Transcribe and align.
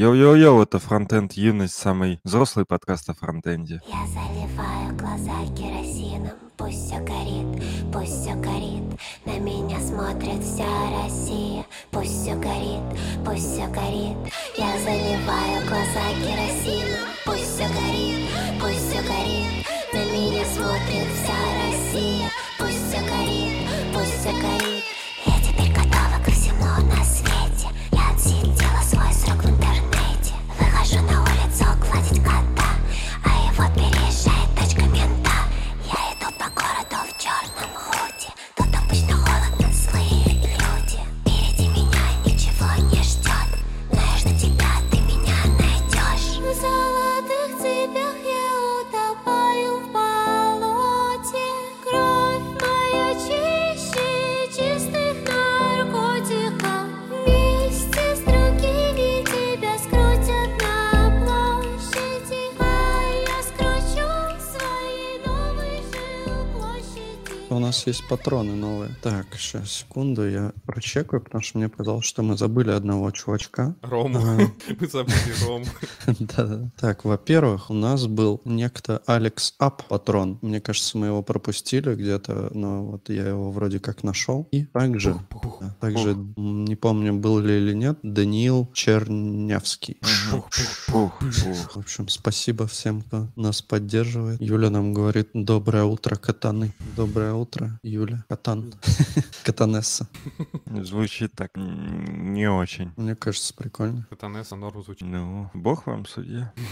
Йоу-йоу-йоу, 0.00 0.62
это 0.62 0.78
Фронтенд 0.78 1.34
Юность, 1.34 1.74
самый 1.74 2.20
взрослый 2.24 2.64
подкаст 2.64 3.10
о 3.10 3.14
фронтенде. 3.14 3.82
Я 3.86 4.06
заливаю 4.06 4.96
глаза 4.96 5.44
керосином, 5.54 6.32
пусть 6.56 6.86
все 6.86 7.00
горит, 7.00 7.62
пусть 7.92 8.22
все 8.22 8.34
горит. 8.36 8.82
На 9.26 9.38
меня 9.38 9.78
смотрит 9.78 10.42
вся 10.42 10.64
Россия, 11.02 11.66
пусть 11.90 12.22
все 12.22 12.34
горит, 12.34 12.80
пусть 13.26 13.44
все 13.52 13.66
горит. 13.66 14.16
Я 14.56 14.72
заливаю 14.78 15.68
глаза 15.68 16.08
керосином, 16.24 17.09
нас 67.70 67.86
есть 67.86 68.02
патроны 68.08 68.56
новые. 68.56 68.90
Так, 69.00 69.26
сейчас, 69.38 69.70
секунду, 69.70 70.28
я 70.28 70.52
прочекаю, 70.66 71.22
потому 71.22 71.40
что 71.40 71.58
мне 71.58 71.68
показалось, 71.68 72.04
что 72.04 72.24
мы 72.24 72.36
забыли 72.36 72.72
одного 72.72 73.08
чувачка. 73.12 73.76
Рому. 73.82 74.18
Ага. 74.18 74.50
Мы 74.80 74.86
забыли 74.88 75.44
Рому. 75.46 75.64
Да-да. 76.18 76.70
Так, 76.80 77.04
во-первых, 77.04 77.70
у 77.70 77.74
нас 77.74 78.08
был 78.08 78.40
некто 78.44 79.02
Алекс 79.06 79.54
Ап 79.58 79.84
патрон. 79.86 80.38
Мне 80.42 80.60
кажется, 80.60 80.98
мы 80.98 81.06
его 81.06 81.22
пропустили 81.22 81.94
где-то, 81.94 82.50
но 82.52 82.84
вот 82.84 83.08
я 83.08 83.28
его 83.28 83.52
вроде 83.52 83.78
как 83.78 84.02
нашел. 84.02 84.48
И 84.50 84.64
также, 84.64 85.14
да, 85.60 85.76
также 85.80 86.16
не 86.36 86.74
помню, 86.74 87.14
был 87.14 87.38
ли 87.38 87.56
или 87.56 87.72
нет, 87.72 88.00
Даниил 88.02 88.68
Чернявский. 88.72 89.98
В 90.88 91.76
общем, 91.76 92.08
спасибо 92.08 92.66
всем, 92.66 93.02
кто 93.02 93.28
нас 93.36 93.62
поддерживает. 93.62 94.40
Юля 94.40 94.70
нам 94.70 94.92
говорит 94.92 95.28
«Доброе 95.34 95.84
утро, 95.84 96.16
катаны». 96.16 96.72
Доброе 96.96 97.34
утро, 97.34 97.59
Юля. 97.82 98.24
Катан. 98.28 98.72
Катанесса. 99.44 100.08
Звучит 100.66 101.32
так 101.34 101.50
не 101.56 102.48
очень. 102.50 102.92
Мне 102.96 103.14
кажется, 103.16 103.54
прикольно. 103.54 104.06
Катанесса 104.10 104.56
норм 104.56 104.82
звучит. 104.82 105.06
Ну, 105.06 105.50
бог 105.54 105.86
вам 105.86 106.06
судья. 106.06 106.52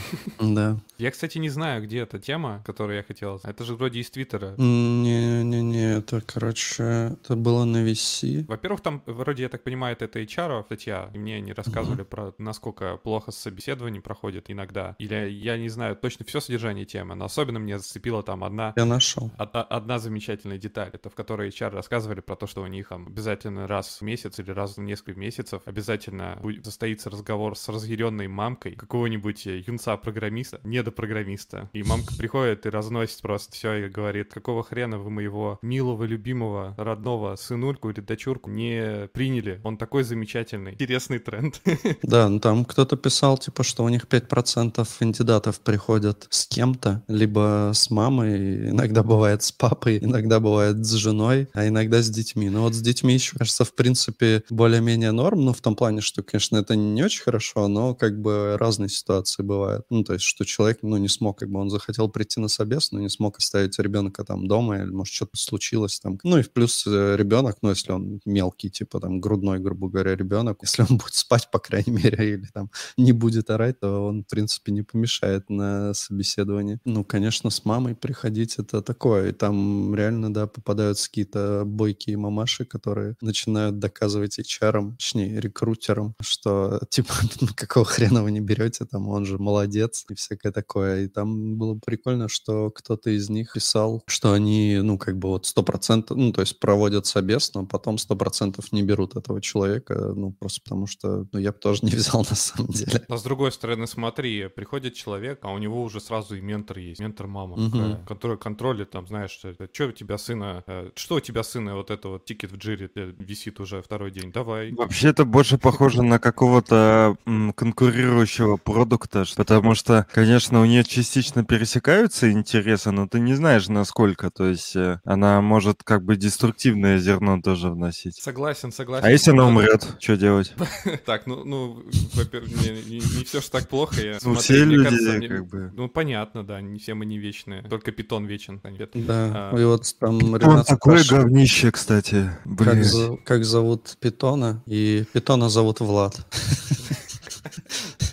Да. 0.40 0.78
Я, 0.98 1.10
кстати, 1.10 1.38
не 1.38 1.48
знаю, 1.50 1.82
где 1.82 1.98
эта 1.98 2.18
тема, 2.18 2.62
которую 2.64 2.96
я 2.96 3.02
хотел. 3.02 3.40
Это 3.42 3.64
же 3.64 3.74
вроде 3.74 4.00
из 4.00 4.10
Твиттера. 4.10 4.54
Не-не-не, 4.56 5.98
это, 5.98 6.20
короче, 6.20 7.16
это 7.22 7.36
было 7.36 7.64
на 7.64 7.84
VC. 7.84 8.46
Во-первых, 8.46 8.80
там, 8.80 9.02
вроде, 9.06 9.42
я 9.42 9.48
так 9.48 9.62
понимаю, 9.62 9.96
это 9.98 10.20
HR 10.20 10.64
статья, 10.64 11.10
и 11.12 11.18
мне 11.18 11.36
они 11.36 11.52
рассказывали 11.52 12.02
про 12.02 12.34
насколько 12.38 12.96
плохо 12.96 13.32
собеседование 13.32 14.00
проходит 14.00 14.50
иногда. 14.50 14.94
Или 14.98 15.28
я 15.30 15.58
не 15.58 15.68
знаю 15.68 15.96
точно 15.96 16.24
все 16.24 16.40
содержание 16.40 16.84
темы, 16.84 17.14
но 17.14 17.24
особенно 17.24 17.58
мне 17.58 17.78
зацепила 17.78 18.22
там 18.22 18.44
одна 18.44 18.72
Я 18.76 18.84
нашел. 18.84 19.30
Одна 19.36 19.98
замечательная 19.98 20.58
деталь, 20.58 20.77
это 20.84 21.10
в 21.10 21.14
которой 21.14 21.48
HR 21.48 21.70
рассказывали 21.70 22.20
про 22.20 22.36
то, 22.36 22.46
что 22.46 22.62
у 22.62 22.66
них 22.66 22.88
там 22.88 23.06
обязательно 23.06 23.66
раз 23.66 23.98
в 24.00 24.02
месяц 24.02 24.38
или 24.38 24.50
раз 24.50 24.76
в 24.76 24.80
несколько 24.80 25.18
месяцев 25.18 25.62
обязательно 25.64 26.38
будет 26.42 26.64
состоится 26.64 27.10
разговор 27.10 27.56
с 27.56 27.68
разъяренной 27.68 28.28
мамкой 28.28 28.72
какого-нибудь 28.72 29.46
э, 29.46 29.62
юнца-программиста, 29.66 30.60
недопрограммиста. 30.64 31.70
И 31.72 31.82
мамка 31.82 32.14
приходит 32.18 32.66
и 32.66 32.70
разносит 32.70 33.22
просто 33.22 33.52
все 33.52 33.74
и 33.74 33.88
говорит, 33.88 34.32
какого 34.32 34.62
хрена 34.62 34.98
вы 34.98 35.10
моего 35.10 35.58
милого, 35.62 36.04
любимого, 36.04 36.74
родного 36.76 37.36
сынульку 37.36 37.90
или 37.90 38.00
дочурку 38.00 38.50
не 38.50 39.08
приняли? 39.12 39.60
Он 39.64 39.76
такой 39.76 40.02
замечательный. 40.02 40.72
Интересный 40.72 41.18
тренд. 41.18 41.60
Да, 42.02 42.28
ну 42.28 42.38
там 42.40 42.64
кто-то 42.64 42.96
писал, 42.96 43.38
типа, 43.38 43.62
что 43.62 43.84
у 43.84 43.88
них 43.88 44.04
5% 44.04 44.86
кандидатов 44.98 45.60
приходят 45.60 46.26
с 46.30 46.46
кем-то, 46.46 47.02
либо 47.08 47.72
с 47.74 47.90
мамой, 47.90 48.70
иногда 48.70 49.02
бывает 49.02 49.42
с 49.42 49.52
папой, 49.52 49.98
иногда 49.98 50.40
бывает 50.40 50.67
с 50.72 50.92
женой, 50.92 51.48
а 51.52 51.66
иногда 51.66 52.02
с 52.02 52.10
детьми. 52.10 52.50
Но 52.50 52.62
вот 52.62 52.74
с 52.74 52.80
детьми 52.80 53.14
еще, 53.14 53.36
кажется, 53.36 53.64
в 53.64 53.74
принципе, 53.74 54.42
более-менее 54.50 55.12
норм, 55.12 55.44
ну, 55.44 55.52
в 55.52 55.60
том 55.60 55.76
плане, 55.76 56.00
что, 56.00 56.22
конечно, 56.22 56.56
это 56.56 56.76
не 56.76 57.02
очень 57.02 57.22
хорошо, 57.22 57.68
но 57.68 57.94
как 57.94 58.20
бы 58.20 58.56
разные 58.58 58.88
ситуации 58.88 59.42
бывают. 59.42 59.84
Ну, 59.90 60.04
то 60.04 60.14
есть, 60.14 60.24
что 60.24 60.44
человек, 60.44 60.78
ну, 60.82 60.96
не 60.96 61.08
смог, 61.08 61.38
как 61.38 61.50
бы 61.50 61.60
он 61.60 61.70
захотел 61.70 62.08
прийти 62.08 62.40
на 62.40 62.48
собес, 62.48 62.92
но 62.92 63.00
не 63.00 63.08
смог 63.08 63.38
оставить 63.38 63.78
ребенка 63.78 64.24
там 64.24 64.46
дома, 64.46 64.78
или, 64.78 64.90
может, 64.90 65.14
что-то 65.14 65.36
случилось 65.36 66.00
там. 66.00 66.18
Ну, 66.22 66.38
и 66.38 66.42
в 66.42 66.52
плюс 66.52 66.84
э, 66.86 67.16
ребенок, 67.16 67.58
ну, 67.62 67.70
если 67.70 67.92
он 67.92 68.20
мелкий, 68.24 68.70
типа 68.70 69.00
там 69.00 69.20
грудной, 69.20 69.58
грубо 69.58 69.88
говоря, 69.88 70.16
ребенок, 70.16 70.58
если 70.62 70.82
он 70.82 70.98
будет 70.98 71.14
спать, 71.14 71.50
по 71.50 71.58
крайней 71.58 71.92
мере, 71.92 72.34
или 72.34 72.46
там 72.52 72.70
не 72.96 73.12
будет 73.12 73.50
орать, 73.50 73.80
то 73.80 74.06
он, 74.06 74.24
в 74.24 74.26
принципе, 74.26 74.72
не 74.72 74.82
помешает 74.82 75.50
на 75.50 75.94
собеседовании. 75.94 76.78
Ну, 76.84 77.04
конечно, 77.04 77.50
с 77.50 77.64
мамой 77.64 77.94
приходить 77.94 78.58
это 78.58 78.82
такое. 78.82 79.30
И 79.30 79.32
там 79.32 79.94
реально, 79.94 80.32
да, 80.32 80.46
попадаются 80.58 81.08
какие-то 81.08 81.62
бойкие 81.64 82.16
мамаши, 82.16 82.64
которые 82.64 83.16
начинают 83.20 83.78
доказывать 83.78 84.38
HR, 84.38 84.92
точнее, 84.92 85.40
рекрутерам, 85.40 86.14
что, 86.20 86.80
типа, 86.90 87.12
ну, 87.40 87.48
какого 87.54 87.84
хрена 87.84 88.22
вы 88.22 88.30
не 88.30 88.40
берете, 88.40 88.84
там, 88.84 89.08
он 89.08 89.24
же 89.24 89.38
молодец 89.38 90.04
и 90.10 90.14
всякое 90.14 90.52
такое. 90.52 91.04
И 91.04 91.08
там 91.08 91.56
было 91.56 91.78
прикольно, 91.84 92.28
что 92.28 92.70
кто-то 92.70 93.10
из 93.10 93.28
них 93.30 93.52
писал, 93.54 94.02
что 94.06 94.32
они, 94.32 94.78
ну, 94.82 94.98
как 94.98 95.18
бы 95.18 95.28
вот 95.28 95.46
сто 95.46 95.62
процентов, 95.62 96.16
ну, 96.16 96.32
то 96.32 96.40
есть 96.40 96.58
проводят 96.58 97.06
собес, 97.06 97.52
но 97.54 97.66
потом 97.66 97.98
сто 97.98 98.16
процентов 98.16 98.72
не 98.72 98.82
берут 98.82 99.16
этого 99.16 99.40
человека, 99.40 100.12
ну, 100.14 100.32
просто 100.32 100.60
потому 100.62 100.86
что, 100.86 101.26
ну, 101.32 101.38
я 101.38 101.52
бы 101.52 101.58
тоже 101.58 101.80
не 101.82 101.90
взял 101.94 102.26
на 102.28 102.36
самом 102.36 102.70
деле. 102.72 103.04
А 103.08 103.16
с 103.16 103.22
другой 103.22 103.52
стороны, 103.52 103.86
смотри, 103.86 104.48
приходит 104.48 104.94
человек, 104.94 105.40
а 105.42 105.52
у 105.52 105.58
него 105.58 105.82
уже 105.82 106.00
сразу 106.00 106.36
и 106.36 106.40
ментор 106.40 106.78
есть, 106.78 107.00
ментор-мама, 107.00 107.70
такая, 107.70 108.04
которая 108.06 108.36
контролит, 108.36 108.90
там, 108.90 109.06
знаешь, 109.06 109.30
что, 109.30 109.54
что 109.72 109.86
у 109.86 109.92
тебя 109.92 110.18
сына, 110.18 110.47
э, 110.66 110.90
что 110.94 111.16
у 111.16 111.20
тебя 111.20 111.42
сына, 111.42 111.74
вот 111.74 111.90
это 111.90 112.08
вот 112.08 112.24
тикет 112.24 112.52
в 112.52 112.56
джире 112.56 112.90
э, 112.94 113.12
висит 113.18 113.60
уже 113.60 113.82
второй 113.82 114.10
день, 114.10 114.32
давай. 114.32 114.72
Вообще 114.72 115.08
это 115.08 115.24
больше 115.24 115.58
похоже 115.58 116.02
на 116.02 116.18
какого-то 116.18 117.16
конкурирующего 117.54 118.56
продукта, 118.56 119.24
потому 119.36 119.74
что, 119.74 120.06
конечно, 120.12 120.60
у 120.60 120.64
нее 120.64 120.84
частично 120.84 121.44
пересекаются 121.44 122.30
интересы, 122.30 122.90
но 122.90 123.06
ты 123.06 123.20
не 123.20 123.34
знаешь, 123.34 123.68
насколько. 123.68 124.30
То 124.30 124.46
есть 124.46 124.76
э, 124.76 125.00
она 125.04 125.40
может 125.40 125.82
как 125.82 126.04
бы 126.04 126.16
деструктивное 126.16 126.98
зерно 126.98 127.40
тоже 127.40 127.70
вносить. 127.70 128.16
Согласен, 128.16 128.72
согласен. 128.72 129.06
А 129.06 129.10
если 129.10 129.30
она 129.30 129.46
умрет, 129.46 129.86
что 129.98 130.16
делать? 130.16 130.54
Так, 131.04 131.26
ну, 131.26 131.44
ну, 131.44 131.82
во-первых, 132.14 132.50
не, 132.86 133.00
все 133.24 133.40
же 133.40 133.50
так 133.50 133.68
плохо. 133.68 134.00
Я, 134.00 134.18
Ну, 134.22 134.34
все 134.34 134.64
люди, 134.64 135.28
как 135.28 135.46
бы. 135.46 135.72
Ну, 135.74 135.88
понятно, 135.88 136.44
да, 136.44 136.60
не 136.60 136.78
все 136.78 136.94
мы 136.94 137.06
не 137.06 137.18
вечные. 137.18 137.62
Только 137.62 137.92
питон 137.92 138.26
вечен. 138.26 138.60
Да, 138.94 139.50
А. 139.52 139.56
и 139.58 139.64
вот 139.64 139.94
там 139.98 140.37
Он 140.42 140.64
такое 140.64 141.04
говнище, 141.04 141.70
кстати. 141.70 142.30
как, 142.44 142.74
Блин. 142.74 142.84
за- 142.84 143.16
как 143.24 143.44
зовут 143.44 143.96
Питона, 144.00 144.62
и 144.66 145.04
Питона 145.12 145.48
зовут 145.48 145.80
Влад. 145.80 146.16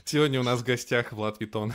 Сегодня 0.05 0.39
у 0.39 0.43
нас 0.43 0.59
в 0.59 0.63
гостях 0.63 1.11
Влад 1.11 1.39
Питон. 1.39 1.73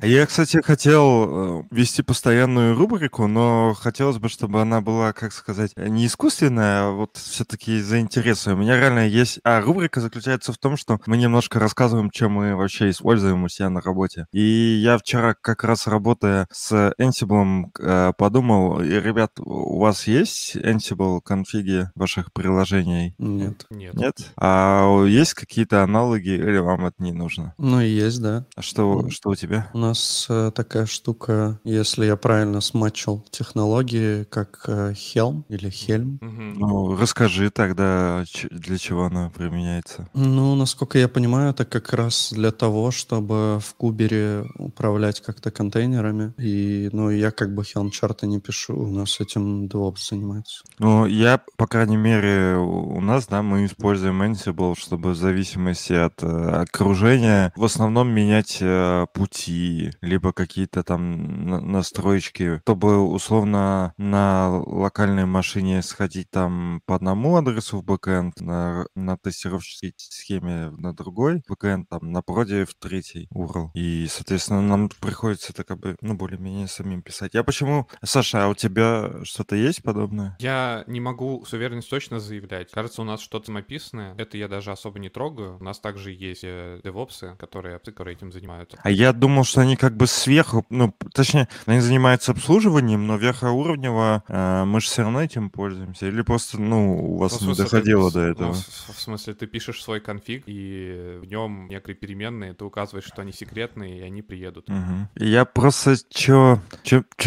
А 0.00 0.06
Я, 0.06 0.26
кстати, 0.26 0.60
хотел 0.62 1.60
э, 1.60 1.64
вести 1.70 2.02
постоянную 2.02 2.76
рубрику, 2.76 3.26
но 3.26 3.74
хотелось 3.74 4.18
бы, 4.18 4.28
чтобы 4.28 4.60
она 4.60 4.80
была, 4.80 5.12
как 5.12 5.32
сказать, 5.32 5.72
не 5.76 6.06
искусственная, 6.06 6.82
а 6.82 6.90
вот 6.90 7.16
все-таки 7.16 7.80
за 7.80 7.98
интересы. 8.00 8.52
У 8.52 8.56
меня 8.56 8.78
реально 8.78 9.08
есть... 9.08 9.40
А 9.44 9.60
рубрика 9.60 10.00
заключается 10.00 10.52
в 10.52 10.58
том, 10.58 10.76
что 10.76 11.00
мы 11.06 11.16
немножко 11.16 11.58
рассказываем, 11.58 12.10
чем 12.10 12.32
мы 12.32 12.54
вообще 12.54 12.90
используем 12.90 13.44
у 13.44 13.48
себя 13.48 13.70
на 13.70 13.80
работе. 13.80 14.26
И 14.32 14.40
я 14.40 14.98
вчера 14.98 15.34
как 15.34 15.64
раз 15.64 15.86
работая 15.86 16.46
с 16.52 16.92
Ansible 17.00 17.64
э, 17.80 18.12
подумал, 18.16 18.80
и, 18.80 18.88
ребят, 18.88 19.32
у 19.38 19.80
вас 19.80 20.06
есть 20.06 20.54
Ansible 20.56 21.20
конфиги 21.20 21.88
ваших 21.94 22.32
приложений? 22.32 23.14
Нет. 23.18 23.66
Нет. 23.70 23.94
Нет? 23.94 24.32
А 24.36 25.04
есть 25.06 25.34
какие-то 25.34 25.82
аналоги, 25.82 26.30
или 26.48 26.58
вам 26.58 26.86
это 26.86 27.02
не 27.02 27.12
нужно? 27.12 27.54
Ну, 27.58 27.80
и 27.80 27.88
есть, 27.88 28.20
да. 28.22 28.46
А 28.56 28.62
что, 28.62 29.02
Ну. 29.02 29.10
что 29.10 29.30
у 29.30 29.34
тебя? 29.34 29.68
У 29.74 29.78
нас 29.78 30.26
э, 30.28 30.50
такая 30.54 30.86
штука, 30.86 31.60
если 31.64 32.06
я 32.06 32.16
правильно 32.16 32.60
смачил 32.60 33.24
технологии, 33.30 34.24
как 34.24 34.64
э, 34.68 34.92
Helm 34.92 35.44
или 35.48 35.68
Helm. 35.70 36.18
Мгм. 36.20 36.54
Ну, 36.58 36.96
расскажи 36.96 37.50
тогда, 37.50 38.24
ч- 38.26 38.48
для 38.50 38.78
чего 38.78 39.04
она 39.06 39.30
применяется. 39.30 40.08
Ну, 40.14 40.54
насколько 40.54 40.98
я 40.98 41.08
понимаю, 41.08 41.50
это 41.50 41.64
как 41.64 41.92
раз 41.92 42.32
для 42.32 42.50
того, 42.50 42.90
чтобы 42.90 43.58
в 43.60 43.74
кубере 43.74 44.44
управлять 44.58 45.20
как-то 45.20 45.50
контейнерами. 45.50 46.32
И, 46.38 46.88
ну, 46.92 47.10
я 47.10 47.30
как 47.30 47.54
бы 47.54 47.62
Helm 47.62 47.90
чарты 47.90 48.26
не 48.26 48.40
пишу, 48.40 48.76
у 48.78 48.86
нас 48.86 49.20
этим 49.20 49.66
DevOps 49.66 50.08
занимается. 50.10 50.64
Ну, 50.78 51.06
я, 51.06 51.40
по 51.56 51.66
крайней 51.66 51.96
мере, 51.96 52.56
у 52.56 52.78
у 52.98 53.00
нас, 53.00 53.26
да, 53.26 53.42
мы 53.42 53.64
используем 53.66 54.22
Ansible, 54.22 54.74
чтобы 54.78 55.10
в 55.12 55.16
зависимости 55.16 55.92
от 55.92 56.22
окружения 56.62 57.52
в 57.56 57.64
основном 57.64 58.10
менять 58.10 58.58
э, 58.60 59.06
пути, 59.12 59.90
либо 60.00 60.32
какие-то 60.32 60.82
там 60.82 61.46
на- 61.46 61.60
настроечки, 61.60 62.60
чтобы 62.60 62.98
условно 62.98 63.94
на 63.96 64.48
локальной 64.50 65.26
машине 65.26 65.82
сходить 65.82 66.30
там 66.30 66.82
по 66.86 66.94
одному 66.94 67.36
адресу 67.36 67.78
в 67.78 67.84
бэкэнд, 67.84 68.40
на, 68.40 68.86
на 68.94 69.16
тестировщической 69.16 69.94
схеме 69.96 70.70
на 70.70 70.92
другой 70.94 71.42
бэкэнд, 71.48 71.88
там 71.88 72.12
на 72.12 72.22
проде 72.22 72.64
в 72.64 72.74
третий 72.74 73.28
URL. 73.34 73.70
И, 73.74 74.06
соответственно, 74.08 74.62
нам 74.62 74.88
приходится 75.00 75.52
это 75.52 75.64
как 75.64 75.78
бы, 75.78 75.96
ну, 76.00 76.14
более-менее 76.14 76.68
самим 76.68 77.02
писать. 77.02 77.34
Я 77.34 77.42
почему... 77.42 77.88
Саша, 78.02 78.44
а 78.44 78.48
у 78.48 78.54
тебя 78.54 79.24
что-то 79.24 79.56
есть 79.56 79.82
подобное? 79.82 80.36
Я 80.40 80.84
не 80.86 81.00
могу 81.00 81.44
с 81.44 81.52
уверенностью 81.52 81.96
точно 81.96 82.20
заявлять. 82.20 82.70
Кажется, 82.70 83.02
у 83.02 83.04
нас 83.04 83.20
что-то 83.20 83.52
написано. 83.52 84.14
Это 84.18 84.36
я 84.36 84.48
даже 84.48 84.70
особо 84.70 84.98
не 84.98 85.08
трогаю. 85.08 85.58
У 85.58 85.64
нас 85.64 85.80
также 85.80 86.12
есть 86.12 86.27
э, 86.42 86.80
девопсы, 86.84 87.34
которые, 87.38 87.78
которые 87.78 88.16
этим 88.16 88.32
занимаются. 88.32 88.78
А 88.82 88.90
я 88.90 89.12
думал, 89.12 89.44
что 89.44 89.60
они 89.60 89.76
как 89.76 89.96
бы 89.96 90.06
сверху, 90.06 90.64
ну, 90.70 90.94
точнее, 91.14 91.48
они 91.66 91.80
занимаются 91.80 92.32
обслуживанием, 92.32 93.06
но 93.06 93.16
верхоуровнево 93.16 94.22
э, 94.28 94.64
мы 94.64 94.80
же 94.80 94.86
все 94.86 95.02
равно 95.02 95.22
этим 95.22 95.50
пользуемся. 95.50 96.06
Или 96.06 96.22
просто, 96.22 96.60
ну, 96.60 97.14
у 97.14 97.18
вас 97.18 97.40
Ну, 97.40 97.50
не 97.50 97.54
доходило 97.56 98.10
ты- 98.10 98.14
до 98.14 98.20
ну, 98.20 98.32
этого. 98.32 98.52
в- 98.54 98.96
в 98.96 99.00
смысле, 99.00 99.34
ты 99.34 99.46
пишешь 99.46 99.82
свой 99.82 100.00
конфиг, 100.00 100.44
и 100.46 101.18
в 101.22 101.26
нем 101.26 101.68
некоторые 101.68 101.96
переменные, 101.96 102.54
ты 102.54 102.64
указываешь, 102.64 103.04
что 103.06 103.22
они 103.22 103.32
секретные, 103.32 103.98
и 104.00 104.02
они 104.02 104.22
приедут. 104.22 104.68
Мгм. 104.68 105.08
Я 105.16 105.44
просто 105.44 105.94
что 105.96 106.60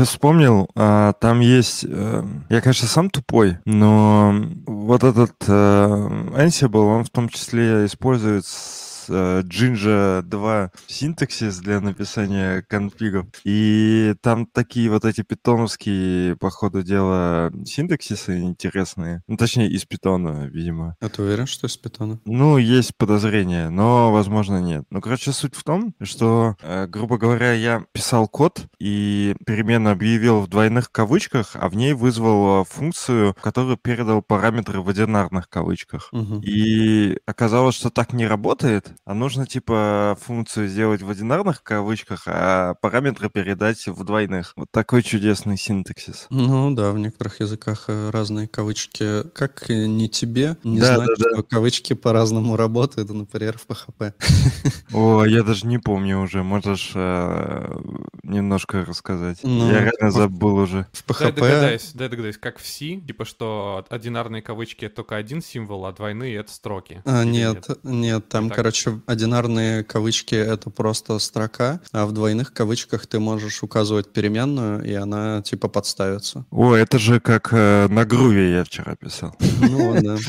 вспомнил, 0.06 0.70
а, 0.76 1.14
там 1.14 1.40
есть... 1.40 1.86
э, 1.88 2.24
я, 2.50 2.62
конечно, 2.62 2.88
сам 2.88 3.10
тупой, 3.10 3.58
но 3.66 4.34
вот 4.66 5.04
этот 5.04 5.34
э, 5.48 5.52
Ansible, 6.36 6.96
он 6.98 7.04
в 7.04 7.10
том 7.10 7.30
числе 7.30 7.86
использует 7.86 8.46
с, 8.46 8.91
э, 8.91 8.91
Jinja 9.12 10.22
2 10.22 10.72
синтаксис 10.88 11.58
для 11.60 11.80
написания 11.80 12.62
конфигов. 12.64 13.28
И 13.44 14.16
там 14.22 14.46
такие 14.46 14.90
вот 14.90 15.06
эти 15.06 15.22
питоновские, 15.22 16.36
по 16.38 16.50
ходу 16.50 16.84
дела, 16.84 17.52
синтаксисы 17.66 18.40
интересные. 18.40 19.24
Ну, 19.28 19.38
точнее, 19.38 19.70
из 19.70 19.86
питона, 19.86 20.48
видимо. 20.48 20.96
А 21.00 21.10
ты 21.10 21.22
уверен, 21.22 21.48
что 21.48 21.68
из 21.68 21.78
питона? 21.78 22.20
Ну, 22.26 22.58
есть 22.58 22.96
подозрение, 22.98 23.70
но, 23.70 24.12
возможно, 24.12 24.62
нет. 24.62 24.86
Ну, 24.90 25.02
короче, 25.02 25.32
суть 25.32 25.56
в 25.56 25.64
том, 25.64 25.94
что, 26.02 26.56
э, 26.62 26.88
грубо 26.88 27.18
говоря, 27.18 27.54
я 27.54 27.86
писал 27.92 28.28
код 28.28 28.68
и 28.80 29.36
перемену 29.46 29.92
объявил 29.92 30.42
в 30.42 30.48
двойных 30.48 30.92
кавычках, 30.92 31.52
а 31.54 31.70
в 31.70 31.76
ней 31.76 31.94
вызвал 31.94 32.62
э, 32.62 32.66
функцию, 32.66 33.36
которую 33.42 33.78
передал 33.78 34.22
параметры 34.22 34.82
в 34.82 34.90
одинарных 34.90 35.50
кавычках. 35.50 36.10
Мгм. 36.12 36.42
И 36.42 37.18
оказалось, 37.26 37.76
что 37.76 37.90
так 37.90 38.14
не 38.14 38.28
работает, 38.28 38.94
а 39.06 39.14
нужно, 39.14 39.46
типа, 39.48 40.18
функцию 40.22 40.68
сделать 40.68 41.02
в 41.02 41.10
одинарных 41.10 41.64
кавычках, 41.64 42.24
а 42.28 42.76
параметры 42.82 43.30
передать 43.30 43.88
в 43.88 44.04
двойных. 44.04 44.54
Вот 44.56 44.70
такой 44.72 45.04
чудесный 45.04 45.58
синтаксис. 45.58 46.28
Ну 46.30 46.72
да, 46.74 46.92
в 46.92 47.00
некоторых 47.00 47.40
языках 47.40 47.86
э, 47.88 48.10
разные 48.12 48.48
кавычки. 48.48 49.24
Как 49.34 49.70
не 49.70 50.08
тебе 50.10 50.58
не 50.64 50.80
Да, 50.80 50.96
знать, 50.98 51.08
да, 51.08 51.16
да. 51.18 51.34
что 51.36 51.44
кавычки 51.44 51.94
по-разному 51.94 52.56
работают, 52.58 53.10
например, 53.10 53.58
в 53.58 53.68
PHP. 53.68 54.14
О, 54.94 55.26
я 55.26 55.44
даже 55.44 55.66
не 55.68 55.78
помню 55.78 56.20
уже. 56.22 56.44
Можешь 56.44 56.92
э, 56.96 57.80
немножко 58.24 58.86
рассказать? 58.86 59.40
Ну, 59.44 59.70
я 59.72 59.80
реально 59.86 60.10
в- 60.10 60.14
забыл 60.14 60.56
уже. 60.58 60.88
В 60.94 61.06
Дай 61.20 61.32
PHP... 61.32 61.34
догадаюсь, 61.36 61.92
дай 61.94 62.10
догадаюсь, 62.10 62.38
как 62.38 62.60
в 62.60 62.66
C, 62.68 62.98
типа 62.98 63.26
что 63.26 63.86
одинарные 63.90 64.42
кавычки 64.42 64.86
это 64.86 64.98
только 64.98 65.16
один 65.16 65.42
символ, 65.42 65.86
а 65.86 65.92
двойные 65.94 66.36
это 66.36 66.52
строки. 66.52 67.02
А, 67.06 67.24
нет, 67.24 67.68
нет, 67.84 68.28
там, 68.30 68.50
так? 68.50 68.58
Короче, 68.84 69.02
одинарные 69.06 69.84
кавычки— 69.84 70.36
это 70.36 70.70
просто 70.70 71.20
строка, 71.20 71.82
а 71.92 72.06
в 72.06 72.12
двойных 72.12 72.54
кавычках 72.54 73.08
ты 73.08 73.20
можешь 73.20 73.64
указывать 73.64 74.12
переменную, 74.12 74.84
и 74.84 74.94
она, 74.94 75.42
типа, 75.42 75.68
подставится. 75.68 76.46
О, 76.52 76.74
это 76.74 77.00
же 77.00 77.20
как 77.20 77.50
э, 77.52 77.88
на 77.88 78.06
груве 78.06 78.52
я 78.52 78.64
вчера 78.64 78.96
писал. 78.96 79.36
Ну, 79.60 79.96
да. 80.02 80.18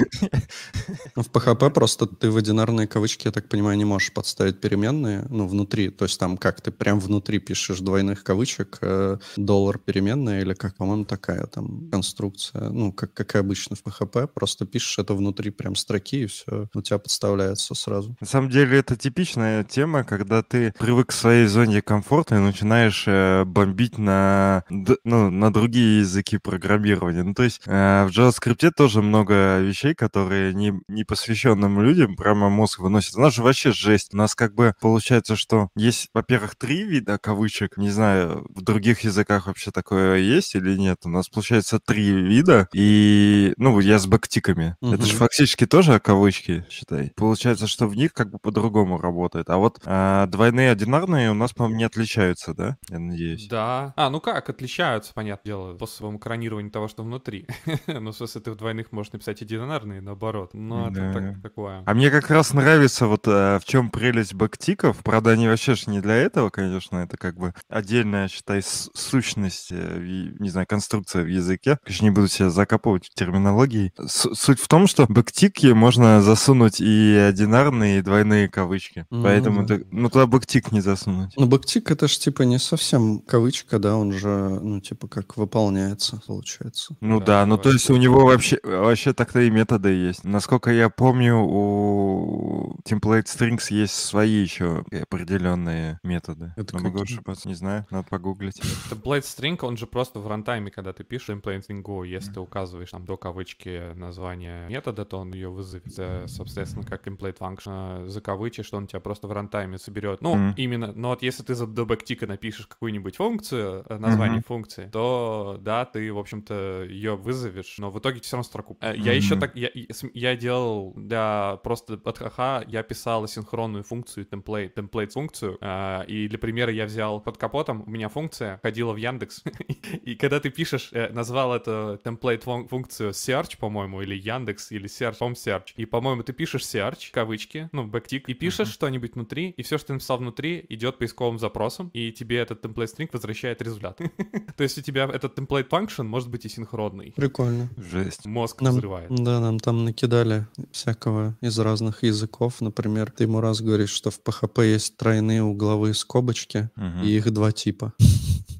Ну, 1.17 1.23
В 1.23 1.31
PHP 1.31 1.71
просто 1.71 2.07
ты 2.07 2.31
в 2.31 2.37
одинарные 2.37 2.87
кавычки, 2.87 3.27
я 3.27 3.33
так 3.33 3.49
понимаю, 3.49 3.77
не 3.77 3.85
можешь 3.85 4.13
подставить 4.13 4.61
переменные, 4.61 5.27
ну, 5.29 5.47
внутри. 5.47 5.91
То 5.91 6.05
есть 6.05 6.19
там 6.19 6.37
как, 6.37 6.61
ты 6.61 6.71
прям 6.71 7.01
внутри 7.01 7.39
пишешь 7.39 7.81
двойных 7.81 8.25
кавычек, 8.25 8.79
э, 8.81 9.19
доллар 9.37 9.79
переменная 9.79 10.41
или 10.41 10.55
как, 10.55 10.77
по-моему, 10.77 11.05
такая 11.05 11.47
там 11.47 11.91
конструкция, 11.91 12.71
ну, 12.71 12.93
как, 12.93 13.13
как 13.15 13.35
и 13.35 13.39
обычно 13.39 13.77
в 13.77 13.83
PHP, 13.83 14.27
просто 14.29 14.67
пишешь 14.67 14.99
это 14.99 15.15
внутри 15.15 15.51
прям 15.51 15.77
строки, 15.77 16.23
и 16.23 16.27
все, 16.27 16.69
у 16.75 16.83
тебя 16.83 16.99
подставляется 16.99 17.75
сразу. 17.75 18.17
На 18.21 18.27
самом 18.27 18.42
деле 18.49 18.79
это 18.79 18.97
типичная 18.97 19.65
тема, 19.65 20.05
когда 20.05 20.43
ты 20.43 20.73
привык 20.79 21.09
к 21.09 21.13
своей 21.13 21.47
зоне 21.47 21.83
комфорта 21.83 22.37
и 22.37 22.39
начинаешь 22.39 23.05
э, 23.07 23.45
бомбить 23.45 23.99
на, 23.99 24.65
д- 24.71 24.97
ну, 25.05 25.31
на 25.31 25.53
другие 25.53 26.01
языки 26.01 26.39
программирования. 26.39 27.23
Ну, 27.23 27.35
то 27.35 27.43
есть 27.43 27.63
э, 27.67 28.05
в 28.07 28.11
JavaScript 28.11 28.71
тоже 28.77 29.03
много 29.03 29.59
вещей, 29.61 29.95
которые 29.95 30.55
не, 30.55 30.75
не 30.89 31.05
посвященным 31.05 31.81
людям 31.83 32.17
прямо 32.17 32.49
мозг 32.49 32.81
выносят. 32.81 33.17
У 33.17 33.21
нас 33.21 33.35
же 33.35 33.43
вообще 33.43 33.73
жесть. 33.73 34.15
У 34.15 34.17
нас 34.17 34.35
как 34.35 34.55
бы 34.55 34.75
получается, 34.81 35.37
что 35.37 35.69
есть, 35.77 36.09
во-первых, 36.15 36.57
три 36.57 36.83
вида 36.85 37.19
кавычек. 37.19 37.77
Не 37.77 37.91
знаю, 37.91 38.47
в 38.51 38.63
других 38.63 39.01
языках 39.01 39.47
вообще 39.47 39.71
такое 39.71 40.19
есть 40.19 40.55
или 40.55 40.77
нет. 40.77 40.99
У 41.05 41.09
нас 41.09 41.29
получается 41.29 41.79
три 41.79 42.11
вида. 42.11 42.69
И, 42.75 43.55
ну, 43.57 43.79
я 43.81 43.99
с 43.99 44.07
бэктиками. 44.07 44.77
Это 44.81 45.05
же 45.05 45.15
фактически 45.17 45.67
тоже 45.67 46.01
кавычки, 46.01 46.65
считай. 46.71 47.13
Получается, 47.17 47.67
что 47.67 47.87
в 47.87 47.97
них 47.97 48.13
как 48.13 48.31
бы 48.33 48.39
по-другому 48.39 48.99
работает. 48.99 49.49
А 49.51 49.59
вот 49.59 49.81
а, 49.85 50.27
двойные 50.27 50.71
одинарные 50.73 51.31
у 51.31 51.35
нас, 51.35 51.53
по-моему, 51.53 51.79
не 51.79 51.85
отличаются, 51.85 52.55
да? 52.55 52.77
Я 52.89 52.99
надеюсь. 52.99 53.47
Да. 53.49 53.93
А, 53.97 54.11
ну 54.11 54.21
как, 54.21 54.49
отличаются, 54.51 55.13
понятное 55.15 55.51
дело, 55.53 55.77
способом 55.77 56.17
экранирования 56.17 56.71
того, 56.71 56.89
что 56.89 57.03
внутри. 57.03 57.47
ну, 57.87 58.11
в 58.11 58.17
смысле, 58.17 58.41
ты 58.41 58.51
в 58.51 58.57
двойных 58.57 58.91
можешь 58.93 59.13
написать 59.13 59.43
одинарные, 59.43 60.01
наоборот. 60.01 60.51
Ну, 60.55 60.87
это 60.91 61.01
Да. 61.01 61.13
так- 61.13 61.43
такое. 61.43 61.83
А 61.87 61.95
мне 61.95 62.11
как 62.11 62.31
раз 62.31 62.53
нравится 62.55 63.07
вот 63.07 63.25
а, 63.27 63.59
в 63.59 63.65
чем 63.65 63.91
прелесть 63.91 64.35
бэктиков. 64.35 64.99
Правда, 65.05 65.31
они 65.31 65.47
вообще 65.49 65.75
ж 65.75 65.87
не 65.87 66.01
для 66.01 66.15
этого, 66.17 66.51
конечно. 66.51 66.99
Это 66.99 67.17
как 67.17 67.37
бы 67.37 67.53
отдельная, 67.69 68.29
считай, 68.29 68.63
сущность, 68.63 69.69
э, 69.71 69.99
не 70.39 70.49
знаю, 70.49 70.67
конструкция 70.67 71.23
в 71.23 71.27
языке. 71.29 71.79
Конечно, 71.85 72.05
не 72.05 72.11
буду 72.11 72.29
себя 72.29 72.51
закапывать 72.51 73.07
в 73.07 73.15
терминологии. 73.15 73.93
С- 73.99 74.35
суть 74.35 74.61
в 74.61 74.69
том, 74.69 74.87
что 74.87 75.07
бэктики 75.09 75.67
можно 75.67 76.23
засунуть 76.23 76.81
и 76.81 77.15
одинарные, 77.29 77.99
и 77.99 78.03
двойные 78.03 78.22
кавычки. 78.49 79.07
Ну 79.11 79.23
Поэтому, 79.23 79.65
да. 79.67 79.79
ты- 79.79 79.87
ну, 79.91 80.09
туда 80.09 80.27
backtick 80.27 80.73
не 80.73 80.81
засунуть. 80.81 81.35
Ну, 81.37 81.47
backtick 81.47 81.91
это 81.91 82.09
ж 82.09 82.17
типа 82.19 82.43
не 82.43 82.59
совсем 82.59 83.21
кавычка, 83.21 83.79
да, 83.79 83.97
он 83.97 84.13
же, 84.13 84.29
ну, 84.29 84.81
типа 84.81 85.09
как 85.09 85.37
выполняется, 85.37 86.21
получается. 86.27 86.97
Ну 87.01 87.21
Да, 87.21 87.27
да, 87.27 87.47
ну 87.47 87.59
то 87.59 87.71
есть 87.71 87.91
у 87.91 87.97
него 87.97 88.27
вообще, 88.27 88.59
вообще 88.63 89.13
так-то 89.13 89.41
и 89.41 89.51
методы 89.51 89.91
есть. 89.91 90.25
Насколько 90.25 90.71
я 90.71 90.89
помню, 90.89 91.39
у 91.39 92.77
template 92.85 93.25
strings 93.25 93.67
есть 93.71 93.95
свои 93.95 94.31
еще 94.31 94.85
определенные 95.01 95.99
методы. 96.03 96.53
Это 96.57 96.77
Но 96.77 96.83
могу 96.83 97.03
ошибаться, 97.03 97.49
не 97.49 97.55
знаю, 97.55 97.87
надо 97.91 98.09
погуглить. 98.09 98.61
Template 98.91 99.23
string, 99.23 99.59
он 99.63 99.77
же 99.77 99.87
просто 99.87 100.19
в 100.21 100.27
рантайме, 100.27 100.71
когда 100.71 100.93
ты 100.93 101.05
пишешь 101.05 101.29
template 101.31 101.67
string 101.67 101.83
Go, 101.83 102.07
если 102.07 102.33
ты 102.33 102.41
указываешь 102.41 102.91
там 102.91 103.05
до 103.05 103.17
кавычки 103.17 103.95
название 103.95 104.69
метода, 104.69 105.05
то 105.05 105.19
он 105.19 105.33
ее 105.33 105.49
вызовет, 105.51 105.93
э, 105.99 106.27
соответственно, 106.29 106.85
как 106.85 107.07
template 107.07 107.39
function. 107.39 108.09
Э, 108.17 108.23
Закавычишь, 108.23 108.67
что 108.67 108.77
он 108.77 108.87
тебя 108.87 109.01
просто 109.01 109.27
в 109.27 109.33
рантайме 109.33 109.79
соберет. 109.79 110.21
Ну, 110.23 110.37
Мгм. 110.37 110.55
именно, 110.57 110.93
но 110.95 111.09
вот 111.11 111.23
если 111.23 111.43
ты 111.43 111.55
за 111.55 111.67
до 111.67 111.85
backtick 111.85 112.22
а 112.22 112.27
напишешь 112.27 112.67
какую-нибудь 112.67 113.17
функцию, 113.17 113.85
э, 113.89 113.99
название 113.99 114.39
Мгм. 114.39 114.45
функции, 114.47 114.89
то 114.93 115.59
да, 115.61 115.85
ты, 115.85 116.13
в 116.13 116.19
общем-то, 116.19 116.85
ее 116.89 117.17
вызовешь, 117.17 117.77
но 117.79 117.91
в 117.91 117.99
итоге 117.99 118.21
все 118.21 118.37
равно 118.37 118.45
строку. 118.45 118.77
Э, 118.81 118.95
Я 118.97 119.13
еще 119.13 119.37
так, 119.37 119.57
я, 119.57 119.71
я 120.15 120.37
делал 120.37 120.93
для 120.97 121.57
просто 121.63 122.01
от 122.05 122.19
ха 122.19 122.63
я 122.67 122.83
писал 122.83 123.25
асинхронную 123.25 123.85
функцию, 123.85 124.27
template, 124.27 124.75
template 124.75 125.11
функцию, 125.11 125.59
а, 125.61 126.03
и 126.03 126.29
для 126.29 126.39
примера 126.39 126.73
я 126.73 126.85
взял 126.87 127.21
под 127.21 127.39
капотом, 127.39 127.83
у 127.87 127.91
меня 127.91 128.09
функция 128.09 128.61
ходила 128.63 128.93
в 128.93 128.97
Яндекс, 128.97 129.43
и 130.03 130.15
когда 130.15 130.41
ты 130.41 130.51
пишешь, 130.51 130.91
э, 130.93 131.09
назвал 131.13 131.55
эту 131.55 131.99
template 132.05 132.43
фун- 132.45 132.69
функцию 132.69 133.11
search, 133.11 133.59
по-моему, 133.59 134.03
или 134.03 134.15
Яндекс, 134.15 134.73
или 134.73 134.87
search, 134.89 135.19
home 135.21 135.33
search, 135.35 135.73
и, 135.77 135.85
по-моему, 135.87 136.23
ты 136.23 136.33
пишешь 136.33 136.63
search, 136.63 137.11
кавычки, 137.13 137.69
ну, 137.73 137.85
бэк- 138.03 138.09
тик, 138.09 138.29
и 138.29 138.35
пишешь 138.35 138.69
что-нибудь 138.69 139.15
внутри, 139.15 139.51
и 139.57 139.63
все, 139.63 139.79
что 139.79 139.89
ты 139.89 139.93
написал 139.95 140.19
внутри, 140.19 140.65
идет 140.69 140.99
поисковым 140.99 141.39
запросом, 141.39 141.91
и 141.95 142.13
тебе 142.13 142.39
этот 142.39 142.65
template 142.65 142.89
string 142.97 143.09
возвращает 143.13 143.63
результат. 143.63 143.99
То 144.57 144.63
есть 144.63 144.79
у 144.79 144.83
тебя 144.83 145.05
этот 145.13 145.39
template 145.39 145.69
function 145.69 146.05
может 146.05 146.29
быть 146.29 146.45
и 146.45 146.49
синхронный. 146.49 147.13
Прикольно. 147.17 147.69
Жесть. 147.77 148.27
Мозг 148.27 148.61
Нам- 148.61 148.75
взрывает. 148.75 149.11
Да, 149.11 149.41
нам 149.41 149.59
там 149.61 149.85
накидали 149.85 150.47
всякого 150.73 151.37
из 151.41 151.59
разных 151.59 152.03
языков. 152.03 152.61
Например, 152.61 153.11
ты 153.11 153.25
ему 153.25 153.41
раз 153.41 153.61
говоришь, 153.61 153.91
что 153.91 154.11
в 154.11 154.21
PHP 154.21 154.67
есть 154.73 154.97
тройные 154.97 155.43
угловые 155.43 155.95
скобочки, 155.95 156.71
Мгм. 156.77 157.03
и 157.03 157.09
их 157.09 157.31
два 157.33 157.53
типа. 157.53 157.93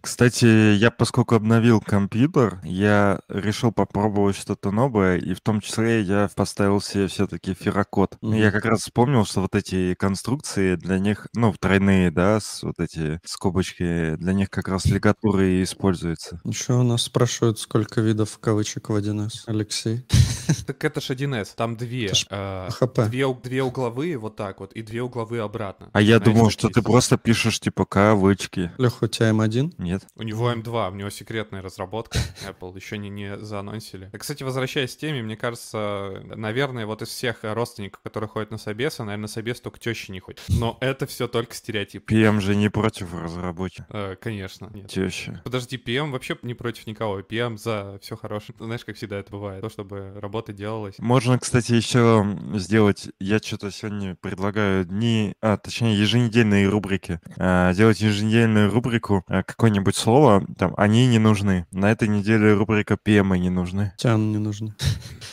Кстати, 0.01 0.75
я 0.75 0.91
поскольку 0.91 1.37
обновил 1.37 1.81
компьютер, 1.81 2.61
я 2.65 3.21
решил 3.29 3.71
попробовать 3.71 4.37
что-то 4.37 4.73
новое, 4.73 5.17
и 5.19 5.33
в 5.33 5.41
том 5.41 5.61
числе 5.61 6.01
я 6.03 6.29
поставил 6.35 6.81
себе 6.81 7.07
все-таки 7.07 7.55
ферокод. 7.55 8.17
Мгм. 8.21 8.33
Я 8.35 8.51
как 8.51 8.65
раз 8.65 8.81
вспомнил, 8.81 9.25
что 9.33 9.41
вот 9.41 9.55
эти 9.55 9.95
конструкции 9.95 10.77
для 10.77 10.99
них, 10.99 11.27
ну, 11.35 11.55
тройные, 11.59 12.11
да, 12.11 12.39
с 12.39 12.63
вот 12.63 12.79
эти 12.79 13.19
скобочки, 13.25 14.17
для 14.17 14.35
них 14.35 14.51
как 14.51 14.69
раз 14.69 14.85
лигатуры 14.85 15.53
и 15.53 15.63
используются. 15.63 16.39
Еще 16.45 16.75
у 16.75 16.83
нас 16.83 17.05
спрашивают, 17.05 17.59
сколько 17.59 18.03
видов 18.03 18.39
кавычек 18.39 18.91
в 18.91 18.95
1С. 18.95 19.45
Алексей. 19.47 20.05
Так 20.67 20.85
это 20.85 21.01
ж 21.01 21.11
1С, 21.11 21.55
там 21.57 21.77
две. 21.77 22.13
Э. 22.31 22.69
Две, 23.09 23.63
угловые 23.63 24.17
вот 24.17 24.37
так 24.37 24.61
вот, 24.61 24.73
и 24.73 24.83
две 24.83 25.03
угловые 25.03 25.43
обратно. 25.43 25.91
А 25.93 26.01
я 26.01 26.19
думал, 26.21 26.51
что 26.51 26.69
ты 26.69 26.83
просто 26.83 27.19
пишешь 27.19 27.61
типа 27.61 27.85
кавычки. 27.85 28.71
Леха, 28.79 29.05
у 29.05 29.07
тебя 29.09 29.31
М1? 29.31 29.75
Нет? 29.79 30.07
У 30.17 30.23
него 30.23 30.53
М2, 30.53 30.93
у 30.93 30.95
него 30.95 31.11
секретная 31.11 31.63
разработка. 31.63 32.19
Apple 32.49 32.75
еще 32.77 32.99
не, 32.99 33.11
не 33.11 33.39
заанонсили. 33.39 34.11
А, 34.13 34.19
Кстати, 34.19 34.43
возвращаясь 34.43 34.95
к 34.95 34.99
теме, 34.99 35.23
мне 35.23 35.37
кажется, 35.37 36.23
наверное, 36.25 36.87
вот 36.87 37.03
из 37.03 37.09
всех 37.09 37.39
родственников, 37.43 38.01
которые 38.03 38.29
ходят 38.29 38.51
на 38.51 38.59
собесы, 38.59 39.03
наверное, 39.03 39.23
на 39.23 39.29
собес 39.29 39.61
только 39.61 39.79
теща 39.79 40.13
не 40.13 40.21
ходит. 40.21 40.43
Но 40.49 40.79
это 40.81 41.07
все 41.07 41.29
только 41.29 41.55
стереотип. 41.55 42.11
PM 42.11 42.41
же 42.41 42.57
не 42.57 42.69
против 42.69 43.15
разработчика. 43.15 43.87
Э, 43.91 44.17
конечно, 44.21 44.71
нет. 44.73 44.89
Теща. 44.91 45.41
Подожди, 45.45 45.77
PM 45.77 46.11
вообще 46.11 46.37
не 46.43 46.55
против 46.55 46.87
никого. 46.87 47.21
PM 47.21 47.57
за 47.57 47.99
все 48.01 48.17
хорошее. 48.17 48.57
Знаешь, 48.59 48.85
как 48.85 48.97
всегда 48.97 49.19
это 49.19 49.31
бывает. 49.31 49.61
То, 49.63 49.69
чтобы 49.69 50.19
работа 50.23 50.53
делалась. 50.53 50.95
Можно, 50.99 51.39
кстати, 51.39 51.73
еще 51.73 52.39
сделать, 52.55 53.09
я 53.21 53.39
что-то 53.39 53.71
сегодня 53.71 54.17
предлагаю 54.21 54.85
дни, 54.87 55.35
а, 55.43 55.57
точнее, 55.57 55.99
еженедельные 55.99 56.69
рубрики. 56.69 57.21
А, 57.37 57.75
делать 57.75 58.01
еженедельную 58.01 58.71
рубрику, 58.71 59.25
а, 59.27 59.43
какое-нибудь 59.43 59.97
слово, 59.97 60.47
там, 60.57 60.73
они 60.77 61.07
не 61.07 61.19
нужны. 61.19 61.67
На 61.73 61.91
этой 61.91 62.09
неделе 62.09 62.55
рубрика 62.55 62.95
PM 62.95 63.37
не 63.37 63.51
нужны. 63.51 63.93
Тян 63.99 64.33
не 64.33 64.39
нужны. 64.39 64.75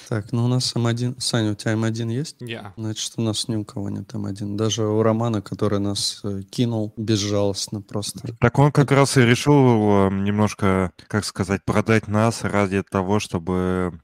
Так, 0.09 0.31
ну 0.31 0.45
у 0.45 0.47
нас 0.47 0.73
М1. 0.75 1.19
Саня, 1.19 1.51
у 1.51 1.53
тебя 1.53 1.73
М1 1.73 2.11
есть? 2.11 2.37
Я. 2.39 2.73
Значит, 2.77 3.13
у 3.17 3.21
нас 3.21 3.47
ни 3.47 3.55
у 3.55 3.63
кого 3.63 3.89
нет 3.91 4.11
М1. 4.11 4.55
Даже 4.55 4.83
у 4.83 5.03
Романа, 5.03 5.43
который 5.43 5.77
нас 5.77 6.21
э, 6.23 6.41
кинул 6.49 6.93
безжалостно 6.97 7.83
просто. 7.83 8.21
Так 8.39 8.57
он 8.57 8.71
как 8.71 8.91
раз 8.91 9.17
и 9.17 9.21
решил 9.21 10.09
немножко, 10.09 10.93
как 11.07 11.25
сказать, 11.25 11.63
продать 11.63 12.07
нас 12.07 12.43
ради 12.43 12.81
того, 12.81 13.19
чтобы 13.19 13.99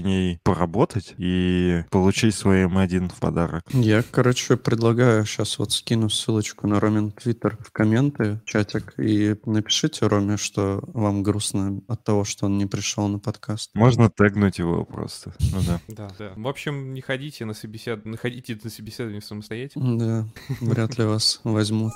покачественней 0.00 0.40
поработать 0.42 1.14
и 1.18 1.84
получить 1.90 2.34
свой 2.34 2.64
М1 2.64 3.12
в 3.14 3.18
подарок. 3.18 3.64
Я, 3.72 4.02
короче, 4.02 4.56
предлагаю 4.56 5.24
сейчас 5.24 5.58
вот 5.58 5.72
скину 5.72 6.08
ссылочку 6.08 6.66
на 6.66 6.80
Ромин 6.80 7.12
Твиттер 7.12 7.58
в 7.60 7.70
комменты, 7.72 8.40
чатик, 8.44 8.94
и 8.98 9.36
напишите 9.44 10.06
Роме, 10.06 10.36
что 10.36 10.82
вам 10.92 11.22
грустно 11.22 11.80
от 11.88 12.04
того, 12.04 12.24
что 12.24 12.46
он 12.46 12.58
не 12.58 12.66
пришел 12.66 13.08
на 13.08 13.18
подкаст. 13.18 13.70
Можно 13.74 14.10
тегнуть 14.10 14.58
его 14.58 14.84
просто. 14.84 15.32
Ну 15.52 15.58
да. 15.66 15.80
Да, 16.00 16.08
да. 16.18 16.32
В 16.36 16.48
общем, 16.48 16.94
не 16.94 17.00
ходите 17.00 17.44
на 17.44 17.52
собесед... 17.52 18.06
не 18.06 18.16
ходите 18.16 18.58
на 18.62 18.70
собеседование 18.70 19.20
самостоятельно. 19.20 19.98
Да, 19.98 20.26
вряд 20.60 20.96
ли 20.98 21.04
вас 21.04 21.40
возьмут. 21.44 21.92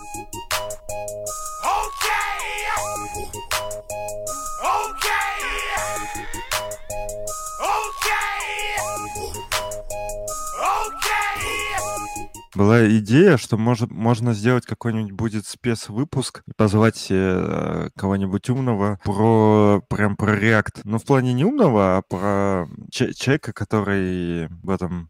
Была 12.55 12.87
идея, 12.99 13.37
что 13.37 13.57
может, 13.57 13.91
можно 13.91 14.33
сделать 14.33 14.65
какой-нибудь 14.67 15.13
будет 15.13 15.47
спецвыпуск, 15.47 16.43
и 16.47 16.53
позвать 16.57 17.07
э, 17.11 17.89
кого-нибудь 17.97 18.49
умного 18.51 18.99
про 19.05 19.83
прям 19.89 20.17
про 20.17 20.37
React. 20.37 20.81
Ну, 20.85 20.99
в 20.99 21.05
плане 21.05 21.33
не 21.33 21.45
умного, 21.45 21.97
а 21.99 22.03
про 22.03 22.67
че- 22.91 23.13
человека, 23.15 23.53
который 23.53 24.49
в 24.63 24.71
этом 24.71 25.09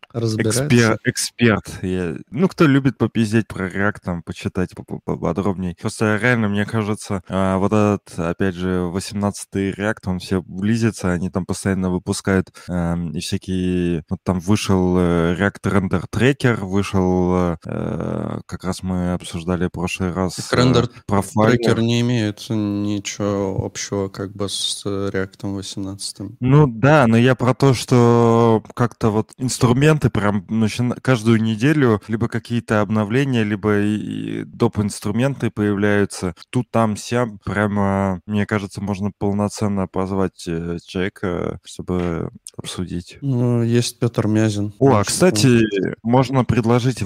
экспер, 0.48 0.98
эксперт. 1.04 1.78
Я- 1.82 2.16
ну, 2.30 2.48
кто 2.48 2.66
любит 2.66 2.98
попиздеть 2.98 3.46
про 3.48 3.68
React, 3.68 3.96
там, 4.02 4.22
почитать 4.22 4.74
по- 4.74 4.84
по- 4.84 5.00
поподробнее. 5.00 5.76
Просто 5.80 6.16
реально, 6.20 6.48
мне 6.48 6.64
кажется, 6.64 7.22
а, 7.28 7.58
вот 7.58 7.72
этот, 7.72 8.18
опять 8.18 8.54
же, 8.54 8.88
18-й 8.90 9.70
React, 9.72 9.98
он 10.06 10.18
все 10.18 10.42
близится, 10.42 11.12
они 11.12 11.30
там 11.30 11.44
постоянно 11.46 11.90
выпускают 11.90 12.48
эм, 12.68 13.10
и 13.12 13.20
всякие... 13.20 14.04
Вот 14.08 14.20
там 14.22 14.40
вышел 14.40 14.96
э, 14.98 15.36
React 15.38 15.62
Render 15.64 16.04
Tracker, 16.10 16.64
вышел, 16.64 17.33
э, 17.64 18.40
как 18.46 18.64
раз 18.64 18.82
мы 18.82 19.12
обсуждали 19.14 19.66
в 19.66 19.70
прошлый 19.70 20.12
раз... 20.12 20.36
Так 20.36 20.52
рендер 20.58 20.88
профайлер. 21.06 21.56
Трекер 21.56 21.80
не 21.80 22.00
имеет 22.00 22.46
ничего 22.48 23.64
общего 23.64 24.08
как 24.08 24.32
бы 24.32 24.48
с 24.48 24.82
э, 24.84 25.10
React 25.12 25.54
18. 25.54 26.16
Ну 26.40 26.66
да, 26.66 27.06
но 27.06 27.16
я 27.16 27.34
про 27.34 27.54
то, 27.54 27.74
что 27.74 28.62
как-то 28.74 29.10
вот 29.10 29.32
инструменты 29.38 30.10
прям 30.10 30.44
начина- 30.48 30.96
каждую 31.00 31.42
неделю 31.42 32.00
либо 32.08 32.28
какие-то 32.28 32.80
обновления, 32.80 33.44
либо 33.44 33.80
и, 33.80 33.96
и 33.96 34.44
доп. 34.44 34.78
инструменты 34.78 35.50
появляются. 35.50 36.34
Тут, 36.50 36.70
там, 36.70 36.96
сям. 36.96 37.38
Прямо, 37.44 38.20
мне 38.26 38.46
кажется, 38.46 38.80
можно 38.80 39.10
полноценно 39.16 39.86
позвать 39.86 40.44
э, 40.46 40.78
человека, 40.84 41.60
чтобы 41.64 42.30
обсудить. 42.56 43.18
Ну, 43.20 43.62
есть 43.62 43.98
Петр 43.98 44.26
Мязин. 44.26 44.72
О, 44.78 44.96
а 44.96 45.04
кстати, 45.04 45.60
можно 46.02 46.44
предложить, 46.44 47.02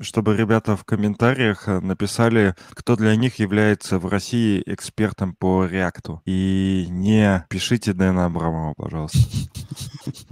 чтобы 0.00 0.36
ребята 0.36 0.76
в 0.76 0.84
комментариях 0.84 1.68
э, 1.68 1.80
написали, 1.80 2.54
кто 2.70 2.96
для 2.96 3.14
них 3.16 3.38
является 3.38 3.98
в 3.98 4.06
России 4.06 4.62
экспертом 4.66 5.34
по 5.34 5.66
реакту. 5.66 6.22
И 6.24 6.86
не 6.88 7.44
пишите 7.48 7.92
Дэна 7.92 8.26
Абрамова, 8.26 8.74
пожалуйста. 8.74 9.18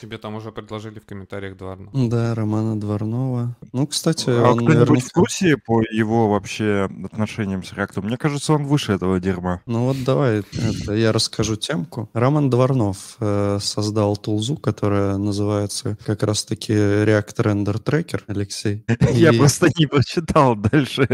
Тебе 0.00 0.18
там 0.18 0.36
уже 0.36 0.52
предложили 0.52 1.00
в 1.00 1.06
комментариях 1.06 1.56
Дварну. 1.56 1.90
Да, 1.92 2.34
Романа 2.34 2.78
Дворнова. 2.78 3.56
Ну, 3.72 3.86
кстати, 3.86 4.30
А 4.30 4.52
он 4.52 4.64
кто-нибудь 4.64 5.02
в 5.02 5.12
курсе 5.12 5.56
по 5.56 5.82
его 5.82 6.28
вообще 6.28 6.88
отношениям 7.04 7.64
с 7.64 7.72
реактом? 7.72 8.06
Мне 8.06 8.16
кажется, 8.16 8.52
он 8.52 8.64
выше 8.64 8.92
этого 8.92 9.18
дерьма. 9.18 9.60
Ну 9.66 9.86
вот 9.86 9.96
давай, 10.04 10.40
это, 10.52 10.94
я 10.94 11.12
расскажу 11.12 11.56
темку. 11.56 12.08
Роман 12.12 12.48
Дворнов 12.48 13.16
э, 13.20 13.58
создал 13.60 14.16
тулзу, 14.16 14.56
которая 14.56 15.16
называется 15.16 15.96
как 16.06 16.22
раз-таки 16.22 16.72
React 16.72 17.36
Render 17.36 17.82
Tracker, 17.82 18.22
Алексей. 18.28 18.84
Я 19.12 19.32
просто 19.32 19.68
не 19.76 19.86
прочитал 19.86 20.54
дальше, 20.54 21.08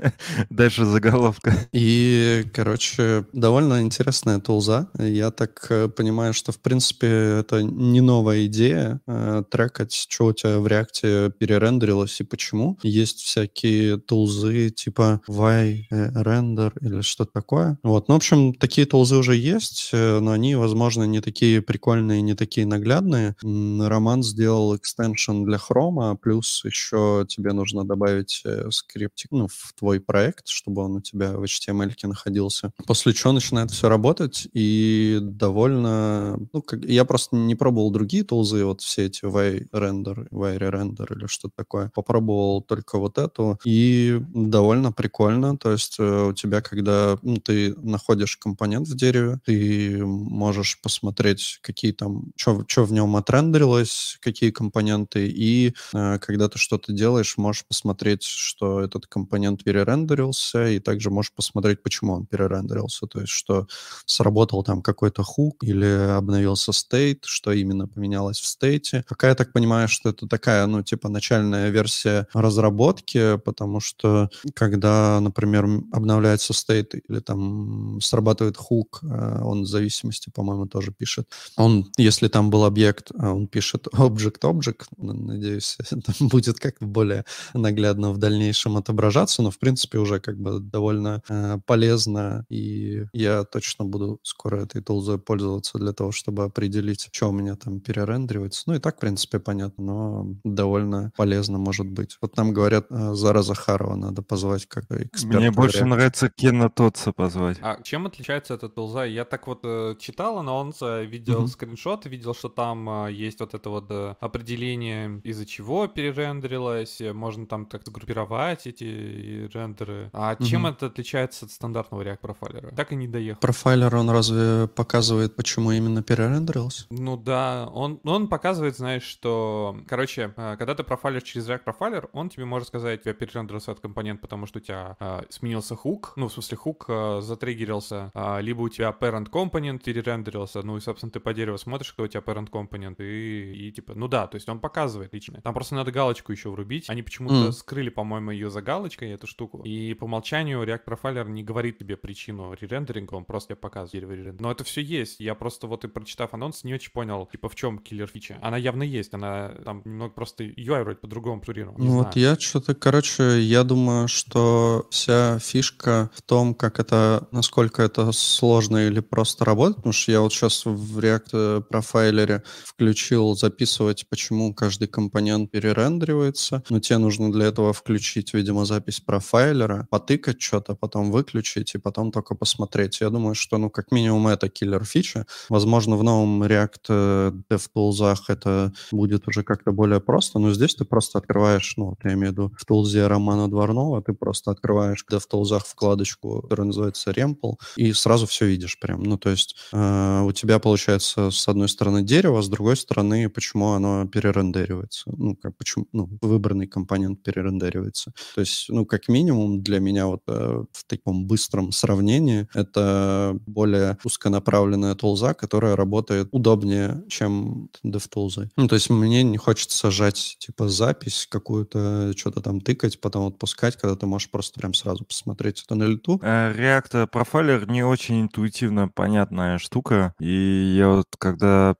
дальше 0.50 0.84
заголовка. 0.84 1.54
И, 1.72 2.46
короче, 2.52 3.26
довольно 3.32 3.80
интересная 3.80 4.40
тулза. 4.40 4.88
Я 4.98 5.30
так 5.30 5.66
э, 5.70 5.88
понимаю, 5.88 6.34
что, 6.34 6.50
в 6.50 6.58
принципе, 6.58 7.06
это 7.40 7.62
не 7.62 8.00
новая 8.00 8.23
идея 8.46 9.00
э, 9.06 9.42
трекать, 9.50 9.92
что 9.92 10.26
у 10.26 10.32
тебя 10.32 10.58
в 10.58 10.66
реакте 10.66 11.30
перерендерилось 11.38 12.20
и 12.20 12.24
почему. 12.24 12.78
Есть 12.82 13.20
всякие 13.20 13.98
тулзы 13.98 14.70
типа 14.70 15.20
Y-render 15.28 16.72
или 16.80 17.00
что-то 17.00 17.32
такое. 17.32 17.78
Вот. 17.82 18.08
Ну, 18.08 18.14
в 18.14 18.16
общем, 18.16 18.54
такие 18.54 18.86
тулзы 18.86 19.16
уже 19.16 19.36
есть, 19.36 19.90
э, 19.92 20.20
но 20.20 20.32
они, 20.32 20.54
возможно, 20.54 21.04
не 21.04 21.20
такие 21.20 21.62
прикольные, 21.62 22.22
не 22.22 22.34
такие 22.34 22.66
наглядные. 22.66 23.36
Роман 23.42 24.22
сделал 24.22 24.76
экстеншн 24.76 25.44
для 25.44 25.58
хрома, 25.58 26.16
плюс 26.16 26.62
еще 26.64 27.26
тебе 27.28 27.52
нужно 27.52 27.84
добавить 27.84 28.42
э, 28.44 28.70
скриптик 28.70 29.30
ну, 29.30 29.48
в 29.48 29.72
твой 29.78 30.00
проект, 30.00 30.48
чтобы 30.48 30.82
он 30.82 30.96
у 30.96 31.00
тебя 31.00 31.32
в 31.32 31.42
HTML 31.42 31.92
находился. 32.06 32.72
После 32.86 33.12
чего 33.12 33.32
начинает 33.32 33.70
все 33.70 33.88
работать, 33.88 34.48
и 34.52 35.18
довольно... 35.20 36.38
Ну, 36.52 36.62
как, 36.62 36.84
я 36.84 37.04
просто 37.04 37.36
не 37.36 37.54
пробовал 37.54 37.90
другие 37.90 38.13
тулзы, 38.22 38.64
вот 38.64 38.80
все 38.80 39.06
эти 39.06 39.24
Y-render, 39.24 40.28
Y-render 40.30 41.16
или 41.16 41.26
что-то 41.26 41.54
такое. 41.56 41.90
Попробовал 41.94 42.62
только 42.62 42.98
вот 42.98 43.18
эту, 43.18 43.58
и 43.64 44.20
довольно 44.34 44.92
прикольно. 44.92 45.56
То 45.56 45.72
есть 45.72 45.96
э, 45.98 46.28
у 46.28 46.32
тебя, 46.32 46.60
когда 46.60 47.18
ну, 47.22 47.36
ты 47.36 47.74
находишь 47.76 48.36
компонент 48.36 48.88
в 48.88 48.96
дереве, 48.96 49.40
ты 49.44 50.04
можешь 50.04 50.80
посмотреть, 50.80 51.58
какие 51.62 51.92
там, 51.92 52.32
что 52.36 52.84
в 52.84 52.92
нем 52.92 53.16
отрендерилось, 53.16 54.18
какие 54.20 54.50
компоненты, 54.50 55.28
и 55.28 55.74
э, 55.92 56.18
когда 56.18 56.48
ты 56.48 56.58
что-то 56.58 56.92
делаешь, 56.92 57.36
можешь 57.36 57.66
посмотреть, 57.66 58.22
что 58.22 58.80
этот 58.80 59.06
компонент 59.06 59.64
перерендерился, 59.64 60.68
и 60.68 60.78
также 60.78 61.10
можешь 61.10 61.32
посмотреть, 61.32 61.82
почему 61.82 62.14
он 62.14 62.26
перерендерился, 62.26 63.06
то 63.06 63.20
есть 63.20 63.32
что 63.32 63.66
сработал 64.06 64.62
там 64.62 64.82
какой-то 64.82 65.22
хук 65.22 65.64
или 65.64 65.86
обновился 66.16 66.72
стейт, 66.72 67.24
что 67.24 67.52
именно 67.52 67.86
поменялось 67.86 68.03
поменялось 68.04 68.40
в 68.40 68.46
стейте. 68.46 69.04
Пока 69.08 69.28
я 69.28 69.34
так 69.34 69.52
понимаю, 69.52 69.88
что 69.88 70.10
это 70.10 70.26
такая, 70.26 70.66
ну, 70.66 70.82
типа, 70.82 71.08
начальная 71.08 71.70
версия 71.70 72.26
разработки, 72.34 73.38
потому 73.38 73.80
что 73.80 74.28
когда, 74.54 75.20
например, 75.20 75.64
обновляется 75.92 76.52
стейт 76.52 76.94
или 76.94 77.20
там 77.20 77.98
срабатывает 78.02 78.56
хук, 78.56 79.00
э, 79.02 79.42
он 79.42 79.62
в 79.62 79.66
зависимости, 79.66 80.30
по-моему, 80.34 80.66
тоже 80.66 80.92
пишет. 80.92 81.28
Он, 81.56 81.86
если 81.96 82.28
там 82.28 82.50
был 82.50 82.64
объект, 82.64 83.10
э, 83.10 83.26
он 83.26 83.46
пишет 83.46 83.86
object-object, 83.94 84.82
надеюсь, 84.98 85.78
это 85.90 86.12
будет 86.20 86.58
как-то 86.58 86.84
более 86.84 87.24
наглядно 87.54 88.12
в 88.12 88.18
дальнейшем 88.18 88.76
отображаться, 88.76 89.42
но, 89.42 89.50
в 89.50 89.58
принципе, 89.58 89.98
уже 89.98 90.20
как 90.20 90.36
бы 90.36 90.60
довольно 90.60 91.22
э, 91.30 91.58
полезно, 91.64 92.44
и 92.50 93.06
я 93.14 93.44
точно 93.44 93.86
буду 93.86 94.18
скоро 94.22 94.64
этой 94.64 94.82
тулзой 94.82 95.18
пользоваться 95.18 95.78
для 95.78 95.92
того, 95.92 96.12
чтобы 96.12 96.44
определить, 96.44 97.08
что 97.10 97.30
у 97.30 97.32
меня 97.32 97.56
там 97.56 97.80
перерендеривается. 97.94 98.64
Ну 98.66 98.74
и 98.74 98.78
так, 98.78 98.96
в 98.96 99.00
принципе, 99.00 99.38
понятно, 99.38 99.84
но 99.84 100.26
довольно 100.44 101.12
полезно 101.16 101.58
может 101.58 101.86
быть. 101.86 102.16
Вот 102.20 102.36
нам 102.36 102.52
говорят, 102.52 102.86
э, 102.90 103.14
Зара 103.14 103.42
Захарова 103.42 103.94
надо 103.96 104.22
позвать 104.22 104.66
как 104.66 104.84
эксперта. 104.90 105.38
Мне 105.38 105.50
больше 105.50 105.84
нравится 105.84 106.28
Кена 106.28 106.70
Тотса 106.70 107.12
позвать. 107.12 107.58
А 107.60 107.80
чем 107.82 108.06
отличается 108.06 108.54
эта 108.54 108.68
тулза? 108.68 109.04
Я 109.04 109.24
так 109.24 109.46
вот 109.46 109.60
э, 109.64 109.94
читал 109.98 110.38
анонс, 110.38 110.80
видел 110.80 111.44
mm-hmm. 111.44 111.48
скриншот, 111.48 112.06
видел, 112.06 112.34
что 112.34 112.48
там 112.48 113.06
э, 113.06 113.12
есть 113.12 113.40
вот 113.40 113.54
это 113.54 113.70
вот 113.70 113.86
э, 113.90 114.14
определение, 114.20 115.20
из-за 115.24 115.46
чего 115.46 115.86
перерендерилось, 115.86 117.00
можно 117.12 117.46
там 117.46 117.66
как-то 117.66 117.90
группировать 117.90 118.66
эти 118.66 119.48
рендеры. 119.52 120.10
А 120.12 120.34
mm-hmm. 120.34 120.44
чем 120.44 120.66
это 120.66 120.86
отличается 120.86 121.46
от 121.46 121.52
стандартного 121.52 122.02
React 122.02 122.18
профайлера? 122.20 122.74
Так 122.74 122.92
и 122.92 122.96
не 122.96 123.06
доехал. 123.06 123.40
Профайлер, 123.40 123.94
он 123.94 124.10
разве 124.10 124.68
показывает, 124.68 125.36
почему 125.36 125.72
именно 125.72 126.02
перерендерился? 126.02 126.86
Ну 126.90 127.16
да, 127.16 127.68
он, 127.72 127.83
он 128.04 128.28
показывает, 128.28 128.76
знаешь, 128.76 129.02
что, 129.02 129.76
короче, 129.86 130.34
э, 130.36 130.56
когда 130.58 130.74
ты 130.74 130.82
профайлишь 130.84 131.22
через 131.22 131.48
React 131.48 131.64
профайлер, 131.64 132.08
он 132.12 132.28
тебе 132.28 132.44
может 132.44 132.68
сказать, 132.68 133.02
тебя 133.02 133.14
перерендерился 133.14 133.72
этот 133.72 133.82
компонент, 133.82 134.20
потому 134.20 134.46
что 134.46 134.58
у 134.58 134.62
тебя 134.62 134.96
э, 135.00 135.22
сменился 135.28 135.76
хук, 135.76 136.12
ну, 136.16 136.28
в 136.28 136.32
смысле, 136.32 136.56
хук 136.56 136.86
э, 136.88 137.20
затриггерился, 137.20 138.10
э, 138.14 138.40
либо 138.40 138.62
у 138.62 138.68
тебя 138.68 138.96
parent 138.98 139.30
компонент 139.30 139.82
перерендерился, 139.84 140.62
ну 140.62 140.76
и, 140.76 140.80
собственно, 140.80 141.12
ты 141.12 141.20
по 141.20 141.34
дереву 141.34 141.58
смотришь, 141.58 141.88
что 141.88 142.04
у 142.04 142.06
тебя 142.06 142.20
parent 142.20 142.50
компонент, 142.50 143.00
и, 143.00 143.68
и 143.68 143.72
типа, 143.72 143.94
ну 143.94 144.08
да, 144.08 144.26
то 144.26 144.36
есть 144.36 144.48
он 144.48 144.60
показывает 144.60 145.12
лично. 145.12 145.40
Там 145.40 145.54
просто 145.54 145.74
надо 145.74 145.92
галочку 145.92 146.32
еще 146.32 146.50
врубить. 146.50 146.90
Они 146.90 147.02
почему-то 147.02 147.48
mm. 147.48 147.52
скрыли, 147.52 147.90
по-моему, 147.90 148.30
ее 148.30 148.50
за 148.50 148.62
галочкой, 148.62 149.10
эту 149.10 149.26
штуку. 149.26 149.62
И 149.64 149.94
по 149.94 150.04
умолчанию 150.04 150.62
React 150.62 150.84
Profiler 150.86 151.28
не 151.28 151.42
говорит 151.42 151.78
тебе 151.78 151.96
причину 151.96 152.54
ререндеринга, 152.54 153.14
он 153.14 153.24
просто 153.24 153.50
тебе 153.50 153.56
показывает 153.56 153.92
дерево 153.92 154.12
ререндеринга. 154.12 154.42
Но 154.42 154.50
это 154.50 154.64
все 154.64 154.80
есть. 154.80 155.20
Я 155.20 155.34
просто 155.34 155.66
вот 155.66 155.84
и 155.84 155.88
прочитав 155.88 156.34
анонс, 156.34 156.64
не 156.64 156.74
очень 156.74 156.92
понял, 156.92 157.26
типа, 157.30 157.48
в 157.48 157.54
чем 157.54 157.73
киллер 157.78 158.06
фича. 158.06 158.38
Она 158.42 158.56
явно 158.56 158.82
есть, 158.82 159.14
она 159.14 159.50
там 159.64 159.82
немного 159.84 160.12
просто 160.12 160.44
UI 160.44 160.82
вроде 160.82 160.98
по-другому 160.98 161.40
планирована. 161.40 161.84
Ну 161.84 161.98
вот 161.98 162.16
я 162.16 162.38
что-то, 162.38 162.74
короче, 162.74 163.40
я 163.40 163.64
думаю, 163.64 164.08
что 164.08 164.86
вся 164.90 165.38
фишка 165.38 166.10
в 166.14 166.22
том, 166.22 166.54
как 166.54 166.80
это, 166.80 167.26
насколько 167.30 167.82
это 167.82 168.12
сложно 168.12 168.86
или 168.86 169.00
просто 169.00 169.44
работает, 169.44 169.76
потому 169.76 169.92
что 169.92 170.12
я 170.12 170.20
вот 170.20 170.32
сейчас 170.32 170.64
в 170.64 170.98
React 170.98 171.62
профайлере 171.62 172.42
включил 172.64 173.34
записывать, 173.36 174.06
почему 174.08 174.54
каждый 174.54 174.88
компонент 174.88 175.50
перерендеривается, 175.50 176.62
но 176.68 176.80
тебе 176.80 176.98
нужно 176.98 177.32
для 177.32 177.46
этого 177.46 177.72
включить, 177.72 178.34
видимо, 178.34 178.64
запись 178.64 179.00
профайлера, 179.00 179.86
потыкать 179.90 180.40
что-то, 180.40 180.74
потом 180.74 181.10
выключить 181.10 181.74
и 181.74 181.78
потом 181.78 182.12
только 182.12 182.34
посмотреть. 182.34 183.00
Я 183.00 183.10
думаю, 183.10 183.34
что, 183.34 183.58
ну, 183.58 183.70
как 183.70 183.92
минимум, 183.92 184.28
это 184.28 184.48
киллер 184.48 184.84
фича. 184.84 185.26
Возможно, 185.48 185.96
в 185.96 186.02
новом 186.02 186.42
React 186.42 187.44
э, 187.66 187.70
DevTools 187.74 188.16
это 188.28 188.72
будет 188.92 189.28
уже 189.28 189.42
как-то 189.42 189.72
более 189.72 190.00
просто, 190.00 190.38
но 190.38 190.52
здесь 190.52 190.74
ты 190.74 190.84
просто 190.84 191.18
открываешь, 191.18 191.74
ну, 191.76 191.96
я 192.04 192.14
имею 192.14 192.28
в 192.28 192.32
виду 192.32 192.52
в 192.58 192.64
тулзе 192.64 193.06
Романа 193.06 193.48
Дворнова, 193.48 194.02
ты 194.02 194.12
просто 194.12 194.50
открываешь 194.50 195.04
в 195.04 195.12
DevTools 195.12 195.60
вкладочку, 195.66 196.42
которая 196.42 196.66
называется 196.66 197.10
Remple, 197.10 197.54
и 197.76 197.92
сразу 197.92 198.26
все 198.26 198.46
видишь 198.46 198.78
прям. 198.78 199.02
Ну, 199.02 199.18
то 199.18 199.30
есть 199.30 199.56
э, 199.72 200.22
у 200.24 200.32
тебя 200.32 200.58
получается 200.58 201.30
с 201.30 201.48
одной 201.48 201.68
стороны 201.68 202.02
дерево, 202.02 202.42
с 202.42 202.48
другой 202.48 202.76
стороны, 202.76 203.28
почему 203.28 203.72
оно 203.72 204.06
перерендеривается. 204.06 205.10
Ну, 205.16 205.36
как 205.36 205.56
почему, 205.56 205.86
ну, 205.92 206.08
выбранный 206.20 206.66
компонент 206.66 207.22
перерендеривается. 207.22 208.12
То 208.34 208.40
есть, 208.40 208.66
ну, 208.68 208.86
как 208.86 209.08
минимум 209.08 209.62
для 209.62 209.80
меня 209.80 210.06
вот 210.06 210.22
э, 210.26 210.64
в 210.72 210.84
таком 210.86 211.26
быстром 211.26 211.72
сравнении 211.72 212.48
это 212.54 213.38
более 213.46 213.98
узконаправленная 214.04 214.94
тулза, 214.94 215.34
которая 215.34 215.76
работает 215.76 216.28
удобнее, 216.32 217.02
чем 217.08 217.43
DevTools. 217.84 218.48
Ну, 218.56 218.68
то 218.68 218.74
есть 218.74 218.90
мне 218.90 219.22
не 219.22 219.36
хочется 219.36 219.76
сажать, 219.76 220.36
типа, 220.38 220.68
запись 220.68 221.26
какую-то, 221.30 222.12
что-то 222.16 222.40
там 222.40 222.60
тыкать, 222.60 223.00
потом 223.00 223.26
отпускать, 223.26 223.76
когда 223.76 223.96
ты 223.96 224.06
можешь 224.06 224.30
просто 224.30 224.60
прям 224.60 224.74
сразу 224.74 225.04
посмотреть 225.04 225.62
это 225.64 225.74
на 225.74 225.84
лету. 225.84 226.20
Э, 226.22 226.52
React 226.52 227.08
профайлер 227.08 227.68
не 227.68 227.84
очень 227.84 228.22
интуитивно 228.22 228.88
понятная 228.88 229.58
штука, 229.58 230.14
и 230.18 230.74
я 230.76 230.88
вот 230.88 231.06
когда 231.18 231.74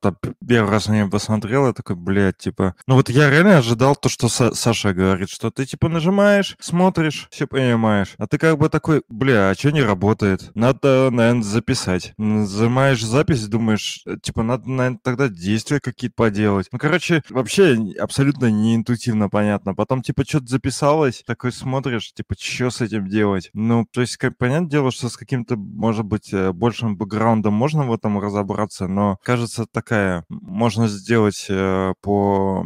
первый 0.47 0.71
раз 0.71 0.89
на 0.89 0.93
нее 0.93 1.09
посмотрел, 1.09 1.67
я 1.67 1.73
такой, 1.73 1.97
блядь, 1.97 2.39
типа... 2.39 2.75
Ну 2.87 2.95
вот 2.95 3.09
я 3.11 3.31
реально 3.31 3.59
ожидал 3.59 3.97
то, 3.97 4.09
что 4.09 4.29
Саша 4.29 4.93
говорит, 4.93 5.31
что 5.31 5.51
ты 5.51 5.67
типа 5.67 5.89
нажимаешь, 5.89 6.57
смотришь, 6.61 7.29
все 7.31 7.47
понимаешь. 7.47 8.15
А 8.19 8.27
ты 8.27 8.39
как 8.39 8.59
бы 8.59 8.69
такой, 8.69 9.03
бля, 9.09 9.51
а 9.51 9.55
что 9.55 9.71
не 9.71 9.83
работает? 9.83 10.51
Надо, 10.55 11.09
наверное, 11.11 11.43
записать. 11.43 12.13
Нажимаешь 12.19 13.05
запись, 13.05 13.47
думаешь, 13.47 14.03
э, 14.07 14.17
типа, 14.23 14.43
надо, 14.43 14.69
наверное, 14.69 15.01
тогда 15.03 15.29
действия 15.55 15.79
какие-то 15.81 16.15
поделать. 16.17 16.67
Ну, 16.73 16.79
короче, 16.79 17.23
вообще 17.31 17.79
абсолютно 18.01 18.51
неинтуитивно 18.51 19.29
понятно. 19.29 19.75
Потом, 19.75 20.03
типа, 20.03 20.25
что-то 20.25 20.47
записалось, 20.47 21.23
такой 21.25 21.53
смотришь, 21.53 22.13
типа, 22.13 22.35
что 22.39 22.71
с 22.71 22.81
этим 22.81 23.09
делать? 23.09 23.51
Ну, 23.55 23.87
то 23.91 24.01
есть, 24.01 24.17
как 24.17 24.37
понятное 24.37 24.71
дело, 24.71 24.91
что 24.91 25.09
с 25.09 25.17
каким-то, 25.17 25.57
может 25.57 26.05
быть, 26.05 26.33
э, 26.33 26.53
большим 26.53 26.97
бэкграундом 26.97 27.55
можно 27.55 27.85
в 27.85 27.93
этом 27.93 28.19
разобраться, 28.19 28.89
но, 28.89 29.19
кажется, 29.23 29.67
такая, 29.71 30.25
можно 30.29 30.89
сделать 30.89 31.47
э, 31.49 31.95
по 32.03 32.65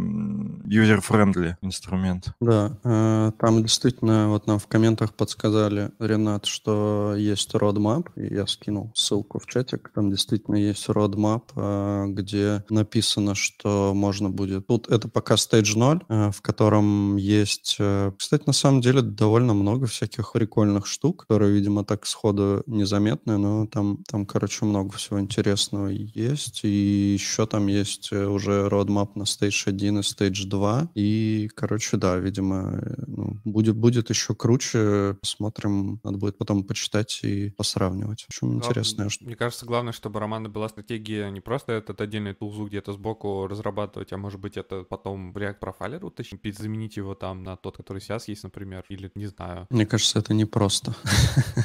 user-friendly 0.64 1.57
инструмент. 1.61 2.33
Да, 2.40 2.79
э, 2.85 3.33
там 3.38 3.62
действительно 3.62 4.29
вот 4.31 4.46
нам 4.46 4.59
в 4.59 4.66
комментах 4.66 5.12
подсказали, 5.12 5.90
Ренат, 5.98 6.46
что 6.46 7.14
есть 7.16 7.55
roadmap, 7.55 8.09
и 8.16 8.35
я 8.35 8.46
скинул 8.46 8.92
ссылку 8.94 9.38
в 9.38 9.46
чатик, 9.46 9.90
там 9.94 10.11
действительно 10.11 10.57
есть 10.57 10.88
roadmap, 10.88 11.42
э, 11.55 12.07
где 12.09 12.64
написано, 12.78 13.34
что 13.34 13.92
можно 13.94 14.30
будет... 14.30 14.66
Тут 14.66 14.88
это 14.88 15.08
пока 15.08 15.34
stage 15.34 15.76
0, 15.76 16.04
э, 16.08 16.30
в 16.30 16.40
котором 16.42 17.16
есть... 17.16 17.78
Кстати, 18.18 18.42
на 18.46 18.52
самом 18.52 18.80
деле 18.80 19.02
довольно 19.02 19.54
много 19.54 19.86
всяких 19.86 20.32
прикольных 20.32 20.86
штук, 20.86 21.22
которые, 21.22 21.52
видимо, 21.52 21.84
так 21.84 22.06
сходу 22.06 22.62
незаметны, 22.66 23.38
но 23.38 23.66
там, 23.66 23.98
там 24.08 24.26
короче, 24.26 24.64
много 24.64 24.96
всего 24.96 25.20
интересного 25.20 25.88
есть, 25.88 26.60
и 26.64 27.12
еще 27.14 27.46
там 27.46 27.66
есть 27.66 28.12
уже 28.12 28.68
roadmap 28.68 29.10
на 29.14 29.24
stage 29.24 29.68
1 29.68 29.98
и 29.98 30.00
stage 30.00 30.46
2, 30.46 30.90
и, 30.94 31.48
короче, 31.54 31.96
да, 31.96 32.16
видимо, 32.16 32.80
ну, 33.06 33.40
будет, 33.44 33.76
будет 33.76 34.10
еще 34.10 34.34
круче. 34.34 35.16
Посмотрим. 35.20 36.00
Надо 36.04 36.18
будет 36.18 36.38
потом 36.38 36.64
почитать 36.64 37.20
и 37.22 37.50
посравнивать. 37.50 38.22
В 38.22 38.28
общем, 38.28 38.54
интересно. 38.54 39.08
Мне 39.20 39.36
кажется, 39.36 39.66
главное, 39.66 39.92
чтобы 39.92 40.20
Романа 40.20 40.48
была 40.48 40.68
стратегия 40.68 41.30
не 41.30 41.40
просто 41.40 41.72
этот 41.72 42.00
отдельный 42.00 42.34
тулзу 42.34 42.67
где-то 42.68 42.92
сбоку 42.92 43.46
разрабатывать, 43.46 44.12
а 44.12 44.16
может 44.16 44.40
быть 44.40 44.57
это 44.57 44.85
потом 44.85 45.33
в 45.33 45.37
React 45.37 45.57
Profiler 45.61 46.04
уточнить, 46.04 46.59
заменить 46.59 46.96
его 46.96 47.14
там 47.14 47.42
на 47.42 47.57
тот, 47.57 47.76
который 47.76 48.00
сейчас 48.00 48.28
есть, 48.28 48.44
например, 48.44 48.85
или 48.88 49.11
не 49.14 49.26
знаю. 49.26 49.66
Мне 49.70 49.87
кажется, 49.87 50.18
это 50.18 50.35
не 50.35 50.44
просто. 50.44 50.94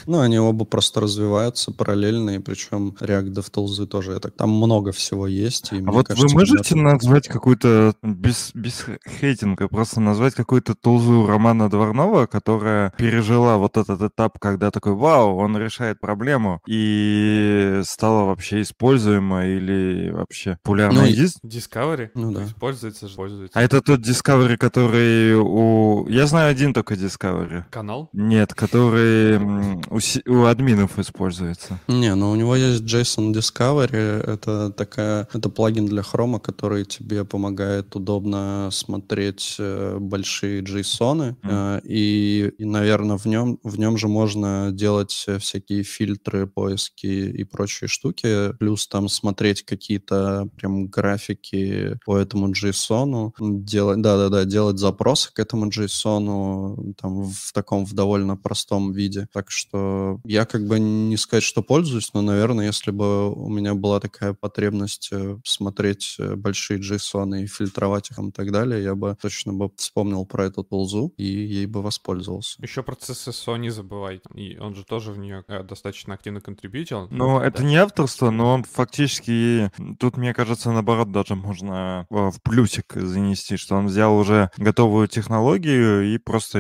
Ну, 0.06 0.20
они 0.20 0.38
оба 0.38 0.66
просто 0.66 1.02
развиваются 1.02 1.72
параллельно, 1.72 2.32
и 2.32 2.40
причем 2.40 2.96
React 3.00 3.34
DevTools 3.34 3.86
тоже 3.86 4.14
это. 4.14 4.30
Там 4.32 4.50
много 4.50 4.92
всего 4.92 5.28
есть. 5.28 5.72
А 5.72 5.92
вот 5.92 6.10
вы 6.10 6.28
можете 6.34 6.76
назвать 6.76 7.28
какую-то 7.28 7.96
без, 8.02 8.52
без 8.54 8.86
хейтинга, 9.08 9.68
просто 9.68 10.02
назвать 10.02 10.34
какую-то 10.34 10.76
тулзу 10.76 11.26
Романа 11.26 11.70
Дворнова, 11.70 12.26
которая 12.26 12.92
пережила 12.98 13.58
вот 13.58 13.78
этот 13.78 14.02
этап, 14.02 14.40
когда 14.40 14.72
такой, 14.72 14.94
вау, 14.94 15.38
он 15.38 15.58
решает 15.58 16.00
проблему, 16.00 16.62
и 16.68 17.82
стала 17.84 18.26
вообще 18.26 18.62
используема 18.62 19.46
или 19.46 20.12
вообще 20.12 20.58
популярна. 20.64 20.93
Ну, 20.94 21.06
есть? 21.06 21.40
Discovery? 21.44 22.10
Ну 22.14 22.32
да. 22.32 22.46
Используется 22.46 23.08
же, 23.08 23.16
пользуется. 23.16 23.60
А 23.60 23.64
это 23.64 23.82
тот 23.82 24.02
Discovery, 24.02 24.58
который 24.58 25.36
у... 25.36 26.08
Я 26.08 26.28
знаю 26.28 26.52
один 26.52 26.74
только 26.74 26.96
Discovery. 26.96 27.64
Канал? 27.70 28.10
Нет, 28.14 28.54
который 28.54 29.38
у, 29.38 30.00
у 30.28 30.46
админов 30.46 31.00
используется. 31.00 31.80
Не, 31.88 32.16
но 32.16 32.28
ну 32.28 32.32
у 32.32 32.36
него 32.36 32.56
есть 32.56 32.84
JSON 32.84 33.34
Discovery, 33.34 34.22
это 34.24 34.72
такая, 34.72 35.28
это 35.34 35.50
плагин 35.50 35.86
для 35.86 36.02
Chrome, 36.02 36.40
который 36.40 36.86
тебе 36.86 37.26
помогает 37.26 37.96
удобно 37.96 38.70
смотреть 38.72 39.56
э, 39.60 39.98
большие 40.00 40.62
JSON, 40.62 41.36
mm. 41.42 41.82
и, 41.86 42.54
и, 42.58 42.66
наверное, 42.66 43.18
в 43.18 43.26
нем, 43.26 43.60
в 43.64 43.80
нем 43.80 43.98
же 43.98 44.08
можно 44.08 44.72
делать 44.72 45.26
всякие 45.40 45.84
фильтры, 45.84 46.48
поиски 46.48 47.06
и 47.06 47.44
прочие 47.44 47.88
штуки, 47.88 48.54
плюс 48.58 48.88
там 48.88 49.10
смотреть 49.10 49.64
какие-то 49.64 50.48
прям 50.56 50.83
там 50.84 50.88
графики 50.88 51.98
по 52.06 52.18
этому 52.18 52.52
JSON, 52.52 53.34
делать, 53.40 54.02
да-да-да, 54.02 54.46
делать 54.46 54.78
запросы 54.78 55.34
к 55.34 55.40
этому 55.40 55.70
JSON 55.70 56.94
там 57.00 57.24
в 57.24 57.52
таком, 57.54 57.86
в 57.86 57.94
довольно 57.94 58.38
простом 58.38 58.92
виде. 58.92 59.28
Так 59.34 59.52
что 59.52 60.20
я 60.24 60.46
как 60.46 60.68
бы 60.68 60.80
не 60.80 61.18
сказать, 61.18 61.44
что 61.44 61.62
пользуюсь, 61.62 62.14
но, 62.14 62.22
наверное, 62.22 62.66
если 62.66 62.92
бы 62.92 63.34
у 63.34 63.50
меня 63.50 63.74
была 63.74 64.00
такая 64.00 64.34
потребность 64.34 65.10
э, 65.12 65.38
смотреть 65.44 66.16
э, 66.20 66.36
большие 66.36 66.80
JSON 66.80 67.44
и 67.44 67.48
фильтровать 67.48 68.12
их 68.12 68.20
и 68.20 68.32
так 68.32 68.52
далее, 68.52 68.84
я 68.84 68.96
бы 68.96 69.18
точно 69.22 69.54
бы 69.54 69.72
вспомнил 69.76 70.26
про 70.26 70.46
эту 70.46 70.64
тулзу 70.64 71.14
и 71.18 71.26
ей 71.26 71.66
бы 71.66 71.82
воспользовался. 71.82 72.62
Еще 72.62 72.84
про 72.84 72.96
CSSO 72.96 73.58
не 73.58 73.70
забывай. 73.70 74.22
И 74.34 74.58
он 74.58 74.76
же 74.76 74.84
тоже 74.84 75.12
в 75.12 75.18
нее 75.18 75.44
э, 75.48 75.64
достаточно 75.64 76.14
активно 76.14 76.42
контрибьютил. 76.42 77.08
Ну, 77.10 77.40
это 77.40 77.64
не 77.64 77.76
авторство, 77.76 78.30
но 78.30 78.54
он 78.54 78.64
фактически... 78.64 79.72
Тут, 80.00 80.18
мне 80.18 80.34
кажется, 80.34 80.72
наоборот, 80.74 81.12
даже 81.12 81.36
можно 81.36 82.06
в 82.10 82.36
плюсик 82.44 82.94
занести, 82.94 83.58
что 83.58 83.76
он 83.76 83.88
взял 83.88 84.16
уже 84.18 84.50
готовую 84.58 85.08
технологию 85.08 86.14
и 86.14 86.18
просто... 86.18 86.60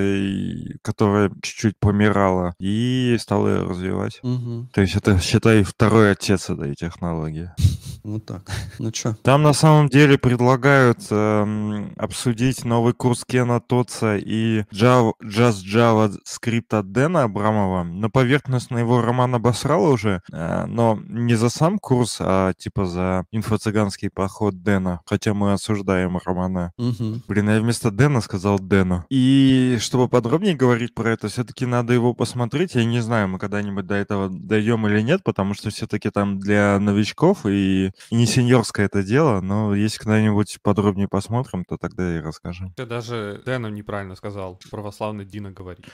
которая 0.82 1.32
чуть-чуть 1.41 1.80
помирала, 1.80 2.56
и 2.60 3.17
стал 3.19 3.47
ее 3.47 3.63
развивать. 3.63 4.19
Угу. 4.23 4.69
То 4.73 4.82
есть 4.82 4.95
это, 4.95 5.19
считай, 5.19 5.63
второй 5.63 6.12
отец 6.12 6.49
этой 6.49 6.76
технологии. 6.76 7.52
Вот 8.04 8.26
так. 8.26 8.41
Ну 8.80 8.91
что? 8.93 9.15
Там 9.23 9.43
на 9.43 9.54
самом 9.54 9.88
деле 9.88 10.17
предлагают 10.17 10.99
эм, 11.10 11.93
обсудить 11.95 12.65
новый 12.65 12.93
курс 12.93 13.23
Кена 13.26 13.62
Тотса 13.62 14.17
и 14.17 14.63
Java, 14.73 15.13
Just 15.23 15.63
Java 15.65 16.13
скрипт 16.26 16.73
от 16.73 16.91
Дэна 16.91 17.23
Абрамова. 17.23 17.84
На 17.84 18.10
поверхностно 18.10 18.80
его 18.80 19.02
роман 19.02 19.36
обосрал 19.36 19.86
уже, 19.86 20.21
э, 20.34 20.65
но 20.65 20.99
не 21.08 21.36
за 21.36 21.47
сам 21.47 21.80
курс, 21.80 22.17
а 22.19 22.52
типа 22.54 22.86
за 22.86 23.26
инфо-цыганский 23.32 24.02
подход 24.09 24.63
Дэна. 24.63 25.01
Хотя 25.05 25.33
мы 25.33 25.53
осуждаем 25.53 26.17
романа. 26.23 26.71
Угу. 26.77 27.23
Блин, 27.27 27.49
я 27.49 27.59
вместо 27.59 27.91
Дэна 27.91 28.21
сказал 28.21 28.59
Дэну. 28.59 29.05
И 29.09 29.77
чтобы 29.79 30.07
подробнее 30.07 30.55
говорить 30.55 30.93
про 30.93 31.11
это, 31.11 31.27
все-таки 31.27 31.65
надо 31.65 31.93
его 31.93 32.13
посмотреть. 32.13 32.75
Я 32.75 32.85
не 32.85 33.01
знаю, 33.01 33.27
мы 33.27 33.39
когда-нибудь 33.39 33.85
до 33.85 33.95
этого 33.95 34.29
дойдем 34.29 34.87
или 34.87 35.01
нет, 35.01 35.23
потому 35.23 35.53
что 35.53 35.69
все-таки 35.69 36.09
там 36.09 36.39
для 36.39 36.79
новичков 36.79 37.45
и 37.45 37.73
и 38.09 38.15
не 38.15 38.25
сеньорское 38.25 38.85
это 38.85 39.03
дело, 39.03 39.41
но 39.41 39.75
если 39.75 39.99
когда-нибудь 39.99 40.59
подробнее 40.61 41.07
посмотрим, 41.07 41.65
то 41.65 41.77
тогда 41.77 42.17
и 42.17 42.19
расскажем. 42.19 42.71
Ты 42.73 42.85
даже 42.85 43.41
Дэну 43.45 43.69
неправильно 43.69 44.15
сказал. 44.15 44.59
Православный 44.69 45.25
Дина 45.25 45.51
говорит. 45.51 45.85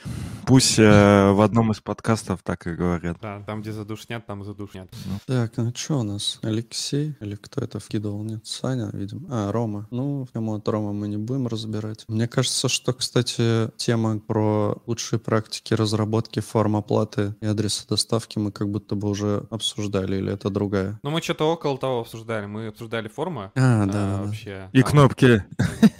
Пусть 0.46 0.78
э, 0.78 1.30
в 1.30 1.40
одном 1.40 1.72
из 1.72 1.80
подкастов 1.80 2.42
так 2.42 2.66
и 2.66 2.74
говорят. 2.74 3.18
Да, 3.20 3.42
там, 3.46 3.62
где 3.62 3.72
задушнят, 3.72 4.26
там 4.26 4.44
задушнят. 4.44 4.90
Так, 5.26 5.56
ну 5.56 5.72
что 5.74 6.00
у 6.00 6.02
нас? 6.02 6.38
Алексей? 6.42 7.14
Или 7.20 7.36
кто 7.36 7.62
это 7.62 7.78
вкидывал? 7.90 8.22
Нет, 8.22 8.46
Саня, 8.46 8.88
видимо. 8.92 9.26
А, 9.28 9.50
Рома. 9.50 9.88
Ну, 9.90 10.28
тему 10.32 10.54
от 10.54 10.68
Рома 10.68 10.92
мы 10.92 11.08
не 11.08 11.16
будем 11.16 11.48
разбирать. 11.48 12.04
Мне 12.06 12.28
кажется, 12.28 12.68
что, 12.68 12.92
кстати, 12.92 13.68
тема 13.76 14.20
про 14.20 14.76
лучшие 14.86 15.18
практики 15.18 15.74
разработки 15.74 16.38
форм 16.38 16.76
оплаты 16.76 17.34
и 17.40 17.46
адреса 17.46 17.84
доставки 17.88 18.38
мы 18.38 18.52
как 18.52 18.70
будто 18.70 18.94
бы 18.94 19.08
уже 19.08 19.44
обсуждали, 19.50 20.18
или 20.18 20.32
это 20.32 20.50
другая? 20.50 21.00
Ну, 21.02 21.10
мы 21.10 21.20
что-то 21.20 21.50
около 21.52 21.76
того 21.78 22.00
обсуждали. 22.00 22.46
Мы 22.46 22.68
обсуждали 22.68 23.08
формы. 23.08 23.50
А, 23.56 23.86
да, 23.86 23.92
да. 23.92 24.22
вообще. 24.22 24.68
И 24.72 24.80
А, 24.80 24.84
кнопки. 24.84 25.42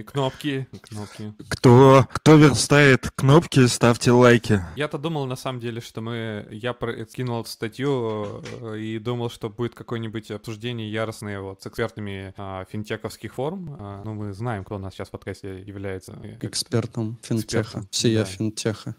И 0.00 0.02
кнопки, 0.02 0.66
и 0.72 0.78
кнопки. 0.78 1.34
Кто, 1.50 2.06
кто 2.10 2.36
верстает 2.36 3.10
кнопки, 3.14 3.66
ставьте 3.66 4.12
лайки. 4.12 4.62
Я-то 4.76 4.96
думал, 4.96 5.26
на 5.26 5.36
самом 5.36 5.60
деле, 5.60 5.82
что 5.82 6.00
мы... 6.00 6.48
Я 6.50 6.72
про- 6.72 7.04
скинул 7.06 7.42
эту 7.42 7.50
статью 7.50 8.42
э, 8.62 8.78
и 8.78 8.98
думал, 8.98 9.28
что 9.28 9.50
будет 9.50 9.74
какое-нибудь 9.74 10.30
обсуждение 10.30 10.90
яростное 10.90 11.40
вот 11.40 11.62
с 11.62 11.66
экспертами 11.66 12.32
а, 12.38 12.64
финтековских 12.64 13.34
форм. 13.34 13.76
А, 13.78 14.02
ну, 14.06 14.14
мы 14.14 14.32
знаем, 14.32 14.64
кто 14.64 14.76
у 14.76 14.78
нас 14.78 14.94
сейчас 14.94 15.08
в 15.08 15.10
подкасте 15.10 15.60
является. 15.60 16.18
Экспертом 16.40 17.18
финтеха. 17.22 17.60
Экспертом, 17.60 17.88
Всея 17.90 18.20
да. 18.20 18.24
финтеха. 18.24 18.94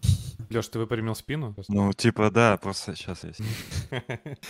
Леш, 0.52 0.68
ты 0.68 0.78
выпрямил 0.78 1.16
спину? 1.16 1.56
Ну, 1.68 1.94
типа, 1.94 2.30
да, 2.30 2.58
просто 2.58 2.96
сейчас 2.96 3.24
есть. 3.24 3.42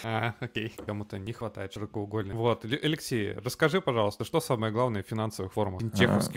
А, 0.04 0.34
окей, 0.40 0.74
кому-то 0.86 1.18
не 1.18 1.32
хватает 1.32 1.74
широкоугольных. 1.74 2.36
Вот, 2.36 2.66
Ле- 2.66 2.80
Алексей, 2.82 3.34
расскажи, 3.34 3.80
пожалуйста, 3.82 4.26
что 4.26 4.42
самое 4.42 4.74
главное 4.74 5.04
в 5.04 5.08
финансовых 5.08 5.54
формах, 5.54 5.82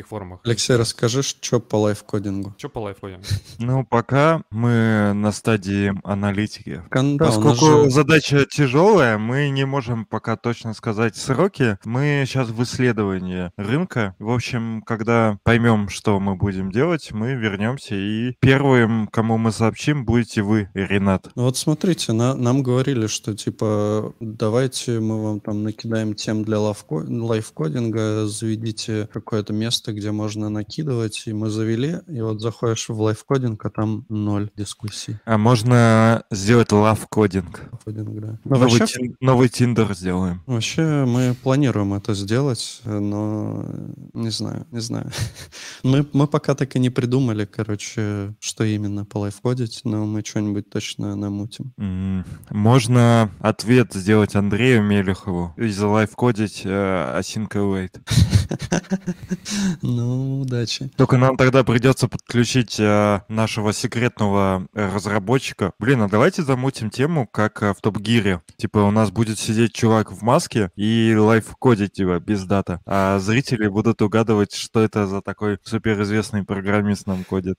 финтеховских 0.05 0.09
формах? 0.09 0.41
Алексей, 0.45 0.77
расскажи, 0.77 1.23
что 1.23 1.61
по 1.61 1.77
лайфкодингу. 1.77 2.55
Что 2.59 2.69
по 2.69 2.79
лайфходе? 2.81 3.21
Ну, 3.59 3.85
пока 3.85 4.43
мы 4.51 5.13
на 5.15 5.33
стадии 5.33 5.93
аналитики. 6.05 6.83
Кан- 6.91 7.17
да, 7.17 7.25
у 7.27 7.29
нас 7.29 7.37
Поскольку 7.37 7.85
же- 7.85 7.91
задача 7.91 8.45
тяжелая, 8.47 9.19
мы 9.19 9.49
не 9.51 9.65
можем 9.65 10.05
пока 10.05 10.37
точно 10.37 10.75
сказать 10.75 11.17
сроки. 11.17 11.79
Мы 11.85 12.25
сейчас 12.27 12.49
в 12.49 12.63
исследовании 12.63 13.51
рынка. 13.57 14.15
В 14.19 14.31
общем, 14.31 14.83
когда 14.83 15.39
поймем, 15.45 15.89
что 15.89 16.21
мы 16.21 16.37
будем 16.37 16.71
делать, 16.71 17.13
мы 17.13 17.35
вернемся. 17.35 17.95
И 17.95 18.35
первым, 18.41 19.07
кому 19.09 19.39
мы 19.39 19.53
сообщим, 19.53 20.05
будете 20.05 20.43
вы, 20.43 20.69
Ренат. 20.75 21.29
Ну 21.35 21.45
вот 21.45 21.57
смотрите, 21.57 22.13
на- 22.13 22.35
нам 22.35 22.63
говорили, 22.63 23.07
что 23.07 23.35
типа 23.35 24.15
давайте 24.21 25.01
мы 25.01 25.23
вам 25.23 25.41
там 25.41 25.63
накидаем 25.63 26.15
тем 26.15 26.45
для 26.45 26.59
лайфко- 26.59 27.05
лайфкодинга, 27.09 28.27
заведите 28.27 29.09
какое-то 29.13 29.53
место, 29.53 29.84
где 29.93 30.11
можно 30.13 30.49
накидывать, 30.49 31.23
и 31.27 31.33
мы 31.33 31.51
завели, 31.51 31.99
и 32.09 32.21
вот 32.21 32.41
заходишь 32.41 32.89
в 32.89 33.01
лайфкодинг, 33.01 33.65
а 33.65 33.71
там 33.71 34.05
ноль 34.09 34.51
дискуссий. 34.57 35.19
А 35.25 35.39
можно 35.39 36.25
сделать 36.31 36.73
лав-кодинг. 36.73 37.61
Кодинг, 37.85 38.21
да. 38.21 38.39
Ну, 38.45 38.57
Новый, 38.57 38.79
вообще, 38.79 38.85
тин- 38.99 39.17
новый 39.21 39.49
Тиндер 39.49 39.95
сделаем. 39.95 40.43
вообще 40.47 41.05
мы 41.07 41.35
планируем 41.43 41.95
это 41.95 42.15
сделать, 42.15 42.81
но 42.85 43.65
не 44.13 44.31
знаю, 44.31 44.67
не 44.71 44.81
знаю. 44.81 45.11
Мы, 45.83 46.07
мы 46.13 46.27
пока 46.27 46.55
так 46.55 46.75
и 46.77 46.79
не 46.79 46.89
придумали, 46.91 47.45
короче, 47.45 48.35
что 48.41 48.65
именно 48.65 49.05
по 49.05 49.19
лайфкодить, 49.19 49.83
но 49.85 50.07
мы 50.07 50.23
что-нибудь 50.25 50.71
точно 50.71 51.15
намутим. 51.15 51.73
Можно 52.51 53.31
ответ 53.41 53.93
сделать 53.93 54.35
Андрею 54.35 54.83
Мелехову 54.83 55.53
и 55.57 55.69
залайфкодить 55.69 56.63
э, 56.65 57.19
async 57.19 57.49
await. 57.55 58.01
Ну, 59.83 60.41
удачи. 60.41 60.91
Только 60.97 61.17
нам 61.17 61.37
тогда 61.37 61.65
придется 61.65 62.09
подключить 62.09 62.79
э, 62.79 63.21
нашего 63.29 63.73
секретного 63.73 64.67
разработчика. 64.73 65.73
Блин, 65.79 66.03
а 66.03 66.09
давайте 66.09 66.43
замутим 66.43 66.91
тему, 66.91 67.27
как 67.27 67.63
э, 67.63 67.75
в 67.75 67.81
Топ-Гире. 67.81 68.43
Типа 68.57 68.79
у 68.79 68.91
нас 68.91 69.11
будет 69.11 69.39
сидеть 69.39 69.75
чувак 69.75 70.13
в 70.13 70.23
маске 70.23 70.71
и 70.77 71.15
лайфкодить 71.17 71.93
типа 71.93 72.21
без 72.21 72.45
дата. 72.45 72.81
А 72.87 73.19
зрители 73.19 73.69
будут 73.69 74.03
угадывать, 74.03 74.55
что 74.55 74.81
это 74.81 75.07
за 75.07 75.21
такой 75.21 75.59
суперизвестный 75.63 76.45
программист 76.45 77.07
нам 77.07 77.25
кодит. 77.25 77.59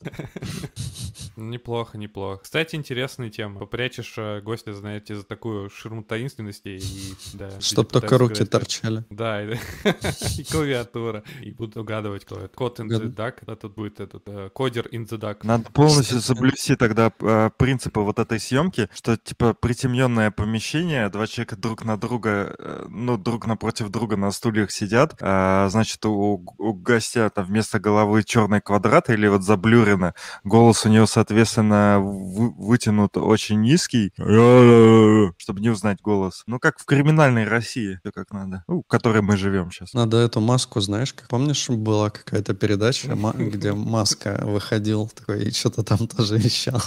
Неплохо, 1.36 1.98
неплохо. 1.98 2.42
Кстати, 2.44 2.76
интересная 2.76 3.30
тема. 3.30 3.60
Попрячешь 3.60 4.14
э, 4.18 4.42
гостя, 4.42 4.74
знаете, 4.74 5.16
за 5.16 5.24
такую 5.24 5.70
ширму 5.70 6.04
таинственности 6.04 6.80
и... 6.80 7.14
Да, 7.34 7.50
Чтоб 7.60 7.92
только 7.92 8.18
руки 8.18 8.46
торчали. 8.46 9.04
Да, 9.10 9.44
и, 9.44 9.56
и 10.38 10.44
клавиатура. 10.76 11.24
И 11.42 11.52
будут 11.52 11.78
угадывать, 11.78 12.26
кто 12.26 12.38
это. 12.38 12.56
Код 12.56 12.80
in 12.80 12.88
the 12.88 13.14
duck, 13.14 13.56
тут 13.56 13.76
будет 13.76 14.00
этот 14.00 14.24
э, 14.28 14.50
кодер 14.54 14.88
in 14.88 15.08
the 15.08 15.18
duck. 15.18 15.40
Надо 15.44 15.72
полностью 15.72 16.22
соблюсти 16.22 16.76
тогда 16.76 17.12
э, 17.20 17.50
принципы 17.58 18.02
вот 18.02 18.20
этой 18.20 18.40
съемки, 18.40 18.90
что 18.94 19.18
типа 19.18 19.54
притемненное 19.54 20.32
помещение, 20.32 21.10
два 21.10 21.28
человека 21.28 21.56
друг 21.56 21.84
на 21.86 21.98
друга, 21.98 22.56
э, 22.58 22.86
ну, 22.90 23.18
друг 23.18 23.48
напротив 23.48 23.90
друга 23.90 24.18
на 24.18 24.32
стульях 24.32 24.72
сидят, 24.72 25.16
а, 25.22 25.68
значит, 25.70 26.06
у, 26.06 26.46
у 26.58 26.74
гостя 26.74 27.30
там 27.30 27.46
вместо 27.46 27.80
головы 27.80 28.24
черный 28.24 28.62
квадрат 28.62 29.10
или 29.10 29.28
вот 29.28 29.44
заблюрено, 29.44 30.14
голос 30.44 30.86
у 30.86 30.90
него, 30.90 31.06
соответственно, 31.06 32.00
вы- 32.00 32.52
вытянут 32.52 33.18
очень 33.18 33.62
низкий, 33.62 34.12
чтобы 34.16 35.60
не 35.60 35.70
узнать 35.70 36.02
голос. 36.02 36.44
Ну, 36.48 36.60
как 36.60 36.80
в 36.80 36.86
криминальной 36.86 37.48
России, 37.48 38.00
все 38.02 38.12
как 38.12 38.32
надо, 38.32 38.64
ну, 38.68 38.82
в 38.82 38.88
которой 38.88 39.22
мы 39.22 39.38
живем 39.38 39.72
сейчас. 39.72 39.94
Надо 39.94 40.18
эту 40.18 40.40
маску, 40.66 40.82
знаешь, 40.82 41.14
как 41.14 41.28
помнишь, 41.28 41.70
была 41.70 42.10
какая-то 42.10 42.54
передача, 42.54 43.16
где 43.38 43.74
маска 43.74 44.40
выходил 44.44 45.10
такой 45.14 45.46
и 45.46 45.52
что-то 45.52 45.84
там 45.84 46.08
тоже 46.08 46.38
вещал. 46.38 46.82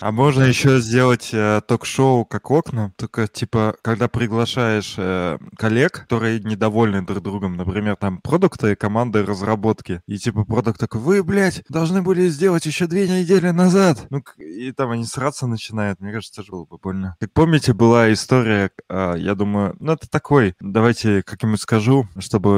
А 0.00 0.12
можно 0.12 0.44
еще 0.44 0.80
сделать 0.80 1.30
э, 1.32 1.60
ток-шоу 1.66 2.24
как 2.24 2.50
окна, 2.50 2.92
только 2.96 3.26
типа, 3.26 3.74
когда 3.82 4.08
приглашаешь 4.08 4.94
э, 4.96 5.38
коллег, 5.56 6.06
которые 6.08 6.40
недовольны 6.40 7.02
друг 7.02 7.22
другом, 7.22 7.56
например, 7.56 7.96
там 7.96 8.20
продукты 8.20 8.72
и 8.72 8.76
команды 8.76 9.24
разработки, 9.24 10.00
и 10.06 10.18
типа 10.18 10.44
продукт 10.44 10.78
такой, 10.78 11.00
вы, 11.00 11.22
блядь, 11.24 11.62
должны 11.68 12.02
были 12.02 12.28
сделать 12.28 12.66
еще 12.66 12.86
две 12.86 13.08
недели 13.08 13.50
назад. 13.50 14.06
Ну, 14.10 14.22
и 14.38 14.72
там 14.72 14.90
они 14.90 15.04
сраться 15.04 15.46
начинают. 15.46 16.00
Мне 16.00 16.12
кажется, 16.12 16.36
тоже 16.36 16.52
было 16.52 16.64
бы 16.64 16.78
больно. 16.78 17.16
Как 17.20 17.32
помните, 17.32 17.72
была 17.72 18.12
история, 18.12 18.70
а, 18.88 19.14
я 19.14 19.34
думаю, 19.34 19.74
ну, 19.80 19.92
это 19.92 20.08
такой, 20.08 20.54
давайте 20.60 21.22
как-нибудь 21.22 21.60
скажу, 21.60 22.06
чтобы 22.18 22.51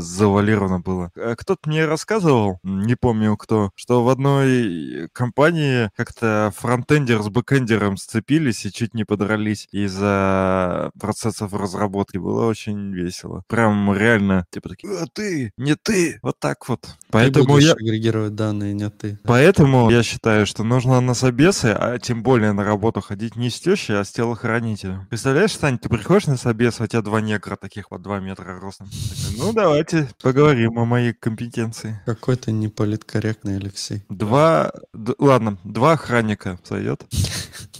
завалировано 0.00 0.80
было. 0.80 1.10
А 1.16 1.36
кто-то 1.36 1.68
мне 1.68 1.86
рассказывал, 1.86 2.58
не 2.62 2.94
помню 2.94 3.36
кто, 3.36 3.70
что 3.74 4.04
в 4.04 4.08
одной 4.08 5.08
компании 5.12 5.90
как-то 5.96 6.52
фронтендер 6.56 7.22
с 7.22 7.28
бэкендером 7.28 7.96
сцепились 7.96 8.64
и 8.66 8.72
чуть 8.72 8.94
не 8.94 9.04
подрались 9.04 9.68
из-за 9.72 10.90
процессов 10.98 11.52
разработки. 11.52 12.18
Было 12.18 12.46
очень 12.46 12.92
весело. 12.92 13.42
Прям 13.48 13.94
реально, 13.94 14.46
типа 14.50 14.68
такие, 14.68 14.92
а 14.98 15.06
ты, 15.12 15.52
не 15.56 15.74
ты, 15.74 16.18
вот 16.22 16.38
так 16.38 16.68
вот. 16.68 16.86
Поэтому 17.10 17.58
я... 17.58 17.72
агрегировать 17.72 18.34
данные, 18.34 18.74
не 18.74 18.90
ты. 18.90 19.18
Поэтому 19.24 19.90
я 19.90 20.02
считаю, 20.02 20.46
что 20.46 20.64
нужно 20.64 21.00
на 21.00 21.14
собесы, 21.14 21.66
а 21.66 21.98
тем 21.98 22.22
более 22.22 22.52
на 22.52 22.64
работу 22.64 23.00
ходить 23.00 23.36
не 23.36 23.50
с 23.50 23.60
тещей, 23.60 23.98
а 23.98 24.04
с 24.04 24.10
телохранителем. 24.12 25.06
Представляешь, 25.08 25.56
Сань, 25.56 25.78
ты 25.78 25.88
приходишь 25.88 26.26
на 26.26 26.36
собес, 26.36 26.80
а 26.80 26.84
у 26.84 26.86
тебя 26.86 27.02
два 27.02 27.20
негра 27.20 27.56
таких 27.56 27.90
вот 27.90 28.02
два 28.02 28.20
метра 28.20 28.58
ростом. 28.58 28.88
Ну, 29.36 29.52
давайте 29.52 30.08
поговорим 30.22 30.78
о 30.78 30.84
моей 30.84 31.12
компетенции. 31.12 32.00
Какой 32.06 32.36
ты 32.36 32.52
неполиткорректный, 32.52 33.56
Алексей. 33.56 34.02
Два... 34.08 34.72
Ладно, 35.18 35.58
два 35.64 35.92
охранника 35.92 36.58
сойдет? 36.64 37.04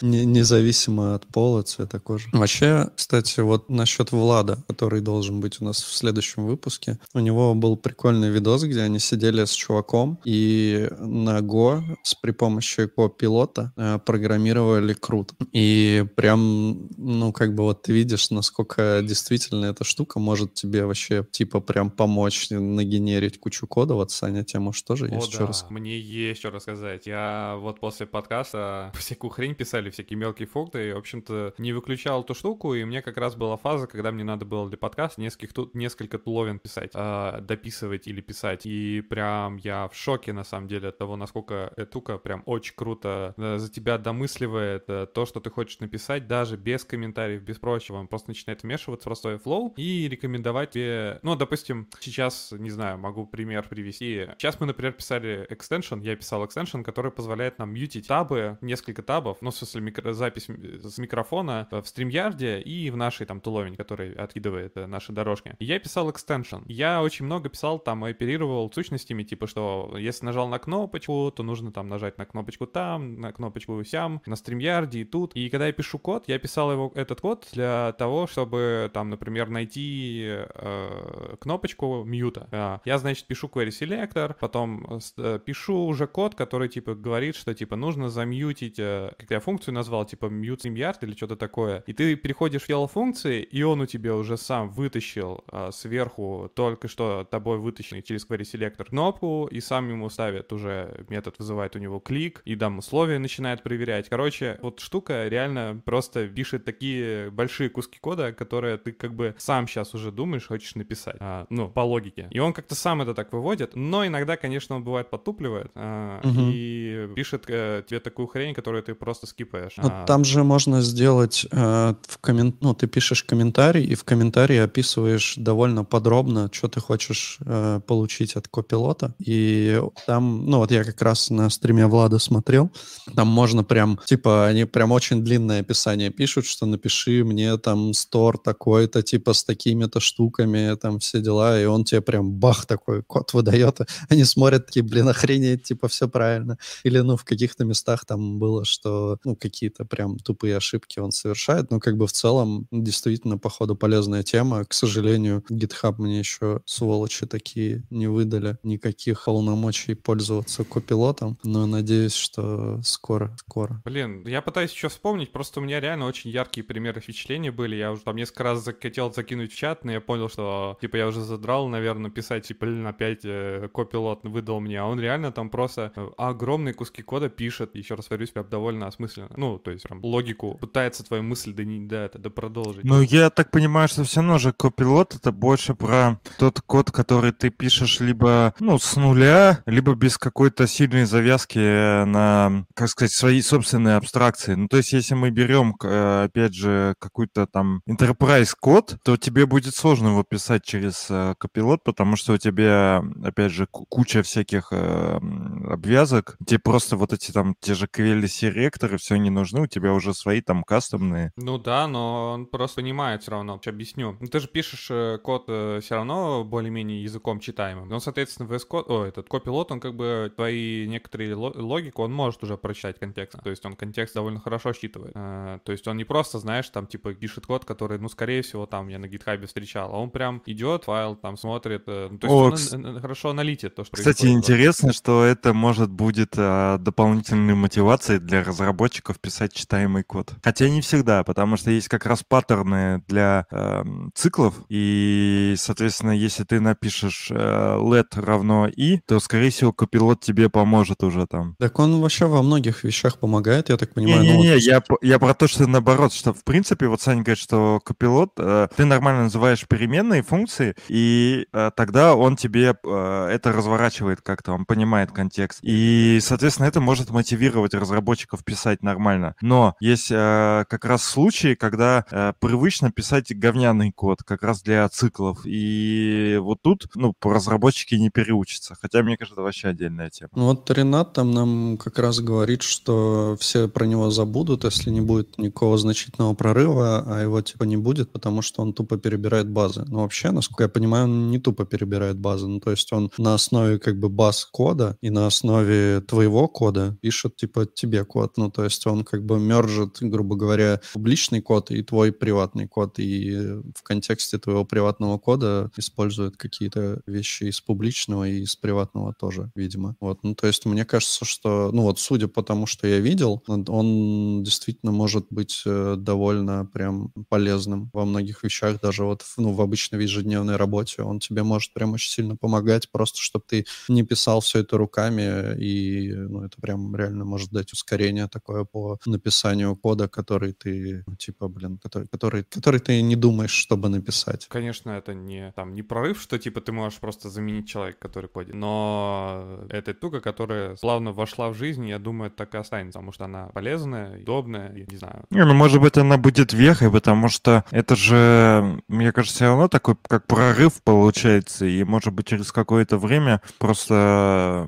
Независимо 0.00 1.14
от 1.14 1.26
пола, 1.26 1.62
цвета 1.62 1.98
кожи. 1.98 2.28
Вообще, 2.32 2.90
кстати, 2.94 3.40
вот 3.40 3.68
насчет 3.68 4.12
Влада, 4.12 4.58
который 4.68 5.00
должен 5.00 5.40
быть 5.40 5.60
у 5.60 5.64
нас 5.64 5.82
в 5.82 5.94
следующем 5.94 6.46
выпуске, 6.46 6.98
у 7.14 7.18
него 7.18 7.54
был 7.54 7.76
прикольный 7.76 8.30
видос, 8.30 8.62
где 8.62 8.82
они 8.82 8.98
сидели 8.98 9.44
с 9.44 9.50
чуваком 9.50 10.18
и 10.24 10.88
на 10.98 11.38
Go 11.40 11.82
с 12.02 12.14
при 12.14 12.30
помощи 12.30 12.88
Go-пилота 12.96 13.72
э, 13.76 13.98
программировали 14.04 14.92
крут. 14.94 15.32
И 15.52 16.04
прям, 16.14 16.88
ну, 16.96 17.32
как 17.32 17.54
бы 17.54 17.64
вот 17.64 17.82
ты 17.82 17.92
видишь, 17.92 18.30
насколько 18.30 19.02
действительно 19.18 19.66
эта 19.66 19.84
штука 19.84 20.18
может 20.18 20.54
тебе 20.54 20.86
вообще, 20.86 21.24
типа, 21.30 21.60
прям 21.60 21.90
помочь 21.90 22.48
нагенерить 22.50 23.38
кучу 23.38 23.66
кода. 23.66 23.94
Вот, 23.94 24.10
Саня, 24.10 24.42
тебе, 24.42 24.60
может, 24.60 24.86
тоже 24.86 25.06
О, 25.06 25.14
есть 25.14 25.30
да. 25.30 25.34
что 25.34 25.46
рассказать? 25.46 25.70
Мне 25.70 25.98
есть 25.98 26.40
что 26.40 26.50
рассказать. 26.50 27.06
Я 27.06 27.56
вот 27.58 27.78
после 27.80 28.06
подкаста 28.06 28.90
всякую 28.98 29.30
хрень 29.30 29.54
писали, 29.54 29.90
всякие 29.90 30.18
мелкие 30.18 30.48
функции, 30.48 30.90
и, 30.90 30.92
в 30.92 30.98
общем-то, 30.98 31.54
не 31.58 31.72
выключал 31.72 32.22
эту 32.22 32.34
штуку, 32.34 32.74
и 32.74 32.84
мне 32.84 33.02
как 33.02 33.18
раз 33.18 33.34
была 33.36 33.56
фаза, 33.56 33.86
когда 33.86 34.12
мне 34.12 34.24
надо 34.24 34.44
было 34.44 34.66
для 34.68 34.78
подкаста 34.78 35.20
нескольких, 35.20 35.52
тут, 35.52 35.74
несколько 35.74 36.18
туловин 36.18 36.58
писать, 36.58 36.92
э, 36.94 37.40
дописывать 37.42 38.06
или 38.06 38.20
писать. 38.20 38.64
И 38.64 39.02
прям 39.02 39.56
я 39.56 39.88
в 39.88 39.94
шоке, 39.94 40.32
на 40.32 40.44
самом 40.44 40.68
деле, 40.68 40.88
от 40.88 40.98
того, 40.98 41.16
насколько 41.16 41.72
эта 41.76 41.98
штука 41.98 42.18
прям 42.18 42.44
очень 42.46 42.74
круто 42.76 43.34
э, 43.36 43.58
за 43.58 43.68
тебя 43.68 43.98
домысливает 43.98 44.84
э, 44.86 45.06
то, 45.12 45.26
что 45.26 45.40
ты 45.40 45.50
хочешь 45.50 45.80
написать, 45.80 46.28
даже 46.28 46.56
без 46.56 46.84
комментариев, 46.84 47.42
без 47.42 47.58
прочего. 47.58 47.96
Он 47.96 48.06
просто 48.06 48.30
начинает 48.30 48.62
вмешиваться 48.62 49.07
простой 49.08 49.38
флоу 49.38 49.72
и 49.78 50.06
рекомендовать 50.06 50.72
тебе... 50.72 51.18
Ну, 51.22 51.34
допустим, 51.34 51.88
сейчас, 51.98 52.52
не 52.52 52.68
знаю, 52.68 52.98
могу 52.98 53.26
пример 53.26 53.66
привести. 53.66 54.26
Сейчас 54.36 54.60
мы, 54.60 54.66
например, 54.66 54.92
писали 54.92 55.46
extension, 55.50 56.02
я 56.02 56.14
писал 56.14 56.44
extension, 56.44 56.82
который 56.82 57.10
позволяет 57.10 57.58
нам 57.58 57.72
мьютить 57.72 58.06
табы, 58.06 58.58
несколько 58.60 59.02
табов, 59.02 59.38
ну, 59.40 59.50
в 59.50 59.56
смысле, 59.56 59.80
микро, 59.80 60.12
запись 60.12 60.46
с 60.48 60.98
микрофона 60.98 61.66
в 61.70 61.76
StreamYard 61.76 62.60
и 62.60 62.90
в 62.90 62.98
нашей 62.98 63.24
там 63.24 63.40
туловень, 63.40 63.76
который 63.76 64.12
откидывает 64.12 64.76
э, 64.76 64.84
наши 64.84 65.12
дорожки. 65.12 65.56
Я 65.58 65.78
писал 65.78 66.10
extension. 66.10 66.64
Я 66.66 67.02
очень 67.02 67.24
много 67.24 67.48
писал 67.48 67.78
там, 67.78 68.04
оперировал 68.04 68.70
сущностями, 68.70 69.22
типа, 69.22 69.46
что 69.46 69.94
если 69.96 70.26
нажал 70.26 70.48
на 70.48 70.58
кнопочку, 70.58 71.32
то 71.34 71.42
нужно 71.42 71.72
там 71.72 71.88
нажать 71.88 72.18
на 72.18 72.26
кнопочку 72.26 72.66
там, 72.66 73.18
на 73.18 73.32
кнопочку 73.32 73.82
сям, 73.84 74.20
на 74.26 74.34
StreamYard 74.34 74.90
и 74.92 75.04
тут. 75.04 75.34
И 75.34 75.48
когда 75.48 75.66
я 75.66 75.72
пишу 75.72 75.98
код, 75.98 76.24
я 76.26 76.38
писал 76.38 76.70
его, 76.70 76.92
этот 76.94 77.22
код 77.22 77.48
для 77.52 77.94
того, 77.98 78.26
чтобы 78.26 78.90
например, 79.04 79.50
найти 79.50 80.24
э, 80.28 81.36
кнопочку 81.40 82.04
мьюта. 82.04 82.48
Э, 82.52 82.78
я, 82.84 82.98
значит, 82.98 83.26
пишу 83.26 83.48
query 83.48 83.68
selector, 83.68 84.36
потом 84.38 85.00
э, 85.16 85.38
пишу 85.44 85.84
уже 85.86 86.06
код, 86.06 86.34
который, 86.34 86.68
типа, 86.68 86.94
говорит, 86.94 87.34
что, 87.36 87.54
типа, 87.54 87.76
нужно 87.76 88.08
замьютить, 88.08 88.78
э, 88.78 89.12
как 89.18 89.30
я 89.30 89.40
функцию 89.40 89.74
назвал, 89.74 90.04
типа 90.04 90.26
mute 90.26 90.68
StreamYard 90.68 90.98
или 91.02 91.14
что-то 91.14 91.36
такое. 91.36 91.82
И 91.86 91.92
ты 91.92 92.16
переходишь 92.16 92.62
в 92.62 92.66
тело 92.66 92.88
функции, 92.88 93.42
и 93.42 93.62
он 93.62 93.80
у 93.80 93.86
тебя 93.86 94.14
уже 94.14 94.36
сам 94.36 94.70
вытащил 94.70 95.44
а, 95.48 95.70
сверху 95.72 96.50
только 96.54 96.88
что 96.88 97.26
тобой 97.30 97.58
вытащенный 97.58 98.02
через 98.02 98.26
query 98.26 98.42
selector 98.42 98.84
кнопку, 98.84 99.48
и 99.50 99.60
сам 99.60 99.88
ему 99.88 100.08
ставит 100.10 100.52
уже 100.52 101.04
метод, 101.08 101.36
вызывает 101.38 101.76
у 101.76 101.78
него 101.78 102.00
клик, 102.00 102.42
и 102.44 102.56
там 102.56 102.78
условия 102.78 103.18
начинает 103.18 103.62
проверять. 103.62 104.08
Короче, 104.08 104.58
вот 104.62 104.80
штука 104.80 105.28
реально 105.28 105.80
просто 105.84 106.28
пишет 106.28 106.64
такие 106.64 107.30
большие 107.30 107.70
куски 107.70 107.98
кода, 107.98 108.32
которые 108.32 108.78
ты 108.78 108.87
как 108.92 109.14
бы 109.14 109.34
сам 109.38 109.66
сейчас 109.66 109.94
уже 109.94 110.12
думаешь, 110.12 110.46
хочешь 110.46 110.74
написать. 110.74 111.16
А, 111.20 111.46
ну, 111.50 111.68
по 111.68 111.80
логике. 111.80 112.28
И 112.30 112.38
он 112.38 112.52
как-то 112.52 112.74
сам 112.74 113.02
это 113.02 113.14
так 113.14 113.32
выводит, 113.32 113.74
но 113.74 114.06
иногда, 114.06 114.36
конечно, 114.36 114.76
он 114.76 114.84
бывает 114.84 115.10
потупливает 115.10 115.70
а, 115.74 116.20
угу. 116.22 116.50
и 116.52 117.08
пишет 117.14 117.44
а, 117.48 117.82
тебе 117.82 118.00
такую 118.00 118.28
хрень, 118.28 118.54
которую 118.54 118.82
ты 118.82 118.94
просто 118.94 119.26
скипаешь. 119.26 119.74
Вот 119.76 119.92
а... 119.92 120.04
Там 120.06 120.24
же 120.24 120.44
можно 120.44 120.80
сделать 120.80 121.46
э, 121.50 121.94
в 122.06 122.18
коммент... 122.18 122.56
ну, 122.60 122.74
ты 122.74 122.86
пишешь 122.86 123.22
комментарий, 123.24 123.84
и 123.84 123.94
в 123.94 124.04
комментарии 124.04 124.58
описываешь 124.58 125.34
довольно 125.36 125.84
подробно, 125.84 126.50
что 126.52 126.68
ты 126.68 126.80
хочешь 126.80 127.38
э, 127.44 127.80
получить 127.86 128.36
от 128.36 128.48
копилота. 128.48 129.14
И 129.18 129.80
там, 130.06 130.46
ну 130.46 130.58
вот 130.58 130.70
я 130.70 130.84
как 130.84 131.00
раз 131.02 131.30
на 131.30 131.50
стриме 131.50 131.86
Влада 131.86 132.18
смотрел, 132.18 132.70
там 133.14 133.28
можно 133.28 133.64
прям, 133.64 133.98
типа, 134.04 134.46
они 134.46 134.64
прям 134.64 134.92
очень 134.92 135.22
длинное 135.22 135.60
описание 135.60 136.10
пишут, 136.10 136.46
что 136.46 136.66
напиши 136.66 137.24
мне 137.24 137.56
там 137.58 137.92
стор 137.92 138.38
такой-то, 138.68 139.02
типа, 139.02 139.32
с 139.32 139.44
такими-то 139.44 140.00
штуками, 140.00 140.76
там 140.76 140.98
все 140.98 141.20
дела, 141.20 141.60
и 141.60 141.64
он 141.64 141.84
тебе 141.84 142.00
прям 142.00 142.32
бах 142.32 142.66
такой 142.66 143.02
код 143.02 143.32
выдает. 143.32 143.80
Они 144.10 144.24
смотрят 144.24 144.66
такие, 144.66 144.82
блин, 144.82 145.08
охренеть, 145.08 145.62
типа, 145.62 145.88
все 145.88 146.08
правильно. 146.08 146.58
Или, 146.84 146.98
ну, 147.00 147.16
в 147.16 147.24
каких-то 147.24 147.64
местах 147.64 148.04
там 148.04 148.38
было, 148.38 148.64
что, 148.64 149.18
ну, 149.24 149.36
какие 149.36 149.68
какие-то 149.68 149.84
прям 149.84 150.18
тупые 150.18 150.56
ошибки 150.56 151.00
он 151.00 151.10
совершает, 151.10 151.70
но 151.70 151.80
как 151.80 151.96
бы 151.96 152.06
в 152.06 152.12
целом 152.12 152.66
действительно, 152.70 153.38
походу, 153.38 153.76
полезная 153.76 154.22
тема. 154.22 154.64
К 154.64 154.72
сожалению, 154.72 155.42
GitHub 155.50 155.94
мне 155.98 156.18
еще 156.18 156.60
сволочи 156.64 157.26
такие 157.26 157.82
не 157.90 158.06
выдали 158.06 158.56
никаких 158.62 159.24
полномочий 159.24 159.94
пользоваться 159.94 160.64
копилотом, 160.64 161.38
но 161.42 161.66
надеюсь, 161.66 162.14
что 162.14 162.80
скоро, 162.82 163.36
скоро. 163.38 163.82
Блин, 163.84 164.26
я 164.26 164.42
пытаюсь 164.42 164.72
еще 164.72 164.88
вспомнить, 164.88 165.32
просто 165.32 165.60
у 165.60 165.62
меня 165.62 165.80
реально 165.80 166.06
очень 166.06 166.30
яркие 166.30 166.64
примеры 166.64 167.00
впечатлений 167.00 167.50
были. 167.50 167.76
Я 167.76 167.92
уже 167.92 168.02
там 168.02 168.16
несколько 168.16 168.44
раз 168.44 168.57
хотел 168.80 169.12
закинуть 169.12 169.52
в 169.52 169.56
чат, 169.56 169.84
но 169.84 169.92
я 169.92 170.00
понял, 170.00 170.28
что, 170.28 170.76
типа, 170.80 170.96
я 170.96 171.06
уже 171.06 171.20
задрал, 171.20 171.68
наверное, 171.68 172.10
писать, 172.10 172.46
типа, 172.46 172.66
блин, 172.66 172.86
опять 172.86 173.20
э, 173.24 173.68
копилот 173.72 174.24
выдал 174.24 174.60
мне, 174.60 174.80
а 174.80 174.86
он 174.86 175.00
реально 175.00 175.32
там 175.32 175.50
просто 175.50 175.92
э, 175.94 176.08
огромные 176.16 176.74
куски 176.74 177.02
кода 177.02 177.28
пишет, 177.28 177.74
еще 177.74 177.94
раз 177.94 178.08
говорюсь, 178.08 178.30
прям 178.30 178.48
довольно 178.48 178.86
осмысленно. 178.86 179.30
Ну, 179.36 179.58
то 179.58 179.70
есть 179.70 179.84
прям 179.84 180.04
логику 180.04 180.58
пытается 180.60 181.04
твою 181.04 181.22
мысль 181.22 181.52
да, 181.52 181.64
не, 181.64 181.86
да, 181.86 182.04
это, 182.04 182.18
да 182.18 182.30
продолжить. 182.30 182.84
Ну, 182.84 183.00
я 183.02 183.30
так 183.30 183.50
понимаю, 183.50 183.88
что 183.88 184.04
все 184.04 184.20
равно 184.20 184.38
же 184.38 184.52
копилот 184.52 185.14
это 185.14 185.32
больше 185.32 185.74
про 185.74 186.20
тот 186.38 186.60
код, 186.60 186.90
который 186.90 187.32
ты 187.32 187.50
пишешь 187.50 188.00
либо, 188.00 188.54
ну, 188.60 188.78
с 188.78 188.96
нуля, 188.96 189.62
либо 189.66 189.94
без 189.94 190.18
какой-то 190.18 190.66
сильной 190.66 191.04
завязки 191.04 192.04
на, 192.04 192.64
как 192.74 192.88
сказать, 192.88 193.12
свои 193.12 193.40
собственные 193.40 193.96
абстракции. 193.96 194.54
Ну, 194.54 194.68
то 194.68 194.76
есть, 194.76 194.92
если 194.92 195.14
мы 195.14 195.30
берем, 195.30 195.74
э, 195.82 196.24
опять 196.24 196.54
же, 196.54 196.94
какой-то 196.98 197.46
там 197.46 197.82
enterprise 197.88 198.47
код, 198.54 198.96
то 199.04 199.16
тебе 199.16 199.46
будет 199.46 199.74
сложно 199.74 200.08
его 200.08 200.24
писать 200.24 200.64
через 200.64 201.06
э, 201.10 201.34
копилот, 201.38 201.82
потому 201.84 202.16
что 202.16 202.34
у 202.34 202.38
тебя, 202.38 203.02
опять 203.24 203.52
же, 203.52 203.66
куча 203.66 204.22
всяких 204.22 204.68
э, 204.72 205.20
обвязок, 205.68 206.36
тебе 206.46 206.58
просто 206.58 206.96
вот 206.96 207.12
эти 207.12 207.32
там, 207.32 207.54
те 207.60 207.74
же 207.74 207.86
квели-селекторы, 207.86 208.98
все 208.98 209.16
не 209.16 209.30
нужны, 209.30 209.62
у 209.62 209.66
тебя 209.66 209.92
уже 209.92 210.14
свои 210.14 210.40
там 210.40 210.64
кастомные. 210.64 211.32
Ну 211.36 211.58
да, 211.58 211.86
но 211.86 212.32
он 212.32 212.46
просто 212.46 212.82
понимает 212.82 213.22
все 213.22 213.32
равно, 213.32 213.58
что 213.60 213.70
объясню. 213.70 214.16
Ну, 214.20 214.26
ты 214.26 214.40
же 214.40 214.48
пишешь 214.48 214.88
э, 214.90 215.18
код 215.22 215.44
э, 215.48 215.80
все 215.82 215.96
равно 215.96 216.44
более-менее 216.44 217.02
языком 217.02 217.40
читаемым. 217.40 217.92
Он, 217.92 218.00
соответственно, 218.00 218.46
VS 218.48 218.62
Code, 218.68 218.84
о, 218.88 219.04
этот 219.04 219.28
копилот, 219.28 219.72
он 219.72 219.80
как 219.80 219.94
бы 219.94 220.32
твои 220.34 220.86
некоторые 220.86 221.34
логику, 221.34 222.02
он 222.02 222.12
может 222.12 222.42
уже 222.42 222.56
прочитать 222.56 222.98
контекст. 222.98 223.42
То 223.42 223.50
есть 223.50 223.64
он 223.66 223.74
контекст 223.74 224.14
довольно 224.14 224.40
хорошо 224.40 224.72
считывает. 224.72 225.12
Э, 225.14 225.58
то 225.64 225.72
есть 225.72 225.86
он 225.86 225.96
не 225.96 226.04
просто, 226.04 226.38
знаешь, 226.38 226.68
там 226.70 226.86
типа 226.86 227.14
пишет 227.14 227.46
код, 227.46 227.64
который, 227.64 227.98
ну, 227.98 228.08
скорее 228.08 228.37
всего, 228.42 228.66
там 228.66 228.88
я 228.88 228.98
на 228.98 229.08
гитхабе 229.08 229.46
встречал, 229.46 229.94
а 229.94 229.98
он 229.98 230.10
прям 230.10 230.42
идет, 230.46 230.84
файл 230.84 231.16
там 231.16 231.36
смотрит. 231.36 231.86
Ну, 231.86 232.18
то 232.18 232.50
есть 232.50 232.72
О, 232.72 232.76
он 232.76 233.00
хорошо 233.00 233.30
аналитит 233.30 233.74
то, 233.74 233.84
что 233.84 233.96
Кстати, 233.96 234.26
интересно, 234.26 234.92
что 234.92 235.24
это 235.24 235.54
может 235.54 235.90
будет 235.90 236.34
а, 236.36 236.78
дополнительной 236.78 237.54
мотивацией 237.54 238.20
для 238.20 238.42
разработчиков 238.42 239.20
писать 239.20 239.52
читаемый 239.52 240.02
код. 240.02 240.32
Хотя 240.42 240.68
не 240.68 240.80
всегда, 240.80 241.24
потому 241.24 241.56
что 241.56 241.70
есть 241.70 241.88
как 241.88 242.06
раз 242.06 242.22
паттерны 242.26 243.02
для 243.06 243.46
э, 243.50 243.84
циклов, 244.14 244.54
и, 244.68 245.54
соответственно, 245.56 246.12
если 246.12 246.44
ты 246.44 246.60
напишешь 246.60 247.28
э, 247.30 247.34
let 247.34 248.20
равно 248.20 248.68
API, 248.68 249.00
то, 249.06 249.20
скорее 249.20 249.50
всего, 249.50 249.72
копилот 249.72 250.20
тебе 250.20 250.48
поможет 250.48 251.02
уже 251.02 251.26
там. 251.26 251.54
Так 251.58 251.78
он 251.78 252.00
вообще 252.00 252.26
во 252.26 252.42
многих 252.42 252.84
вещах 252.84 253.18
помогает, 253.18 253.68
я 253.68 253.76
так 253.76 253.94
понимаю. 253.94 254.18
ну, 254.18 254.24
Не-не-не, 254.24 254.54
вот- 254.54 254.62
я, 254.62 254.82
я 255.02 255.18
про 255.18 255.34
то, 255.34 255.46
что 255.48 255.66
наоборот, 255.66 256.12
что 256.12 256.32
в 256.32 256.44
принципе, 256.44 256.88
вот 256.88 257.00
Саня 257.00 257.22
говорит, 257.22 257.38
что 257.38 257.80
копилот, 257.84 258.27
э, 258.36 258.68
ты 258.76 258.84
нормально 258.84 259.24
называешь 259.24 259.66
переменные 259.66 260.22
функции, 260.22 260.74
и 260.88 261.46
э, 261.52 261.70
тогда 261.76 262.14
он 262.14 262.36
тебе 262.36 262.74
э, 262.82 263.28
это 263.32 263.52
разворачивает 263.52 264.20
как-то, 264.22 264.52
он 264.52 264.64
понимает 264.64 265.12
контекст. 265.12 265.60
И, 265.62 266.18
соответственно, 266.22 266.66
это 266.66 266.80
может 266.80 267.10
мотивировать 267.10 267.74
разработчиков 267.74 268.44
писать 268.44 268.82
нормально. 268.82 269.34
Но 269.40 269.74
есть 269.80 270.08
как 270.08 270.84
раз 270.84 271.02
случаи, 271.02 271.54
когда 271.54 272.04
привычно 272.40 272.90
писать 272.90 273.36
говняный 273.36 273.92
код, 273.92 274.22
как 274.22 274.42
раз 274.42 274.62
для 274.62 274.88
циклов. 274.88 275.40
И 275.44 276.38
вот 276.40 276.58
тут, 276.62 276.86
ну, 276.94 277.14
разработчики 277.22 277.94
не 277.94 278.10
переучатся. 278.10 278.76
Хотя, 278.80 279.02
мне 279.02 279.16
кажется, 279.16 279.34
это 279.34 279.42
вообще 279.42 279.68
отдельная 279.68 280.10
тема. 280.10 280.30
Ну 280.34 280.46
вот 280.46 280.70
Ренат 280.70 281.12
там 281.12 281.30
нам 281.30 281.78
как 281.78 281.98
раз 281.98 282.20
говорит, 282.20 282.62
что 282.62 283.36
все 283.38 283.68
про 283.68 283.84
него 283.84 284.10
забудут, 284.10 284.64
если 284.64 284.90
не 284.90 285.00
будет 285.00 285.38
никакого 285.38 285.78
значительного 285.78 286.34
прорыва, 286.34 287.04
а 287.06 287.22
его 287.22 287.40
типа 287.40 287.64
не 287.64 287.76
будет, 287.76 288.12
потому 288.18 288.42
что 288.42 288.62
он 288.62 288.72
тупо 288.72 288.96
перебирает 288.98 289.48
базы. 289.50 289.84
Но 289.88 290.00
вообще, 290.02 290.30
насколько 290.30 290.64
я 290.64 290.68
понимаю, 290.68 291.04
он 291.04 291.30
не 291.30 291.38
тупо 291.38 291.64
перебирает 291.64 292.18
базы. 292.18 292.46
Ну 292.46 292.60
то 292.60 292.70
есть 292.70 292.92
он 292.92 293.10
на 293.18 293.34
основе 293.34 293.78
как 293.78 293.98
бы 293.98 294.08
баз 294.08 294.44
кода 294.50 294.96
и 295.00 295.10
на 295.10 295.26
основе 295.26 296.00
твоего 296.00 296.48
кода 296.48 296.96
пишет 297.00 297.36
типа 297.36 297.66
тебе 297.66 298.04
код. 298.04 298.36
Ну 298.36 298.50
то 298.50 298.64
есть 298.64 298.86
он 298.86 299.04
как 299.04 299.24
бы 299.24 299.38
мержит, 299.38 299.98
грубо 300.00 300.36
говоря, 300.36 300.80
публичный 300.92 301.40
код 301.40 301.70
и 301.70 301.82
твой 301.82 302.12
приватный 302.12 302.66
код. 302.68 302.98
И 302.98 303.36
в 303.74 303.82
контексте 303.82 304.38
твоего 304.38 304.64
приватного 304.64 305.18
кода 305.18 305.70
использует 305.76 306.36
какие-то 306.36 307.00
вещи 307.06 307.44
из 307.44 307.60
публичного 307.60 308.28
и 308.28 308.40
из 308.42 308.56
приватного 308.56 309.14
тоже, 309.14 309.50
видимо. 309.54 309.96
Вот, 310.00 310.18
ну, 310.22 310.34
то 310.34 310.46
есть 310.46 310.66
мне 310.66 310.84
кажется, 310.84 311.24
что, 311.24 311.70
ну, 311.72 311.82
вот, 311.82 311.98
судя 312.00 312.28
по 312.28 312.42
тому, 312.42 312.66
что 312.66 312.86
я 312.86 312.98
видел, 312.98 313.42
он- 313.46 314.42
действительно 314.42 314.92
может 314.92 315.26
быть 315.30 315.62
э, 315.66 315.96
довольно 315.98 316.66
прям 316.66 317.12
полезным 317.28 317.90
во 317.92 318.04
многих 318.08 318.42
вещах, 318.42 318.80
даже 318.80 319.04
вот, 319.04 319.24
ну, 319.36 319.52
в 319.52 319.60
обычной 319.60 320.02
ежедневной 320.02 320.56
работе. 320.56 321.02
Он 321.02 321.20
тебе 321.20 321.42
может 321.42 321.72
прям 321.72 321.92
очень 321.92 322.10
сильно 322.10 322.36
помогать, 322.36 322.90
просто 322.90 323.20
чтобы 323.20 323.44
ты 323.46 323.66
не 323.88 324.02
писал 324.02 324.40
все 324.40 324.60
это 324.60 324.76
руками, 324.76 325.56
и, 325.58 326.12
ну, 326.12 326.44
это 326.44 326.60
прям 326.60 326.96
реально 326.96 327.24
может 327.24 327.50
дать 327.50 327.72
ускорение 327.72 328.28
такое 328.28 328.64
по 328.64 328.98
написанию 329.06 329.76
кода, 329.76 330.08
который 330.08 330.52
ты, 330.52 331.04
ну, 331.06 331.16
типа, 331.16 331.48
блин, 331.48 331.78
который, 331.78 332.08
который, 332.08 332.44
который 332.44 332.80
ты 332.80 333.02
не 333.02 333.16
думаешь, 333.16 333.52
чтобы 333.52 333.88
написать. 333.88 334.46
Конечно, 334.48 334.90
это 334.90 335.14
не 335.14 335.52
там 335.52 335.74
не 335.74 335.82
прорыв, 335.82 336.20
что 336.20 336.38
типа 336.38 336.60
ты 336.60 336.72
можешь 336.72 336.98
просто 336.98 337.30
заменить 337.30 337.68
человека, 337.68 337.98
который 338.00 338.28
кодит, 338.28 338.54
но 338.54 339.60
это 339.68 339.94
штука, 339.94 340.20
которая 340.20 340.76
плавно 340.76 341.12
вошла 341.12 341.50
в 341.50 341.54
жизнь, 341.54 341.86
я 341.88 341.98
думаю, 341.98 342.30
так 342.30 342.54
и 342.54 342.58
останется, 342.58 342.98
потому 342.98 343.12
что 343.12 343.24
она 343.24 343.46
полезная, 343.48 344.20
удобная, 344.20 344.74
я 344.74 344.84
не 344.88 344.96
знаю. 344.96 345.24
Не, 345.30 345.44
ну, 345.44 345.54
может 345.54 345.80
быть, 345.80 345.96
она 345.98 346.16
будет 346.16 346.52
вехой, 346.52 346.90
потому 346.90 347.28
что 347.28 347.64
это 347.70 347.96
же, 347.98 348.80
мне 348.88 349.12
кажется, 349.12 349.36
все 349.36 349.44
равно 349.46 349.68
такой, 349.68 349.96
как 350.08 350.26
прорыв 350.26 350.82
получается, 350.82 351.66
и, 351.66 351.84
может 351.84 352.12
быть, 352.14 352.26
через 352.26 352.52
какое-то 352.52 352.98
время 352.98 353.40
просто 353.58 354.66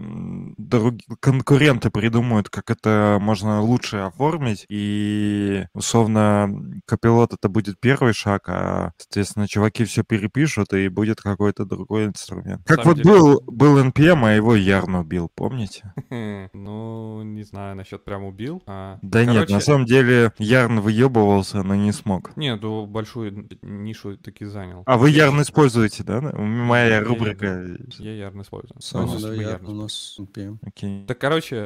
друг- 0.59 1.01
конкуренты 1.21 1.91
придумают, 1.91 2.49
как 2.49 2.71
это 2.71 3.19
можно 3.21 3.61
лучше 3.63 3.99
оформить, 3.99 4.67
и, 4.69 5.65
условно, 5.75 6.51
копилот 6.87 7.33
это 7.33 7.49
будет 7.49 7.81
первый 7.81 8.13
шаг, 8.13 8.45
а, 8.49 8.93
соответственно, 8.99 9.49
чуваки 9.49 9.85
все 9.85 10.03
перепишут, 10.05 10.73
и 10.73 10.89
будет 10.89 11.21
какой-то 11.21 11.65
другой 11.65 12.07
инструмент. 12.07 12.63
Как 12.67 12.85
вот 12.85 12.97
деле- 12.97 13.09
был, 13.11 13.43
был 13.47 13.79
NPM, 13.79 14.25
а 14.27 14.33
его 14.33 14.55
Ярн 14.55 14.97
убил, 14.97 15.31
помните? 15.35 15.93
Ну, 16.53 17.23
не 17.23 17.43
знаю, 17.45 17.77
насчет 17.77 18.05
прям 18.05 18.25
убил. 18.25 18.63
А, 18.67 18.99
Да 19.03 19.25
нет, 19.25 19.49
на 19.51 19.61
самом 19.61 19.85
деле 19.87 20.33
Ярн 20.39 20.81
выебывался, 20.81 21.63
но 21.63 21.75
не 21.75 21.93
смог. 21.93 22.37
Нет, 22.37 22.61
ну, 22.63 22.87
большую 23.21 23.49
нишу 23.63 24.17
таки 24.17 24.45
занял. 24.45 24.83
А 24.87 24.97
вы 24.97 25.11
Ярн 25.11 25.41
используете, 25.43 26.03
да? 26.05 26.21
Моя 26.21 26.97
Я 26.97 27.01
рубрика. 27.01 27.67
Я 27.99 28.15
ярно 28.15 28.43
использую. 28.43 28.81
Сам, 28.81 29.07
Ну, 29.07 29.19
да, 29.19 29.29
мы 29.29 29.37
я 29.37 29.51
ярно 29.51 29.71
у 29.71 29.75
нас 29.75 30.17
NPM. 30.19 30.59
Окей. 30.63 31.05
Так, 31.07 31.19
короче, 31.19 31.57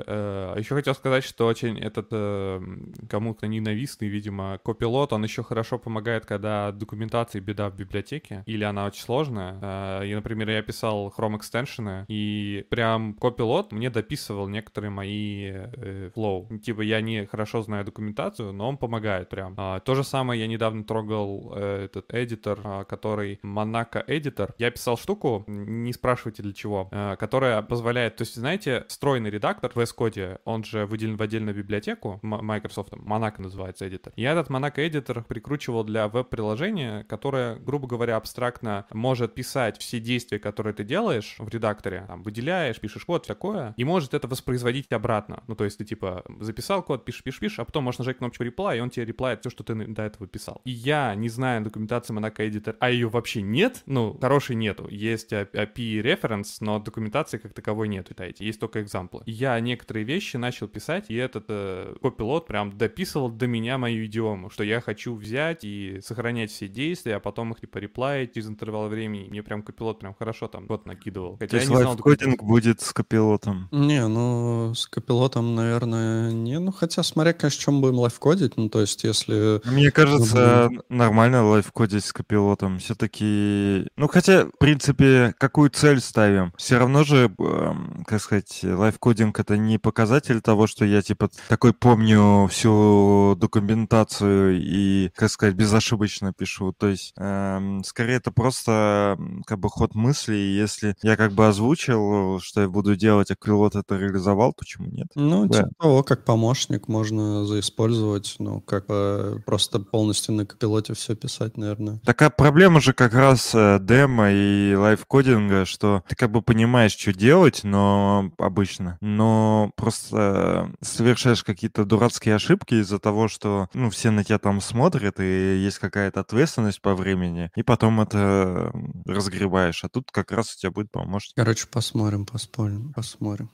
еще 0.58 0.74
хотел 0.74 0.94
сказать, 0.94 1.24
что 1.24 1.46
очень 1.46 1.78
этот 1.78 2.08
э, 2.10 2.60
кому-то 3.08 3.46
ненавистный, 3.46 4.08
видимо, 4.08 4.58
копилот, 4.64 5.12
он 5.12 5.24
еще 5.24 5.42
хорошо 5.42 5.78
помогает, 5.78 6.26
когда 6.26 6.72
документации 6.72 7.40
беда 7.40 7.70
в 7.70 7.76
библиотеке, 7.76 8.42
или 8.46 8.64
она 8.64 8.86
очень 8.86 9.02
сложная. 9.02 9.58
Э, 9.62 10.06
и, 10.06 10.14
например, 10.14 10.50
я 10.50 10.62
писал 10.62 11.12
Chrome 11.16 11.36
экстеншены, 11.36 12.04
и 12.08 12.66
прям 12.68 13.14
копилот 13.14 13.72
мне 13.72 13.90
дописывал 13.90 14.48
некоторые 14.48 14.90
мои 14.90 15.50
э, 15.52 16.10
флоу. 16.14 16.48
Типа 16.58 16.82
я 16.82 17.00
не 17.00 17.26
хорошо 17.26 17.62
знаю 17.62 17.84
документацию, 17.84 18.52
но 18.52 18.68
он 18.68 18.76
помогает 18.76 19.28
прям. 19.28 19.54
А, 19.56 19.80
то 19.80 19.94
же 19.94 20.04
самое 20.04 20.40
я 20.40 20.46
недавно 20.46 20.84
трогал 20.84 21.33
э, 21.54 21.84
этот 21.84 22.12
эдитор, 22.12 22.60
а, 22.64 22.84
который 22.84 23.38
Monaco 23.42 24.02
эдитор. 24.06 24.54
Я 24.58 24.70
писал 24.70 24.96
штуку, 24.96 25.44
не 25.46 25.92
спрашивайте 25.92 26.42
для 26.42 26.52
чего, 26.52 26.88
э, 26.90 27.16
которая 27.18 27.62
позволяет, 27.62 28.16
то 28.16 28.22
есть, 28.22 28.34
знаете, 28.34 28.84
встроенный 28.88 29.30
редактор 29.30 29.70
в 29.72 29.76
VS 29.76 29.94
Code, 29.96 30.40
он 30.44 30.64
же 30.64 30.86
выделен 30.86 31.16
в 31.16 31.22
отдельную 31.22 31.54
библиотеку 31.54 32.18
Microsoft, 32.22 32.92
Monaco 32.92 33.40
называется 33.40 33.88
эдитор. 33.88 34.12
Я 34.16 34.32
этот 34.32 34.48
Monaco 34.48 34.86
эдитор 34.86 35.24
прикручивал 35.24 35.84
для 35.84 36.08
веб-приложения, 36.08 37.04
которое, 37.04 37.56
грубо 37.56 37.86
говоря, 37.86 38.16
абстрактно 38.16 38.86
может 38.92 39.34
писать 39.34 39.78
все 39.78 40.00
действия, 40.00 40.38
которые 40.38 40.74
ты 40.74 40.84
делаешь 40.84 41.36
в 41.38 41.48
редакторе, 41.48 42.04
там, 42.06 42.22
выделяешь, 42.22 42.80
пишешь 42.80 43.04
код, 43.04 43.26
такое, 43.26 43.74
и 43.76 43.84
может 43.84 44.14
это 44.14 44.28
воспроизводить 44.28 44.92
обратно. 44.92 45.42
Ну, 45.46 45.54
то 45.54 45.64
есть 45.64 45.78
ты, 45.78 45.84
типа, 45.84 46.24
записал 46.40 46.82
код, 46.82 47.04
пишешь, 47.04 47.22
пишешь, 47.22 47.40
пишешь, 47.40 47.58
а 47.58 47.64
потом 47.64 47.84
можешь 47.84 47.98
нажать 47.98 48.18
кнопочку 48.18 48.44
reply, 48.44 48.78
и 48.78 48.80
он 48.80 48.90
тебе 48.90 49.06
реплает 49.06 49.40
все, 49.40 49.50
что 49.50 49.64
ты 49.64 49.74
до 49.74 50.02
этого 50.02 50.26
писал. 50.26 50.60
И 50.64 50.70
я, 50.70 51.14
не 51.24 51.30
знаю 51.30 51.64
документации 51.64 52.14
Monaco 52.14 52.36
Editor, 52.36 52.76
а 52.80 52.90
ее 52.90 53.08
вообще 53.08 53.40
нет, 53.40 53.82
ну, 53.86 54.16
хорошей 54.20 54.56
нету. 54.56 54.86
Есть 54.90 55.32
а- 55.32 55.48
API 55.52 56.02
reference, 56.02 56.56
но 56.60 56.78
документации 56.78 57.38
как 57.38 57.54
таковой 57.54 57.88
нету, 57.88 58.14
дайте. 58.16 58.44
Есть 58.44 58.60
только 58.60 58.82
экзамплы. 58.82 59.22
Я 59.24 59.58
некоторые 59.60 60.04
вещи 60.04 60.36
начал 60.36 60.68
писать, 60.68 61.06
и 61.08 61.14
этот 61.14 61.46
э, 61.48 61.94
копилот 62.02 62.46
прям 62.46 62.76
дописывал 62.76 63.30
до 63.30 63.46
меня 63.46 63.78
мою 63.78 64.04
идиому, 64.04 64.50
что 64.50 64.64
я 64.64 64.82
хочу 64.82 65.14
взять 65.14 65.64
и 65.64 66.00
сохранять 66.02 66.50
все 66.50 66.68
действия, 66.68 67.16
а 67.16 67.20
потом 67.20 67.52
их 67.52 67.60
типа 67.60 67.78
реплаить 67.78 68.34
через 68.34 68.48
интервал 68.48 68.88
времени. 68.88 69.28
Мне 69.30 69.42
прям 69.42 69.62
копилот 69.62 69.98
прям 70.00 70.14
хорошо 70.14 70.46
там 70.48 70.66
код 70.66 70.84
накидывал. 70.84 71.38
Хотя 71.38 71.46
То 71.46 71.56
я 71.56 71.62
есть 71.62 71.70
не 71.70 71.76
знал 71.76 71.92
лайфкодинг 71.92 72.42
будет 72.42 72.80
с 72.82 72.92
копилотом. 72.92 73.68
Не, 73.72 74.06
ну, 74.06 74.74
с 74.74 74.86
копилотом, 74.86 75.54
наверное, 75.54 76.32
не. 76.32 76.58
Ну, 76.58 76.70
хотя, 76.70 77.02
смотря, 77.02 77.32
конечно, 77.32 77.62
чем 77.62 77.80
будем 77.80 77.98
лайфкодить. 77.98 78.56
Ну, 78.56 78.68
то 78.68 78.80
есть, 78.80 79.04
если... 79.04 79.60
Мне 79.64 79.90
кажется, 79.90 80.68
нормально 80.88 81.13
лайфкодить 81.18 82.04
с 82.04 82.12
копилотом. 82.12 82.78
Все-таки... 82.78 83.86
Ну, 83.96 84.08
хотя, 84.08 84.46
в 84.46 84.58
принципе, 84.58 85.34
какую 85.38 85.70
цель 85.70 86.00
ставим? 86.00 86.52
Все 86.56 86.78
равно 86.78 87.04
же, 87.04 87.32
эм, 87.38 88.04
как 88.06 88.20
сказать, 88.20 88.60
лайфкодинг— 88.62 89.38
это 89.40 89.56
не 89.56 89.78
показатель 89.78 90.40
того, 90.40 90.66
что 90.66 90.84
я, 90.84 91.02
типа, 91.02 91.30
такой 91.48 91.72
помню 91.72 92.46
всю 92.48 93.36
документацию 93.38 94.58
и, 94.60 95.10
как 95.14 95.30
сказать, 95.30 95.54
безошибочно 95.54 96.32
пишу. 96.32 96.72
То 96.72 96.88
есть, 96.88 97.12
эм, 97.16 97.84
скорее, 97.84 98.16
это 98.16 98.30
просто, 98.30 99.18
как 99.46 99.60
бы, 99.60 99.68
ход 99.68 99.94
мысли. 99.94 100.34
Если 100.34 100.96
я, 101.02 101.16
как 101.16 101.32
бы, 101.32 101.46
озвучил, 101.46 102.40
что 102.40 102.62
я 102.62 102.68
буду 102.68 102.96
делать, 102.96 103.30
а 103.30 103.36
копилот 103.36 103.74
это 103.76 103.96
реализовал, 103.96 104.52
почему 104.52 104.86
нет? 104.88 105.08
Ну, 105.14 105.46
Да. 105.46 105.58
типа 105.58 105.70
того, 105.78 106.02
как 106.02 106.24
помощник 106.24 106.88
можно 106.88 107.44
заиспользовать, 107.46 108.36
ну, 108.38 108.60
как 108.60 108.84
э, 108.88 109.36
просто 109.46 109.78
полностью 109.80 110.34
на 110.34 110.46
копилоте 110.46 110.94
все 110.94 111.03
писать, 111.14 111.56
наверное. 111.56 112.00
Такая 112.04 112.30
проблема 112.30 112.80
же 112.80 112.92
как 112.94 113.12
раз 113.14 113.54
э, 113.54 113.78
демо 113.80 114.30
и 114.32 114.74
лайфкодинга, 114.74 115.66
что 115.66 116.02
ты 116.08 116.16
как 116.16 116.30
бы 116.30 116.40
понимаешь, 116.40 116.96
что 116.96 117.12
делать, 117.12 117.60
но 117.64 118.30
обычно, 118.38 118.96
но 119.00 119.70
просто 119.76 120.70
э, 120.80 120.84
совершаешь 120.84 121.44
какие-то 121.44 121.84
дурацкие 121.84 122.34
ошибки 122.34 122.74
из-за 122.74 122.98
того, 122.98 123.28
что 123.28 123.68
ну, 123.74 123.90
все 123.90 124.10
на 124.10 124.24
тебя 124.24 124.38
там 124.38 124.60
смотрят, 124.60 125.20
и 125.20 125.62
есть 125.62 125.78
какая-то 125.78 126.20
ответственность 126.20 126.80
по 126.80 126.94
времени, 126.94 127.50
и 127.54 127.62
потом 127.62 128.00
это 128.00 128.70
м, 128.72 129.02
разгребаешь. 129.06 129.84
А 129.84 129.88
тут 129.88 130.10
как 130.10 130.32
раз 130.32 130.54
у 130.54 130.58
тебя 130.58 130.70
будет 130.70 130.90
помощник. 130.90 131.34
Короче, 131.36 131.66
посмотрим, 131.66 132.24
поспорим, 132.26 132.92
посмотрим. 132.94 133.50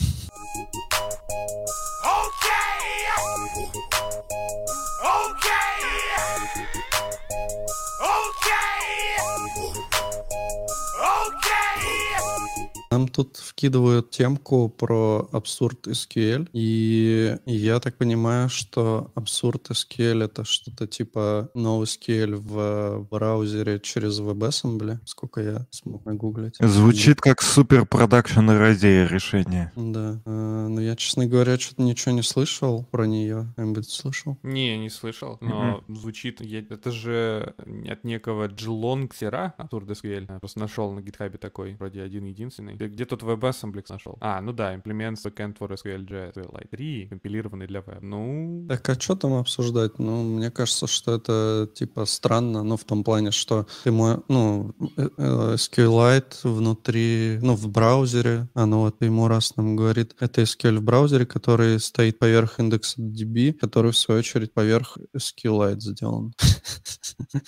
Тут 13.24 13.36
вкидывают 13.36 14.10
темку 14.10 14.68
про 14.70 15.28
абсурд 15.32 15.86
SQL, 15.86 16.48
и 16.54 17.36
я 17.44 17.78
так 17.80 17.96
понимаю, 17.96 18.48
что 18.48 19.10
абсурд 19.14 19.70
SQL 19.70 20.24
это 20.24 20.44
что-то 20.44 20.86
типа 20.86 21.50
NoSQL 21.54 22.36
в 22.36 23.06
браузере 23.10 23.78
через 23.80 24.20
WebAssembly, 24.20 24.98
сколько 25.04 25.40
я 25.42 25.66
смог 25.70 26.04
нагуглить. 26.06 26.56
Звучит 26.60 27.20
как 27.20 27.42
супер 27.42 27.84
продакшн 27.84 28.48
радио 28.48 29.06
решение. 29.06 29.70
Да, 29.76 30.20
э, 30.24 30.66
но 30.68 30.80
я, 30.80 30.96
честно 30.96 31.26
говоря, 31.26 31.58
что-то 31.58 31.82
ничего 31.82 32.14
не 32.14 32.22
слышал 32.22 32.84
про 32.90 33.06
нее. 33.06 33.48
Кто-нибудь 33.52 33.88
слышал? 33.90 34.38
Не, 34.42 34.78
не 34.78 34.88
слышал, 34.88 35.36
но 35.42 35.84
звучит... 35.88 36.40
я- 36.40 36.60
Это 36.70 36.90
же 36.90 37.54
от 37.86 38.04
некого 38.04 38.46
Джилонгсера, 38.46 39.52
Абсурд 39.58 39.90
SQL. 39.90 40.26
Я 40.28 40.38
просто 40.38 40.58
нашел 40.60 40.90
на 40.92 41.00
гитхабе 41.02 41.36
такой, 41.36 41.74
вроде 41.74 42.02
один-единственный. 42.02 42.74
Где, 42.74 42.86
где 42.86 43.04
тут 43.10 43.22
WebAssembly 43.22 43.84
нашел? 43.88 44.16
А, 44.20 44.40
ну 44.40 44.52
да, 44.52 44.74
Implements 44.74 45.24
Backend 45.24 45.58
for 45.58 45.70
SQL 45.70 46.06
JS 46.06 46.34
Lite 46.34 46.68
3, 46.70 47.06
компилированный 47.08 47.66
для 47.66 47.80
веб. 47.80 48.00
Ну, 48.02 48.66
Так 48.68 48.88
а 48.88 49.00
что 49.00 49.16
там 49.16 49.34
обсуждать? 49.34 49.98
Ну, 49.98 50.22
мне 50.22 50.50
кажется, 50.50 50.86
что 50.86 51.14
это 51.14 51.68
типа 51.74 52.04
странно, 52.04 52.62
ну, 52.62 52.76
в 52.76 52.84
том 52.84 53.04
плане, 53.04 53.30
что 53.30 53.66
ты 53.84 53.90
мой, 53.90 54.18
ну, 54.28 54.74
э, 54.96 55.08
э, 55.16 55.54
SQLite 55.54 56.34
внутри, 56.44 57.38
ну, 57.42 57.54
в 57.54 57.68
браузере, 57.68 58.48
оно 58.54 58.82
вот 58.82 59.02
ему 59.02 59.28
раз 59.28 59.56
нам 59.56 59.76
говорит, 59.76 60.14
это 60.20 60.42
SQL 60.42 60.78
в 60.78 60.82
браузере, 60.82 61.26
который 61.26 61.80
стоит 61.80 62.18
поверх 62.18 62.60
индекса 62.60 63.00
DB, 63.00 63.52
который, 63.52 63.92
в 63.92 63.98
свою 63.98 64.20
очередь, 64.20 64.54
поверх 64.54 64.98
SQLite 65.16 65.80
сделан. 65.80 66.32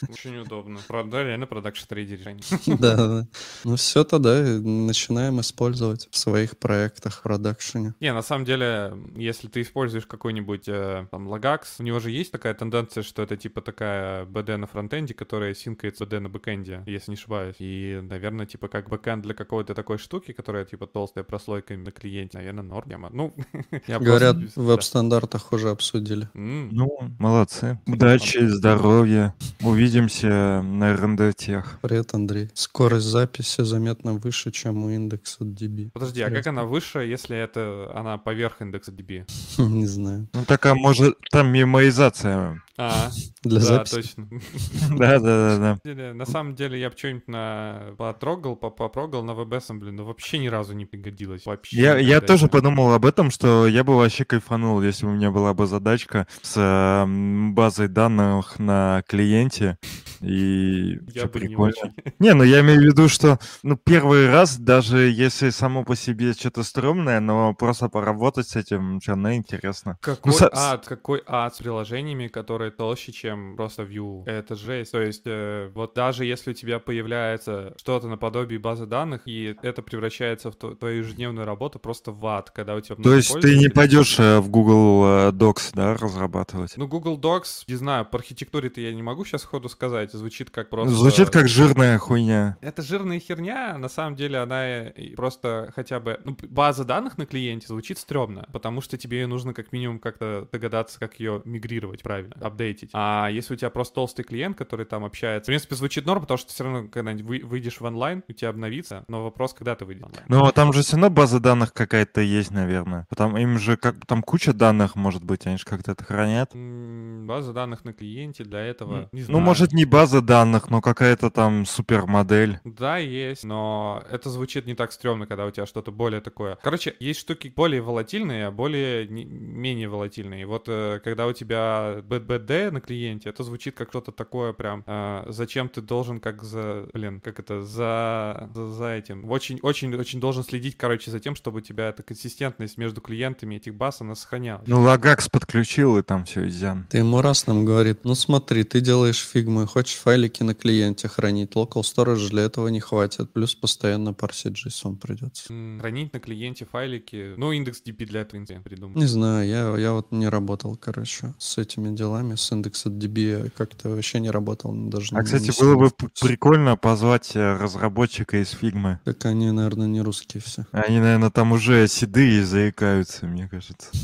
очень 0.08 0.36
удобно. 0.38 0.80
Правда, 0.88 1.22
реально 1.22 1.46
production 1.46 1.94
ready 1.94 2.16
решение. 2.16 2.42
Да, 2.82 2.96
да. 2.96 3.26
Ну, 3.64 3.76
все 3.76 4.04
тогда 4.04 4.42
начинаем 4.42 5.38
использовать 5.52 6.08
в 6.10 6.16
своих 6.16 6.56
проектах 6.56 7.18
в 7.18 7.22
продакшене. 7.22 7.94
Не, 8.00 8.12
на 8.12 8.22
самом 8.22 8.44
деле, 8.44 8.94
если 9.16 9.48
ты 9.48 9.60
используешь 9.60 10.06
какой-нибудь 10.06 10.64
э, 10.66 11.06
там 11.10 11.28
Logux, 11.28 11.60
у 11.78 11.82
него 11.82 12.00
же 12.00 12.10
есть 12.10 12.32
такая 12.32 12.54
тенденция, 12.54 13.02
что 13.02 13.22
это 13.22 13.36
типа 13.36 13.60
такая 13.60 14.24
БД 14.24 14.56
на 14.56 14.66
фронтенде, 14.66 15.12
которая 15.14 15.54
синкается 15.54 16.04
БД 16.04 16.20
на 16.20 16.28
бэкенде, 16.30 16.82
если 16.86 17.10
не 17.10 17.16
ошибаюсь. 17.16 17.56
И, 17.58 18.00
наверное, 18.02 18.46
типа 18.46 18.68
как 18.68 18.88
бэкенд 18.88 19.22
для 19.22 19.34
какой-то 19.34 19.74
такой 19.74 19.98
штуки, 19.98 20.32
которая 20.32 20.64
типа 20.64 20.86
толстая 20.86 21.24
прослойка 21.24 21.76
на 21.76 21.90
клиенте, 21.90 22.38
наверное, 22.38 22.64
норм. 22.64 22.88
Я 22.90 22.98
мо- 22.98 23.10
Ну, 23.12 23.34
я 23.86 23.98
Говорят, 23.98 24.36
в 24.56 24.62
веб-стандартах 24.64 25.52
уже 25.52 25.68
обсудили. 25.70 26.28
Ну, 26.34 26.98
молодцы. 27.18 27.78
Удачи, 27.86 28.38
здоровья. 28.46 29.34
Увидимся 29.60 30.62
на 30.62 30.96
РНД-тех. 30.96 31.78
Привет, 31.82 32.14
Андрей. 32.14 32.48
Скорость 32.54 33.06
записи 33.06 33.62
заметно 33.62 34.14
выше, 34.14 34.50
чем 34.50 34.84
у 34.84 34.90
индекса 34.90 35.31
DB. 35.40 35.90
Подожди, 35.92 36.22
а 36.22 36.30
как 36.30 36.46
она 36.46 36.64
выше, 36.64 37.00
если 37.00 37.36
это 37.36 37.90
она 37.94 38.18
поверх 38.18 38.60
индекса 38.60 38.92
DB? 38.92 39.24
Не 39.58 39.86
знаю. 39.86 40.28
Ну, 40.32 40.44
так, 40.44 40.66
а 40.66 40.74
может, 40.74 41.16
там 41.30 41.52
мемоизация. 41.52 42.62
А, 42.78 43.10
Для 43.44 43.60
да, 43.60 43.84
записи. 43.84 43.94
точно. 43.94 44.28
Да-да-да-да. 44.96 45.78
деле, 45.84 46.12
На 46.14 46.24
самом 46.26 46.54
деле 46.54 46.80
я 46.80 46.90
бы 46.90 46.96
что-нибудь 46.96 47.28
на... 47.28 47.94
потрогал, 47.98 48.56
по- 48.56 48.70
попрогал 48.70 49.22
на 49.22 49.32
WebAssembly, 49.32 49.90
но 49.92 50.04
вообще 50.04 50.38
ни 50.38 50.48
разу 50.48 50.72
не 50.74 50.86
пригодилось. 50.86 51.44
Вообще 51.46 51.76
Я, 52.00 52.20
тоже 52.20 52.48
подумал 52.48 52.92
об 52.94 53.04
этом, 53.04 53.30
что 53.30 53.66
я 53.66 53.84
бы 53.84 53.96
вообще 53.96 54.24
кайфанул, 54.24 54.80
если 54.82 55.04
бы 55.06 55.12
у 55.12 55.14
меня 55.14 55.30
была 55.30 55.52
бы 55.54 55.66
задачка 55.66 56.26
с 56.40 56.54
эм, 56.56 57.54
базой 57.54 57.88
данных 57.88 58.58
на 58.58 59.02
клиенте. 59.06 59.76
И 60.20 60.98
Я 61.14 61.26
бы 61.26 61.40
не 61.40 61.48
прикольно. 61.48 61.74
очень. 61.74 61.94
Не, 62.20 62.34
ну 62.34 62.44
я 62.44 62.60
имею 62.60 62.80
в 62.80 62.84
виду, 62.84 63.08
что 63.08 63.38
ну, 63.62 63.76
первый 63.76 64.28
раз, 64.30 64.56
даже 64.56 64.98
если 65.10 65.50
само 65.50 65.84
по 65.84 65.96
себе 65.96 66.32
что-то 66.32 66.62
стрёмное, 66.62 67.20
но 67.20 67.54
просто 67.54 67.88
поработать 67.88 68.48
с 68.48 68.56
этим 68.56 69.00
все 69.00 69.12
равно 69.12 69.34
интересно. 69.34 69.98
Какой 70.00 70.32
с- 70.32 70.48
ад, 70.52 70.86
какой 70.86 71.22
ад 71.26 71.54
с 71.56 71.58
приложениями, 71.58 72.28
которые 72.28 72.61
толще, 72.70 73.12
чем 73.12 73.56
просто 73.56 73.82
Vue. 73.82 74.24
Это 74.26 74.54
жесть. 74.54 74.92
То 74.92 75.00
есть, 75.00 75.22
э, 75.26 75.70
вот 75.74 75.94
даже 75.94 76.24
если 76.24 76.52
у 76.52 76.54
тебя 76.54 76.78
появляется 76.78 77.74
что-то 77.76 78.08
наподобие 78.08 78.58
базы 78.58 78.86
данных, 78.86 79.22
и 79.26 79.56
это 79.62 79.82
превращается 79.82 80.50
в 80.50 80.54
тво- 80.54 80.76
твою 80.76 80.98
ежедневную 80.98 81.46
работу 81.46 81.78
просто 81.78 82.12
в 82.12 82.24
ад, 82.26 82.50
когда 82.50 82.74
у 82.74 82.80
тебя 82.80 82.96
То 82.96 83.14
есть 83.14 83.38
ты 83.40 83.58
не 83.58 83.68
пойдешь 83.68 84.18
э, 84.18 84.38
в 84.40 84.48
Google 84.48 85.04
э, 85.04 85.30
Docs, 85.32 85.70
да, 85.74 85.94
разрабатывать? 85.94 86.76
Ну, 86.76 86.86
Google 86.86 87.18
Docs, 87.18 87.64
не 87.68 87.74
знаю, 87.74 88.04
по 88.04 88.18
архитектуре-то 88.18 88.80
я 88.80 88.92
не 88.92 89.02
могу 89.02 89.24
сейчас 89.24 89.44
ходу 89.44 89.68
сказать, 89.68 90.12
звучит 90.12 90.50
как 90.50 90.70
просто... 90.70 90.94
Звучит 90.94 91.30
как 91.30 91.48
жирная 91.48 91.98
хуйня. 91.98 92.56
Это 92.60 92.82
жирная 92.82 93.20
херня, 93.20 93.76
на 93.78 93.88
самом 93.88 94.16
деле 94.16 94.38
она 94.38 94.92
просто 95.16 95.72
хотя 95.74 96.00
бы... 96.00 96.20
Ну, 96.24 96.36
база 96.48 96.84
данных 96.84 97.18
на 97.18 97.26
клиенте 97.26 97.66
звучит 97.66 97.98
стрёмно, 97.98 98.48
потому 98.52 98.80
что 98.80 98.96
тебе 98.96 99.26
нужно 99.26 99.54
как 99.54 99.72
минимум 99.72 99.98
как-то 99.98 100.48
догадаться, 100.52 100.98
как 100.98 101.18
ее 101.20 101.42
мигрировать 101.44 102.02
правильно, 102.02 102.34
апдейтить. 102.52 102.90
А 102.92 103.28
если 103.28 103.54
у 103.54 103.56
тебя 103.56 103.70
просто 103.70 103.94
толстый 103.94 104.22
клиент, 104.22 104.56
который 104.56 104.86
там 104.86 105.04
общается, 105.04 105.44
в 105.44 105.46
принципе, 105.46 105.74
звучит 105.74 106.06
норм, 106.06 106.20
потому 106.22 106.38
что 106.38 106.52
все 106.52 106.64
равно, 106.64 106.88
когда 106.88 107.12
вы- 107.12 107.40
выйдешь 107.44 107.80
в 107.80 107.84
онлайн, 107.84 108.22
у 108.28 108.32
тебя 108.32 108.50
обновится, 108.50 109.04
но 109.08 109.24
вопрос, 109.24 109.54
когда 109.54 109.74
ты 109.74 109.84
выйдешь 109.84 110.04
онлайн. 110.04 110.24
Но 110.28 110.50
там 110.52 110.72
же 110.72 110.82
все 110.82 110.92
равно 110.96 111.10
база 111.10 111.40
данных 111.40 111.72
какая-то 111.72 112.20
есть, 112.20 112.50
наверное. 112.50 113.06
Потому 113.08 113.36
им 113.38 113.58
же 113.58 113.76
как 113.76 113.96
там 114.06 114.22
куча 114.22 114.52
данных, 114.52 114.94
может 114.96 115.24
быть, 115.24 115.46
они 115.46 115.56
же 115.58 115.64
как-то 115.64 115.92
это 115.92 116.04
хранят. 116.04 116.50
База 116.54 117.52
данных 117.52 117.84
на 117.84 117.92
клиенте 117.92 118.44
для 118.44 118.60
этого, 118.60 119.08
не 119.12 119.20
Ну, 119.20 119.26
знаю. 119.26 119.40
может, 119.44 119.72
не 119.72 119.84
база 119.84 120.20
данных, 120.20 120.70
но 120.70 120.80
какая-то 120.80 121.30
там 121.30 121.64
супермодель. 121.66 122.58
Да, 122.64 122.98
есть, 122.98 123.44
но 123.44 124.02
это 124.10 124.30
звучит 124.30 124.66
не 124.66 124.74
так 124.74 124.92
стрёмно, 124.92 125.26
когда 125.26 125.46
у 125.46 125.50
тебя 125.50 125.66
что-то 125.66 125.90
более 125.92 126.20
такое. 126.20 126.58
Короче, 126.62 126.94
есть 127.00 127.20
штуки 127.20 127.52
более 127.54 127.80
волатильные, 127.82 128.46
а 128.46 128.50
более 128.50 129.06
не- 129.08 129.24
менее 129.24 129.88
волатильные. 129.88 130.42
И 130.42 130.44
вот 130.44 130.64
э, 130.68 131.00
когда 131.04 131.26
у 131.26 131.32
тебя 131.32 131.96
BBD 132.42 132.70
на 132.70 132.80
клиенте, 132.80 133.30
это 133.30 133.44
звучит 133.44 133.74
как 133.74 133.90
что-то 133.90 134.12
такое 134.12 134.52
прям, 134.52 134.84
э, 134.86 135.24
зачем 135.28 135.68
ты 135.68 135.80
должен 135.80 136.20
как 136.20 136.42
за, 136.42 136.88
блин, 136.92 137.20
как 137.20 137.38
это, 137.40 137.62
за, 137.62 138.50
за, 138.54 138.70
за 138.72 138.88
этим. 138.92 139.30
Очень, 139.30 139.58
очень, 139.62 139.94
очень 139.94 140.20
должен 140.20 140.44
следить, 140.44 140.76
короче, 140.76 141.10
за 141.10 141.20
тем, 141.20 141.34
чтобы 141.34 141.58
у 141.58 141.60
тебя 141.60 141.88
эта 141.88 142.02
консистентность 142.02 142.78
между 142.78 143.00
клиентами 143.00 143.56
этих 143.56 143.74
баз, 143.74 144.00
она 144.00 144.14
сохранялась. 144.14 144.66
Ну, 144.66 144.80
лагакс 144.80 145.28
подключил, 145.28 145.98
и 145.98 146.02
там 146.02 146.24
все 146.24 146.48
изян. 146.48 146.86
Ты 146.90 146.98
ему 146.98 147.20
раз 147.20 147.46
нам 147.46 147.64
говорит, 147.64 148.04
ну 148.04 148.14
смотри, 148.14 148.64
ты 148.64 148.80
делаешь 148.80 149.20
фигму 149.20 149.62
и 149.62 149.66
хочешь 149.66 149.96
файлики 149.96 150.42
на 150.42 150.54
клиенте 150.54 151.08
хранить. 151.08 151.52
Local 151.52 151.82
storage 151.82 152.28
для 152.30 152.42
этого 152.42 152.68
не 152.68 152.80
хватит. 152.80 153.32
Плюс 153.32 153.54
постоянно 153.54 154.14
парсить 154.14 154.64
JSON 154.64 154.96
придется. 154.96 155.52
Хранить 155.80 156.12
на 156.12 156.20
клиенте 156.20 156.64
файлики, 156.64 157.34
ну, 157.36 157.52
индекс 157.52 157.82
DB 157.84 158.06
для 158.06 158.22
этого 158.22 158.42
придумал. 158.62 158.98
Не 158.98 159.06
знаю, 159.06 159.48
я, 159.48 159.76
я 159.78 159.92
вот 159.92 160.10
не 160.12 160.28
работал, 160.28 160.76
короче, 160.76 161.34
с 161.38 161.58
этими 161.58 161.94
делами, 161.94 162.31
с 162.36 162.52
индексом 162.52 162.98
DB 162.98 163.50
как-то 163.56 163.88
вообще 163.90 164.20
не 164.20 164.30
работал. 164.30 164.72
Даже 164.72 165.14
А, 165.14 165.18
не- 165.20 165.24
кстати, 165.24 165.44
не 165.44 165.60
было 165.60 165.76
бы 165.76 165.90
прикольно 166.20 166.76
позвать 166.76 167.36
э, 167.36 167.56
разработчика 167.56 168.38
из 168.42 168.50
фигмы. 168.50 168.98
Так 169.04 169.24
они, 169.26 169.50
наверное, 169.50 169.86
не 169.86 170.00
русские 170.00 170.42
все. 170.42 170.64
Они, 170.72 170.98
наверное, 171.00 171.30
там 171.30 171.52
уже 171.52 171.86
седые 171.88 172.44
заикаются, 172.44 173.26
мне 173.26 173.48
кажется. 173.48 173.88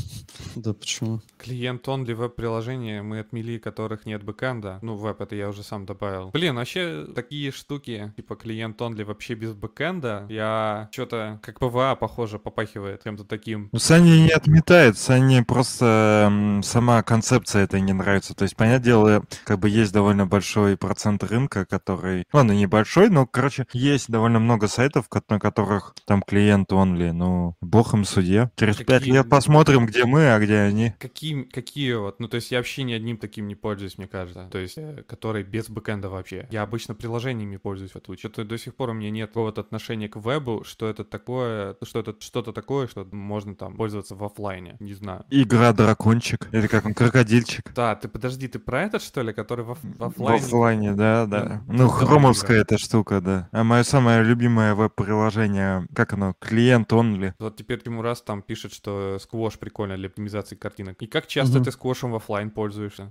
Да 0.55 0.73
почему? 0.73 1.19
Client 1.37 1.85
only 1.87 2.13
веб-приложения 2.13 3.01
мы 3.03 3.19
отмели, 3.19 3.57
которых 3.57 4.05
нет 4.05 4.23
бэкэнда. 4.23 4.79
Ну, 4.81 4.95
веб 4.95 5.19
это 5.21 5.35
я 5.35 5.49
уже 5.49 5.63
сам 5.63 5.85
добавил. 5.85 6.29
Блин, 6.31 6.55
вообще 6.55 7.05
такие 7.13 7.51
штуки, 7.51 8.13
типа 8.15 8.35
client 8.35 8.79
only 8.81 9.03
вообще 9.03 9.35
без 9.35 9.51
бэкэнда, 9.53 10.27
я 10.29 10.87
что-то 10.91 11.39
как 11.43 11.59
PWA, 11.59 11.95
похоже, 11.95 12.39
попахивает 12.39 13.03
чем-то 13.03 13.25
таким. 13.25 13.67
Ну, 13.73 13.79
Сани 13.79 14.11
не 14.21 14.29
отметает, 14.31 14.97
Сани 14.97 15.41
просто 15.41 16.31
сама 16.63 17.03
концепция 17.03 17.63
этой 17.63 17.81
не 17.81 17.93
нравится. 17.93 18.18
То 18.21 18.43
есть, 18.43 18.55
понятное 18.55 18.83
дело, 18.83 19.23
как 19.45 19.59
бы 19.59 19.69
есть 19.69 19.93
довольно 19.93 20.25
большой 20.25 20.77
процент 20.77 21.23
рынка, 21.23 21.65
который... 21.65 22.25
Ладно, 22.31 22.51
небольшой, 22.51 23.09
но, 23.09 23.25
короче, 23.25 23.65
есть 23.73 24.09
довольно 24.09 24.39
много 24.39 24.67
сайтов, 24.67 25.07
на 25.29 25.39
которых 25.39 25.95
там 26.05 26.21
client 26.21 26.71
only. 26.71 27.11
Ну, 27.11 27.55
бог 27.61 27.93
им 27.93 28.05
судья. 28.05 28.51
Через 28.55 28.77
пять 28.77 29.05
лет 29.05 29.29
посмотрим, 29.29 29.85
где 29.85 30.05
мы, 30.05 30.33
а 30.33 30.39
где 30.39 30.57
они. 30.57 30.93
Какие, 30.99 31.43
какие 31.43 31.93
вот, 31.93 32.19
ну 32.19 32.27
то 32.27 32.35
есть 32.35 32.51
я 32.51 32.57
вообще 32.57 32.83
ни 32.83 32.93
одним 32.93 33.17
таким 33.17 33.47
не 33.47 33.55
пользуюсь, 33.55 33.97
мне 33.97 34.07
кажется. 34.07 34.47
То 34.51 34.57
есть, 34.57 34.77
э, 34.77 35.03
который 35.07 35.43
без 35.43 35.69
бэкэнда 35.69 36.09
вообще. 36.09 36.47
Я 36.51 36.63
обычно 36.63 36.95
приложениями 36.95 37.57
пользуюсь 37.57 37.91
вот 37.93 38.19
Что-то 38.19 38.43
до 38.43 38.57
сих 38.57 38.75
пор 38.75 38.89
у 38.89 38.93
меня 38.93 39.09
нет 39.09 39.29
какого-то 39.29 39.61
отношения 39.61 40.09
к 40.09 40.17
вебу, 40.17 40.63
что 40.65 40.87
это 40.87 41.03
такое, 41.03 41.75
что 41.83 41.99
это 41.99 42.15
что-то 42.19 42.51
такое, 42.51 42.87
что 42.87 43.07
можно 43.11 43.55
там 43.55 43.75
пользоваться 43.75 44.15
в 44.15 44.23
оффлайне. 44.23 44.75
Не 44.79 44.93
знаю. 44.93 45.25
Игра 45.29 45.71
дракончик. 45.73 46.49
Или 46.51 46.67
как 46.67 46.85
он, 46.85 46.93
крокодильчик. 46.93 47.71
Да, 47.73 47.95
ты 47.95 48.07
подожди, 48.09 48.47
ты 48.47 48.59
про 48.59 48.83
этот 48.83 49.01
что 49.01 49.21
ли, 49.21 49.33
который 49.33 49.63
в, 49.65 49.73
в 49.75 49.97
В 49.99 50.03
оффлайне? 50.03 50.45
оффлайне, 50.45 50.93
да, 50.93 51.25
да. 51.25 51.43
Да. 51.45 51.61
Ну, 51.67 51.73
Ну, 51.83 51.87
хромовская 51.89 52.61
эта 52.61 52.77
штука, 52.77 53.21
да. 53.21 53.47
А 53.51 53.63
мое 53.63 53.83
самое 53.83 54.23
любимое 54.23 54.75
веб-приложение, 54.75 55.87
как 55.93 56.13
оно, 56.13 56.33
клиент 56.39 56.91
only. 56.91 57.33
Вот 57.39 57.55
теперь 57.55 57.81
ему 57.85 58.01
раз 58.01 58.21
там 58.21 58.41
пишет, 58.41 58.73
что 58.73 59.17
Squoosh 59.21 59.57
прикольно 59.57 59.95
для 59.97 60.07
оптимизации 60.07 60.55
картинок. 60.55 61.01
И 61.01 61.07
как 61.07 61.27
часто 61.27 61.55
Мгм. 61.57 61.65
ты 61.65 61.71
Squoosh 61.71 62.02
ем 62.02 62.11
в 62.11 62.15
оффлайн 62.15 62.49
пользуешься? 62.51 63.09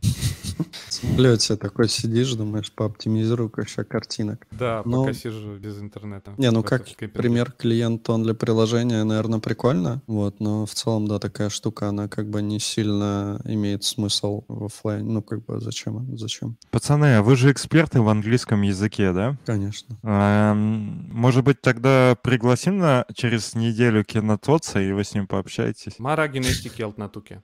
В 0.88 0.92
самолете 0.92 1.56
такой 1.56 1.88
сидишь, 1.88 2.32
думаешь, 2.34 2.72
пооптимизирую-ка 2.72 3.62
еще 3.62 3.84
картинок. 3.84 4.46
Да, 4.50 4.82
Ну, 4.84 5.02
пока 5.02 5.12
сижу 5.12 5.56
без 5.56 5.80
интернета. 5.80 6.32
Не, 6.36 6.50
ну 6.50 6.62
в 6.62 6.64
как 6.64 6.84
пример 7.14 7.52
client 7.52 8.08
only 8.10 8.24
для 8.24 8.34
приложения, 8.34 9.04
наверное, 9.04 9.38
прикольно. 9.38 10.02
Вот, 10.06 10.40
но 10.40 10.66
в 10.66 10.70
целом, 10.74 11.06
да, 11.06 11.18
такая 11.18 11.48
штука, 11.48 11.88
она 11.88 12.08
как 12.08 12.28
бы 12.28 12.42
не 12.42 12.58
сильно 12.58 13.40
имеет 13.44 13.84
смысл 13.84 14.44
в 14.48 14.68
оффлайн. 14.88 15.06
Ну, 15.12 15.22
как 15.22 15.44
бы 15.44 15.60
зачем? 15.60 16.16
Зачем? 16.16 16.56
Пацаны, 16.70 17.16
а 17.16 17.22
вы 17.22 17.36
же 17.36 17.50
эксперты 17.52 18.00
в 18.00 18.08
английском 18.08 18.62
языке, 18.62 19.12
да? 19.12 19.36
Конечно. 19.44 19.96
Эм, 20.02 21.08
Может 21.12 21.44
быть, 21.44 21.60
тогда 21.60 22.16
пригласим 22.22 22.78
на 22.78 23.04
через 23.14 23.54
неделю 23.54 24.04
кинотоца, 24.04 24.80
и 24.80 24.92
вы 24.92 25.04
с 25.04 25.14
ним 25.14 25.26
пообщаетесь? 25.26 25.98
Мара 25.98 26.28
генетики 26.28 26.68
келт 26.68 26.98
на 26.98 27.08
туке. 27.08 27.40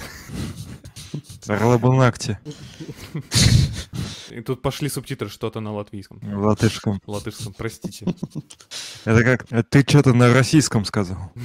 Ралабунакти, 1.47 2.39
И 4.31 4.41
тут 4.41 4.63
пошли 4.63 4.89
субтитры 4.89 5.29
что-то 5.29 5.61
на 5.61 5.73
латвийском. 5.73 6.21
латышском. 6.23 7.01
Латышском, 7.07 7.55
простите. 7.57 8.07
Это 9.05 9.23
как... 9.23 9.69
Ты 9.69 9.85
что-то 9.87 10.13
на 10.15 10.33
российском 10.33 10.85
сказал. 10.85 11.33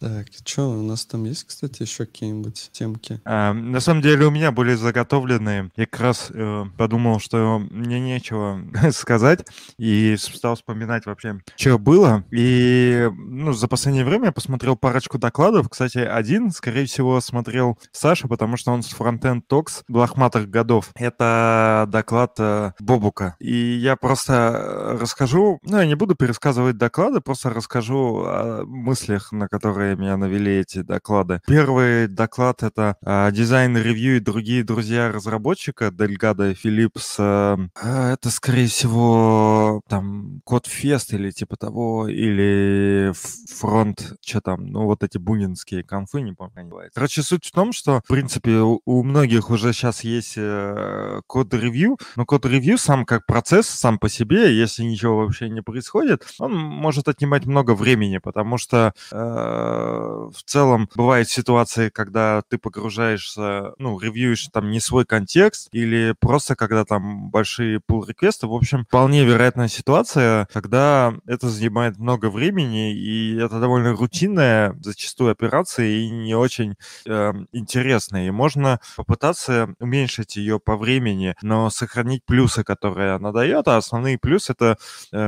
Так, 0.00 0.28
что, 0.46 0.70
у 0.70 0.82
нас 0.82 1.04
там 1.04 1.24
есть, 1.24 1.44
кстати, 1.44 1.82
еще 1.82 2.06
какие-нибудь 2.06 2.70
темки? 2.72 3.20
А, 3.26 3.52
на 3.52 3.80
самом 3.80 4.00
деле 4.00 4.24
у 4.24 4.30
меня 4.30 4.50
были 4.50 4.72
заготовленные. 4.72 5.70
Я 5.76 5.86
как 5.86 6.00
раз 6.00 6.28
э, 6.30 6.64
подумал, 6.78 7.20
что 7.20 7.58
мне 7.58 8.00
нечего 8.00 8.62
сказать, 8.92 9.46
и 9.76 10.16
стал 10.16 10.54
вспоминать 10.54 11.04
вообще, 11.04 11.40
что 11.54 11.78
было. 11.78 12.24
И 12.30 13.10
ну, 13.12 13.52
за 13.52 13.68
последнее 13.68 14.06
время 14.06 14.26
я 14.26 14.32
посмотрел 14.32 14.74
парочку 14.74 15.18
докладов. 15.18 15.68
Кстати, 15.68 15.98
один, 15.98 16.50
скорее 16.50 16.86
всего, 16.86 17.20
смотрел 17.20 17.78
Саша, 17.92 18.26
потому 18.26 18.56
что 18.56 18.72
он 18.72 18.82
с 18.82 18.94
Frontend 18.94 19.42
Talks 19.50 19.82
лохматых 19.88 20.48
годов. 20.48 20.90
Это 20.94 21.69
доклад 21.86 22.34
э, 22.38 22.72
Бобука. 22.80 23.36
И 23.38 23.54
я 23.54 23.96
просто 23.96 24.32
э, 24.32 24.98
расскажу, 25.00 25.60
ну, 25.62 25.78
я 25.78 25.86
не 25.86 25.94
буду 25.94 26.14
пересказывать 26.14 26.76
доклады, 26.76 27.20
просто 27.20 27.50
расскажу 27.50 28.24
о 28.24 28.64
мыслях, 28.66 29.32
на 29.32 29.48
которые 29.48 29.96
меня 29.96 30.16
навели 30.16 30.58
эти 30.58 30.82
доклады. 30.82 31.40
Первый 31.46 32.08
доклад— 32.08 32.62
это 32.62 32.96
а, 33.04 33.30
дизайн-ревью 33.30 34.16
и 34.16 34.20
другие 34.20 34.64
друзья 34.64 35.12
разработчика 35.12 35.90
Дельгада 35.90 36.54
Филиппс. 36.54 37.18
это, 37.18 38.30
скорее 38.30 38.66
всего, 38.66 39.80
там, 39.88 40.40
CodeFest 40.44 41.12
или 41.12 41.30
типа 41.30 41.56
того, 41.56 42.08
или 42.08 43.12
Фронт, 43.54 44.14
что 44.24 44.40
там, 44.40 44.66
ну, 44.66 44.84
вот 44.86 45.02
эти 45.02 45.18
бунинские 45.18 45.84
конфы, 45.84 46.20
не 46.20 46.32
помню, 46.32 46.64
называются. 46.64 46.94
Короче, 46.94 47.22
суть 47.22 47.46
в 47.46 47.52
том, 47.52 47.72
что, 47.72 48.00
в 48.04 48.08
принципе, 48.08 48.58
у, 48.60 49.02
многих 49.02 49.50
уже 49.50 49.72
сейчас 49.72 50.02
есть 50.04 50.34
э, 50.36 51.20
код-ревью, 51.60 51.98
но 52.16 52.24
код-ревью 52.24 52.78
сам 52.78 53.04
как 53.04 53.26
процесс, 53.26 53.68
сам 53.68 53.98
по 53.98 54.08
себе, 54.08 54.56
если 54.56 54.82
ничего 54.82 55.18
вообще 55.18 55.48
не 55.48 55.62
происходит, 55.62 56.24
он 56.38 56.54
может 56.56 57.08
отнимать 57.08 57.46
много 57.46 57.74
времени, 57.74 58.18
потому 58.18 58.58
что 58.58 58.92
э, 59.12 59.16
в 59.16 60.42
целом 60.44 60.88
бывают 60.94 61.28
ситуации, 61.28 61.90
когда 61.90 62.42
ты 62.48 62.58
погружаешься, 62.58 63.72
ну, 63.78 63.98
ревьюешь 63.98 64.48
там 64.52 64.70
не 64.70 64.80
свой 64.80 65.04
контекст, 65.04 65.68
или 65.72 66.14
просто 66.18 66.56
когда 66.56 66.84
там 66.84 67.30
большие 67.30 67.78
pull 67.78 68.06
реквесты 68.06 68.46
в 68.46 68.54
общем, 68.54 68.84
вполне 68.84 69.24
вероятная 69.24 69.68
ситуация, 69.68 70.48
когда 70.52 71.14
это 71.26 71.48
занимает 71.48 71.98
много 71.98 72.30
времени, 72.30 72.94
и 72.94 73.36
это 73.36 73.60
довольно 73.60 73.92
рутинная 73.92 74.74
зачастую 74.80 75.30
операция 75.30 75.86
и 75.86 76.10
не 76.10 76.34
очень 76.34 76.74
э, 77.06 77.32
интересная. 77.52 78.28
И 78.28 78.30
можно 78.30 78.80
попытаться 78.96 79.74
уменьшить 79.78 80.36
ее 80.36 80.58
по 80.58 80.76
времени, 80.76 81.34
но 81.50 81.68
сохранить 81.68 82.24
плюсы, 82.24 82.62
которые 82.62 83.14
она 83.16 83.32
дает, 83.32 83.66
а 83.66 83.76
основные 83.76 84.18
плюсы 84.18 84.52
это 84.52 84.76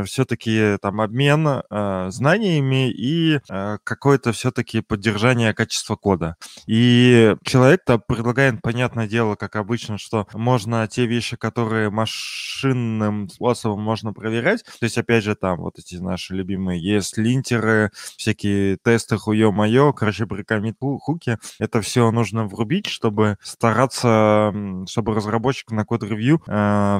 все-таки 0.04 0.78
там 0.80 1.00
обмен 1.00 1.48
э, 1.48 2.06
знаниями 2.10 2.90
и 2.92 3.40
э, 3.50 3.78
какое-то 3.82 4.30
все-таки 4.30 4.82
поддержание 4.82 5.52
качества 5.52 5.96
кода. 5.96 6.36
И 6.68 7.34
человек-то 7.42 7.98
предлагает, 7.98 8.62
понятное 8.62 9.08
дело, 9.08 9.34
как 9.34 9.56
обычно, 9.56 9.98
что 9.98 10.28
можно 10.32 10.86
те 10.86 11.06
вещи, 11.06 11.36
которые 11.36 11.90
машинным 11.90 13.28
способом 13.28 13.80
можно 13.82 14.12
проверять, 14.12 14.62
то 14.62 14.84
есть, 14.84 14.98
опять 14.98 15.24
же, 15.24 15.34
там 15.34 15.58
вот 15.58 15.80
эти 15.80 15.96
наши 15.96 16.34
любимые 16.34 16.80
ES-линтеры, 16.80 17.90
всякие 18.16 18.76
тесты 18.76 19.16
хуё-моё, 19.16 19.92
короче, 19.92 20.26
прикомит 20.26 20.76
хуки, 20.78 21.38
это 21.58 21.80
все 21.80 22.08
нужно 22.12 22.46
врубить, 22.46 22.86
чтобы 22.86 23.38
стараться, 23.42 24.54
чтобы 24.88 25.14
разработчик 25.16 25.72
на 25.72 25.84
код-ревью 26.12 26.42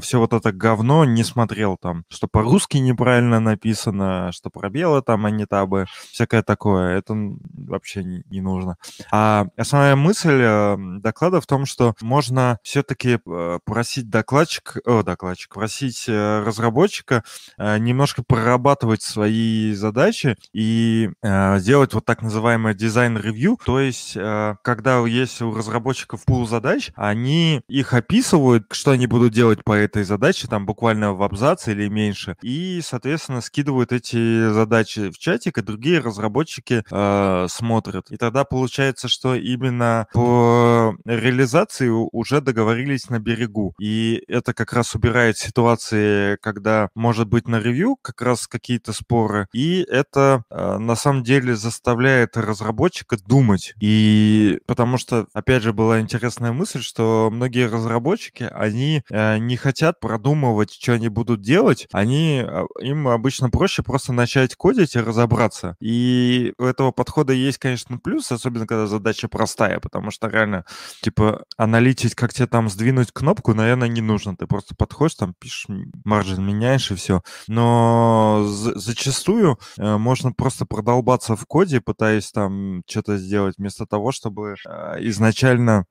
все 0.03 0.19
вот 0.19 0.33
это 0.33 0.53
говно 0.53 1.05
не 1.05 1.25
смотрел 1.25 1.77
там, 1.77 2.05
что 2.09 2.29
по-русски 2.29 2.79
неправильно 2.79 3.41
написано, 3.41 4.31
что 4.33 4.51
пробелы 4.51 5.03
там, 5.03 5.27
а 5.27 5.31
не 5.31 5.47
табы, 5.47 5.87
всякое 6.11 6.43
такое. 6.43 6.99
Это 6.99 7.15
вообще 7.53 8.05
не, 8.05 8.23
не 8.31 8.41
нужно. 8.41 8.77
А 9.11 9.47
основная 9.57 9.97
мысль 9.97 10.41
э, 10.43 10.77
доклада 11.01 11.41
в 11.41 11.47
том, 11.47 11.67
что 11.67 11.95
можно 12.01 12.59
все-таки 12.63 13.19
просить 13.65 14.11
докладчик, 14.11 14.77
о, 14.87 15.03
докладчик, 15.03 15.55
просить 15.55 16.05
э, 16.09 16.43
разработчика 16.45 17.25
э, 17.59 17.79
немножко 17.79 18.23
прорабатывать 18.23 19.03
свои 19.03 19.73
задачи 19.75 20.37
и 20.53 21.11
э, 21.23 21.61
делать 21.61 21.95
вот 21.95 22.05
так 22.05 22.23
называемое 22.23 22.75
дизайн-ревью, 22.75 23.59
то 23.65 23.81
есть 23.81 24.17
э, 24.17 24.57
когда 24.63 24.99
есть 25.07 25.43
у 25.43 25.55
разработчиков 25.55 26.25
пул 26.25 26.47
задач, 26.47 26.91
они 26.95 27.63
их 27.69 27.93
описывают, 27.93 28.67
что 28.73 28.93
они 28.93 29.02
будут 29.07 29.33
делать 29.33 29.65
по 29.65 29.73
этой 29.73 30.05
задаче, 30.05 30.49
там 30.49 30.67
буквально 30.67 31.13
в 31.13 31.23
абзаце 31.23 31.73
или 31.73 31.89
меньше, 31.89 32.37
и, 32.43 32.81
соответственно, 32.85 33.41
скидывают 33.41 33.93
эти 33.93 34.51
задачи 34.51 35.11
в 35.11 35.19
чатик, 35.19 35.59
и 35.59 35.63
другие 35.63 36.01
разработчики 36.01 36.85
э, 36.91 37.47
смотрят. 37.49 38.11
И 38.11 38.17
тогда 38.17 38.45
получается, 38.45 39.09
что 39.09 39.35
именно 39.35 40.07
по 40.13 40.95
реализации 41.05 41.89
уже 41.89 42.41
договорились 42.41 43.09
на 43.11 43.19
берегу. 43.19 43.75
И 43.81 44.23
это 44.29 44.55
как 44.55 44.73
раз 44.73 44.95
убирает 44.95 45.39
ситуации, 45.39 46.37
когда 46.41 46.89
может 46.95 47.29
быть 47.29 47.49
на 47.49 47.61
ревью 47.61 47.97
как 48.01 48.23
раз 48.23 48.47
какие-то 48.47 48.93
споры, 48.93 49.47
и 49.53 49.85
это 49.89 50.45
э, 50.51 50.79
на 50.79 50.97
самом 50.97 51.23
деле 51.23 51.57
заставляет 51.57 52.37
разработчика 52.37 53.17
думать. 53.27 53.75
И 53.81 54.59
потому 54.67 54.99
что, 54.99 55.27
опять 55.33 55.63
же, 55.63 55.73
была 55.73 56.01
интересная 56.01 56.53
мысль, 56.53 56.83
что 56.83 57.31
многие 57.33 57.69
разработчики, 57.69 58.49
они 58.53 58.92
э, 59.11 59.39
не 59.39 59.57
хотят 59.57 60.01
продумывать, 60.01 60.73
что 60.73 60.93
они 60.93 61.09
будут 61.09 61.41
делать, 61.41 61.89
они, 61.93 62.43
а, 62.47 62.67
им 62.81 63.09
обычно 63.09 63.51
проще 63.51 63.83
просто 63.83 64.13
начать 64.13 64.55
кодить 64.57 64.95
и 64.97 65.01
разобраться. 65.01 65.77
И 65.81 66.55
у 66.59 66.65
этого 66.65 66.91
подхода 66.93 67.33
есть, 67.33 67.59
конечно, 67.59 67.99
плюс, 67.99 68.31
особенно 68.33 68.67
когда 68.67 68.87
задача 68.87 69.29
простая, 69.29 69.81
потому 69.81 70.11
что 70.11 70.29
реально, 70.29 70.65
типа, 71.03 71.45
аналитить, 71.57 72.15
как 72.15 72.33
тебе 72.33 72.47
там 72.47 72.69
сдвинуть 72.69 73.13
кнопку, 73.13 73.55
наверное, 73.55 73.89
не 73.89 74.01
нужно. 74.01 74.37
Ты 74.37 74.47
просто 74.47 74.75
подходишь, 74.75 75.15
там 75.17 75.35
пишешь, 75.39 75.67
маржин 76.05 76.45
меняешь 76.45 76.91
и 76.91 76.95
все. 76.95 77.23
Но 77.49 78.45
за- 78.47 78.79
зачастую 78.79 79.59
э, 79.79 79.97
можно 79.97 80.33
просто 80.33 80.67
продолбаться 80.67 81.37
в 81.37 81.47
коде, 81.47 81.81
пытаясь 81.81 82.31
там 82.33 82.83
что-то 82.89 83.17
сделать, 83.19 83.55
вместо 83.59 83.87
того, 83.87 84.13
чтобы 84.13 84.57
э, 84.67 84.97
изначально 85.01 85.85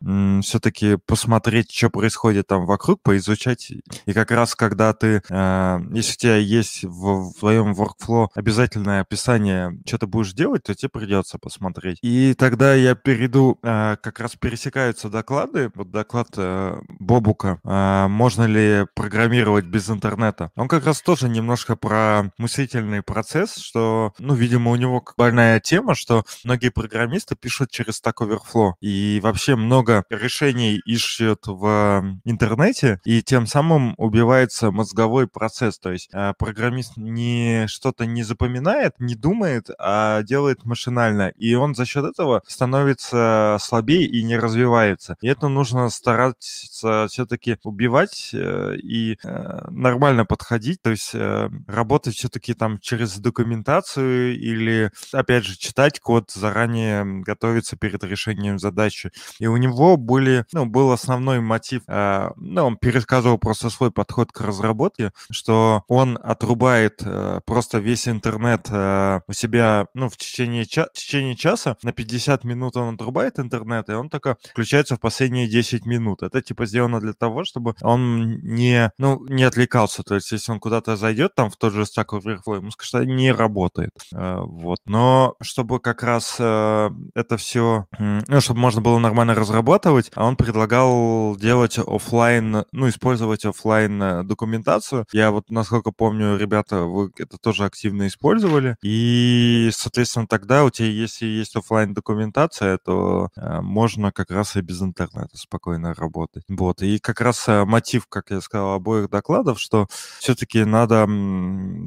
все-таки 0.44 0.98
посмотреть, 1.06 1.72
что 1.72 1.90
происходит 1.90 2.48
там 2.48 2.66
вокруг, 2.66 2.91
поизучать. 2.98 3.72
И 4.06 4.14
как 4.14 4.32
раз 4.32 4.56
когда 4.56 4.94
ты, 4.94 5.22
э, 5.30 5.80
если 5.92 6.14
у 6.14 6.18
тебя 6.18 6.36
есть 6.38 6.84
в, 6.84 7.32
в 7.32 7.40
твоем 7.40 7.74
workflow 7.74 8.28
обязательное 8.36 9.02
описание, 9.02 9.78
что 9.86 9.98
ты 10.00 10.08
будешь 10.08 10.34
делать, 10.34 10.64
то 10.64 10.76
тебе 10.76 10.90
придется 10.90 11.38
посмотреть. 11.38 12.00
И 12.02 12.34
тогда 12.34 12.74
я 12.74 12.96
перейду, 12.96 13.58
э, 13.62 13.98
как 14.02 14.20
раз 14.20 14.36
пересекаются 14.36 15.10
доклады. 15.10 15.72
Вот 15.76 15.92
доклад 15.92 16.30
э, 16.38 16.80
Бобука, 17.00 17.60
э, 17.64 18.08
можно 18.08 18.44
ли 18.44 18.86
программировать 18.96 19.66
без 19.66 19.90
интернета. 19.90 20.52
Он 20.56 20.68
как 20.68 20.86
раз 20.86 21.02
тоже 21.02 21.30
немножко 21.30 21.76
про 21.76 22.32
мыслительный 22.38 23.02
процесс, 23.02 23.58
что, 23.58 24.14
ну, 24.20 24.34
видимо, 24.34 24.72
у 24.72 24.76
него 24.76 25.04
больная 25.18 25.60
тема, 25.60 25.96
что 25.96 26.24
многие 26.44 26.70
программисты 26.70 27.36
пишут 27.36 27.72
через 27.72 28.02
Stack 28.02 28.16
Overflow. 28.20 28.74
И 28.82 29.20
вообще 29.24 29.56
много 29.56 30.04
решений 30.10 30.82
ищут 30.86 31.48
в 31.48 32.20
интернете, 32.24 32.81
и 33.04 33.22
тем 33.22 33.48
самым 33.48 33.94
убивается 33.98 34.72
мозговой 34.72 35.28
процесс. 35.28 35.80
То 35.80 35.92
есть 35.92 36.10
э, 36.14 36.34
программист 36.38 36.98
не 36.98 37.68
что-то 37.68 38.06
не 38.06 38.24
запоминает, 38.24 39.00
не 39.00 39.16
думает, 39.16 39.70
а 39.80 40.24
делает 40.24 40.66
машинально. 40.66 41.30
и 41.38 41.54
он 41.56 41.76
за 41.76 41.86
счет 41.86 42.06
этого 42.06 42.42
становится 42.48 43.58
слабее 43.60 44.06
и 44.06 44.24
не 44.24 44.38
развивается. 44.38 45.18
И 45.22 45.28
это 45.28 45.48
нужно 45.48 45.90
стараться 45.90 47.08
все-таки 47.08 47.58
убивать 47.64 48.32
э, 48.34 48.76
и 48.78 49.18
э, 49.24 49.68
нормально 49.70 50.26
подходить, 50.26 50.82
то 50.82 50.92
есть 50.92 51.12
э, 51.14 51.50
работать 51.68 52.16
все-таки 52.16 52.54
там 52.54 52.80
через 52.80 53.18
документацию 53.20 54.38
или, 54.38 54.92
опять 55.12 55.46
же, 55.46 55.58
читать 55.58 56.00
код, 56.00 56.32
заранее 56.32 57.06
готовиться 57.22 57.76
перед 57.78 58.04
решением 58.04 58.60
задачи. 58.60 59.12
И 59.40 59.48
у 59.48 59.58
него 59.58 59.98
были, 59.98 60.46
ну, 60.54 60.66
был 60.66 60.92
основной 60.92 61.40
мотив, 61.40 61.84
ну, 61.88 62.61
он 62.64 62.78
пересказывал 62.78 63.38
просто 63.38 63.70
свой 63.70 63.92
подход 63.92 64.32
к 64.32 64.42
разработке, 64.42 65.12
что 65.30 65.84
он 65.88 66.18
отрубает 66.22 67.02
просто 67.46 67.80
весь 67.80 68.08
интернет 68.08 68.68
у 68.70 69.34
себя, 69.34 69.88
ну, 69.94 70.10
в 70.10 70.18
течение, 70.18 70.66
ча- 70.66 70.90
в 70.94 70.98
течение 70.98 71.36
часа, 71.36 71.78
на 71.84 71.92
50 71.92 72.44
минут 72.44 72.78
он 72.78 72.96
отрубает 72.96 73.40
интернет, 73.40 73.90
и 73.90 73.94
он 73.94 74.10
только 74.10 74.38
включается 74.52 74.96
в 74.96 75.00
последние 75.00 75.48
10 75.48 75.86
минут. 75.86 76.24
Это, 76.24 76.42
типа, 76.42 76.66
сделано 76.66 77.00
для 77.00 77.14
того, 77.14 77.44
чтобы 77.44 77.76
он 77.82 78.40
не, 78.42 78.92
ну, 78.98 79.26
не 79.28 79.44
отвлекался. 79.44 80.04
То 80.04 80.16
есть, 80.16 80.32
если 80.32 80.52
он 80.52 80.60
куда-то 80.60 80.96
зайдет, 80.96 81.36
там, 81.36 81.50
в 81.50 81.58
тот 81.58 81.74
же 81.74 81.82
Stack 81.82 82.08
Overflow, 82.12 82.58
ему 82.58 82.72
скажут, 82.72 82.88
что 82.88 83.06
не 83.06 83.32
работает. 83.32 83.92
Э, 84.14 84.40
вот. 84.42 84.80
Но 84.86 85.36
чтобы 85.42 85.80
как 85.80 86.04
раз 86.04 86.36
э, 86.40 86.90
это 87.16 87.38
все, 87.38 87.86
ну, 88.00 88.42
чтобы 88.42 88.60
можно 88.60 88.82
было 88.82 89.00
нормально 89.00 89.36
разрабатывать, 89.36 90.12
он 90.16 90.36
предлагал 90.36 91.36
делать 91.38 91.78
офлайн, 91.78 92.51
ну, 92.72 92.90
использовать 92.90 93.46
офлайн 93.46 94.02
э, 94.02 94.24
документацию. 94.24 95.06
Я 95.12 95.32
вот, 95.32 95.50
насколько 95.50 95.92
помню, 95.92 96.38
ребята, 96.38 96.84
вы 96.84 97.12
это 97.18 97.38
тоже 97.38 97.66
активно 97.66 98.08
использовали. 98.08 98.76
И, 98.84 99.70
соответственно, 99.74 100.28
тогда 100.28 100.64
у 100.64 100.70
тебя, 100.70 100.88
если 100.88 101.26
есть 101.26 101.56
офлайн 101.56 101.94
документация, 101.94 102.78
то 102.78 103.30
можно 103.36 104.12
как 104.12 104.32
раз 104.32 104.56
и 104.56 104.62
без 104.62 104.82
интернета 104.82 105.38
спокойно 105.38 105.94
работать. 105.94 106.44
Вот. 106.50 106.82
И 106.82 107.00
как 107.00 107.22
раз 107.22 107.46
мотив, 107.48 108.08
как 108.08 108.32
я 108.32 108.42
сказал, 108.42 108.74
обоих 108.74 109.10
докладов, 109.10 109.60
что 109.60 109.88
все-таки 110.20 110.64
надо 110.64 111.08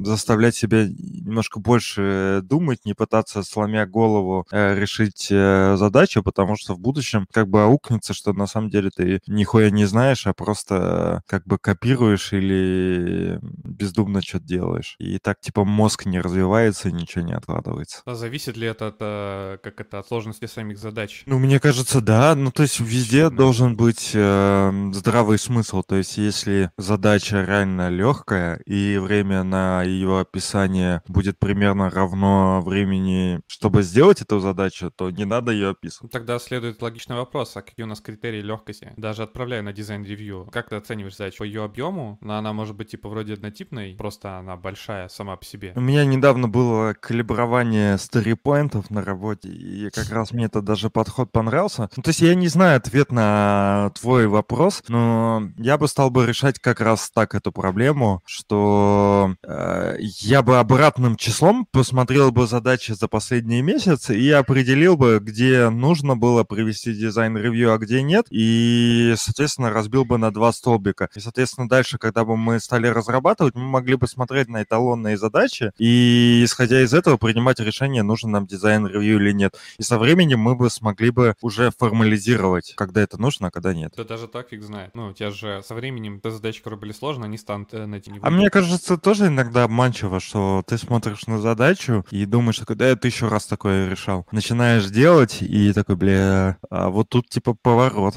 заставлять 0.05 0.55
себя 0.55 0.87
немножко 0.87 1.59
больше 1.59 2.41
думать, 2.43 2.85
не 2.85 2.93
пытаться, 2.93 3.43
сломя 3.43 3.85
голову, 3.85 4.45
э, 4.51 4.75
решить 4.79 5.27
э, 5.29 5.75
задачу, 5.77 6.23
потому 6.23 6.55
что 6.55 6.73
в 6.73 6.79
будущем 6.79 7.27
как 7.31 7.47
бы 7.47 7.63
аукнется, 7.63 8.13
что 8.13 8.33
на 8.33 8.47
самом 8.47 8.69
деле 8.69 8.89
ты 8.89 9.19
нихуя 9.27 9.69
не 9.69 9.85
знаешь, 9.85 10.27
а 10.27 10.33
просто 10.33 10.54
как 10.63 11.45
бы 11.45 11.57
копируешь 11.57 12.33
или 12.33 13.39
бездумно 13.41 14.21
что-то 14.21 14.45
делаешь. 14.45 14.95
И 14.99 15.17
так 15.19 15.39
типа 15.39 15.65
мозг 15.65 16.05
не 16.05 16.19
развивается, 16.19 16.91
ничего 16.91 17.23
не 17.23 17.33
откладывается. 17.33 18.01
А 18.05 18.15
зависит 18.15 18.57
ли 18.57 18.67
это 18.67 18.87
от, 18.87 18.97
э, 18.99 19.57
как 19.63 19.79
это, 19.81 19.99
от 19.99 20.07
сложности 20.07 20.45
самих 20.45 20.77
задач? 20.77 21.23
Ну, 21.25 21.39
мне 21.39 21.59
кажется, 21.59 22.01
да. 22.01 22.35
Ну, 22.35 22.51
то 22.51 22.63
есть 22.63 22.79
везде 22.79 23.29
должен 23.29 23.75
быть 23.75 24.11
э, 24.13 24.89
здравый 24.93 25.37
смысл. 25.37 25.83
То 25.83 25.95
есть 25.95 26.17
если 26.17 26.71
задача 26.77 27.43
реально 27.43 27.89
легкая 27.89 28.57
и 28.65 28.97
время 28.97 29.43
на 29.43 29.83
ее 29.83 30.19
описание 30.19 31.01
будет 31.07 31.39
примерно 31.39 31.89
равно 31.89 32.61
времени, 32.61 33.41
чтобы 33.47 33.83
сделать 33.83 34.21
эту 34.21 34.39
задачу, 34.39 34.91
то 34.95 35.09
не 35.09 35.25
надо 35.25 35.51
ее 35.51 35.69
описывать. 35.69 36.11
Тогда 36.11 36.39
следует 36.39 36.81
логичный 36.81 37.15
вопрос, 37.15 37.55
а 37.57 37.61
какие 37.61 37.83
у 37.83 37.87
нас 37.87 38.01
критерии 38.01 38.41
легкости? 38.41 38.93
Даже 38.97 39.23
отправляя 39.23 39.61
на 39.61 39.73
дизайн-ревью, 39.73 40.44
как 40.51 40.69
ты 40.69 40.75
оцениваешь 40.75 41.15
задачу? 41.15 41.39
По 41.39 41.43
ее 41.43 41.63
объему? 41.63 42.17
Но 42.21 42.37
она 42.37 42.53
может 42.53 42.75
быть 42.75 42.91
типа 42.91 43.09
вроде 43.09 43.33
однотипной, 43.33 43.95
просто 43.95 44.37
она 44.37 44.55
большая 44.55 45.07
сама 45.09 45.35
по 45.35 45.45
себе. 45.45 45.73
У 45.75 45.81
меня 45.81 46.05
недавно 46.05 46.47
было 46.47 46.93
калибрование 46.93 47.97
story 47.97 48.35
point 48.35 48.74
ов 48.74 48.89
на 48.89 49.03
работе, 49.03 49.49
и 49.49 49.89
как 49.89 50.09
раз 50.09 50.31
мне 50.31 50.45
это 50.45 50.61
даже 50.61 50.89
подход 50.89 51.31
понравился. 51.31 51.89
Ну, 51.95 52.03
то 52.03 52.09
есть 52.09 52.21
я 52.21 52.35
не 52.35 52.47
знаю 52.47 52.77
ответ 52.77 53.11
на 53.11 53.91
твой 53.99 54.27
вопрос, 54.27 54.83
но 54.87 55.49
я 55.57 55.77
бы 55.77 55.87
стал 55.87 56.09
бы 56.09 56.25
решать 56.25 56.59
как 56.59 56.81
раз 56.81 57.09
так 57.11 57.35
эту 57.35 57.51
проблему, 57.51 58.21
что 58.25 59.35
э, 59.43 59.97
я 59.99 60.41
бы 60.41 60.59
обратным 60.59 61.15
числом 61.15 61.65
посмотрел 61.71 62.31
бы 62.31 62.47
задачи 62.47 62.91
за 62.91 63.07
последние 63.07 63.61
месяцы 63.61 64.17
и 64.19 64.29
определил 64.31 64.97
бы, 64.97 65.19
где 65.21 65.69
нужно 65.69 66.15
было 66.15 66.43
провести 66.43 66.93
дизайн-ревью, 66.93 67.73
а 67.73 67.77
где 67.77 68.01
нет, 68.01 68.25
и, 68.29 69.13
соответственно, 69.17 69.69
разбил 69.69 70.05
бы 70.05 70.17
на 70.17 70.31
два 70.35 70.51
столбика. 70.51 71.09
И, 71.15 71.19
соответственно, 71.19 71.67
дальше, 71.67 71.97
когда 71.97 72.23
бы 72.25 72.37
мы 72.37 72.59
стали 72.59 72.87
разрабатывать, 72.87 73.55
мы 73.55 73.63
могли 73.63 73.95
бы 73.95 74.07
смотреть 74.07 74.49
на 74.49 74.61
эталонные 74.61 75.17
задачи 75.17 75.71
и, 75.79 76.43
исходя 76.43 76.83
из 76.83 76.93
этого, 76.93 77.17
принимать 77.17 77.59
решение, 77.59 78.03
нужен 78.03 78.31
нам 78.31 78.45
дизайн-ревью 78.45 79.15
или 79.15 79.31
нет. 79.31 79.55
И 79.79 79.83
со 79.83 79.97
временем 79.97 80.39
мы 80.39 80.55
бы 80.55 80.69
смогли 80.69 81.09
бы 81.09 81.35
уже 81.41 81.71
формализировать, 81.71 82.73
когда 82.75 83.01
это 83.01 83.19
нужно, 83.19 83.47
а 83.47 83.51
когда 83.51 83.73
нет. 83.73 83.93
Да 83.97 84.03
даже 84.03 84.27
так 84.27 84.49
фиг 84.49 84.61
знает. 84.61 84.91
Ну, 84.93 85.07
у 85.07 85.13
тебя 85.13 85.31
же 85.31 85.63
со 85.65 85.73
временем 85.73 86.19
те 86.19 86.29
задачи, 86.29 86.59
которые 86.59 86.79
были 86.79 86.91
сложные, 86.91 87.25
они 87.25 87.37
станут 87.37 87.73
э, 87.73 87.85
на 87.85 87.95
эти 87.95 88.13
А 88.21 88.29
мне 88.29 88.49
кажется, 88.49 88.97
тоже 88.97 89.27
иногда 89.27 89.63
обманчиво, 89.63 90.19
что 90.19 90.63
ты 90.67 90.77
смотришь 90.77 91.25
на 91.27 91.39
задачу 91.39 92.05
и 92.11 92.25
думаешь, 92.25 92.55
что 92.55 92.75
да, 92.75 92.89
я 92.89 92.95
тысячу 92.95 93.29
раз 93.29 93.45
такое 93.45 93.89
решал. 93.89 94.27
Начинаешь 94.31 94.85
делать 94.87 95.41
и 95.41 95.71
такой, 95.71 95.95
бля, 95.95 96.57
а 96.69 96.89
вот 96.89 97.09
тут 97.09 97.29
типа 97.29 97.53
поворот. 97.53 98.15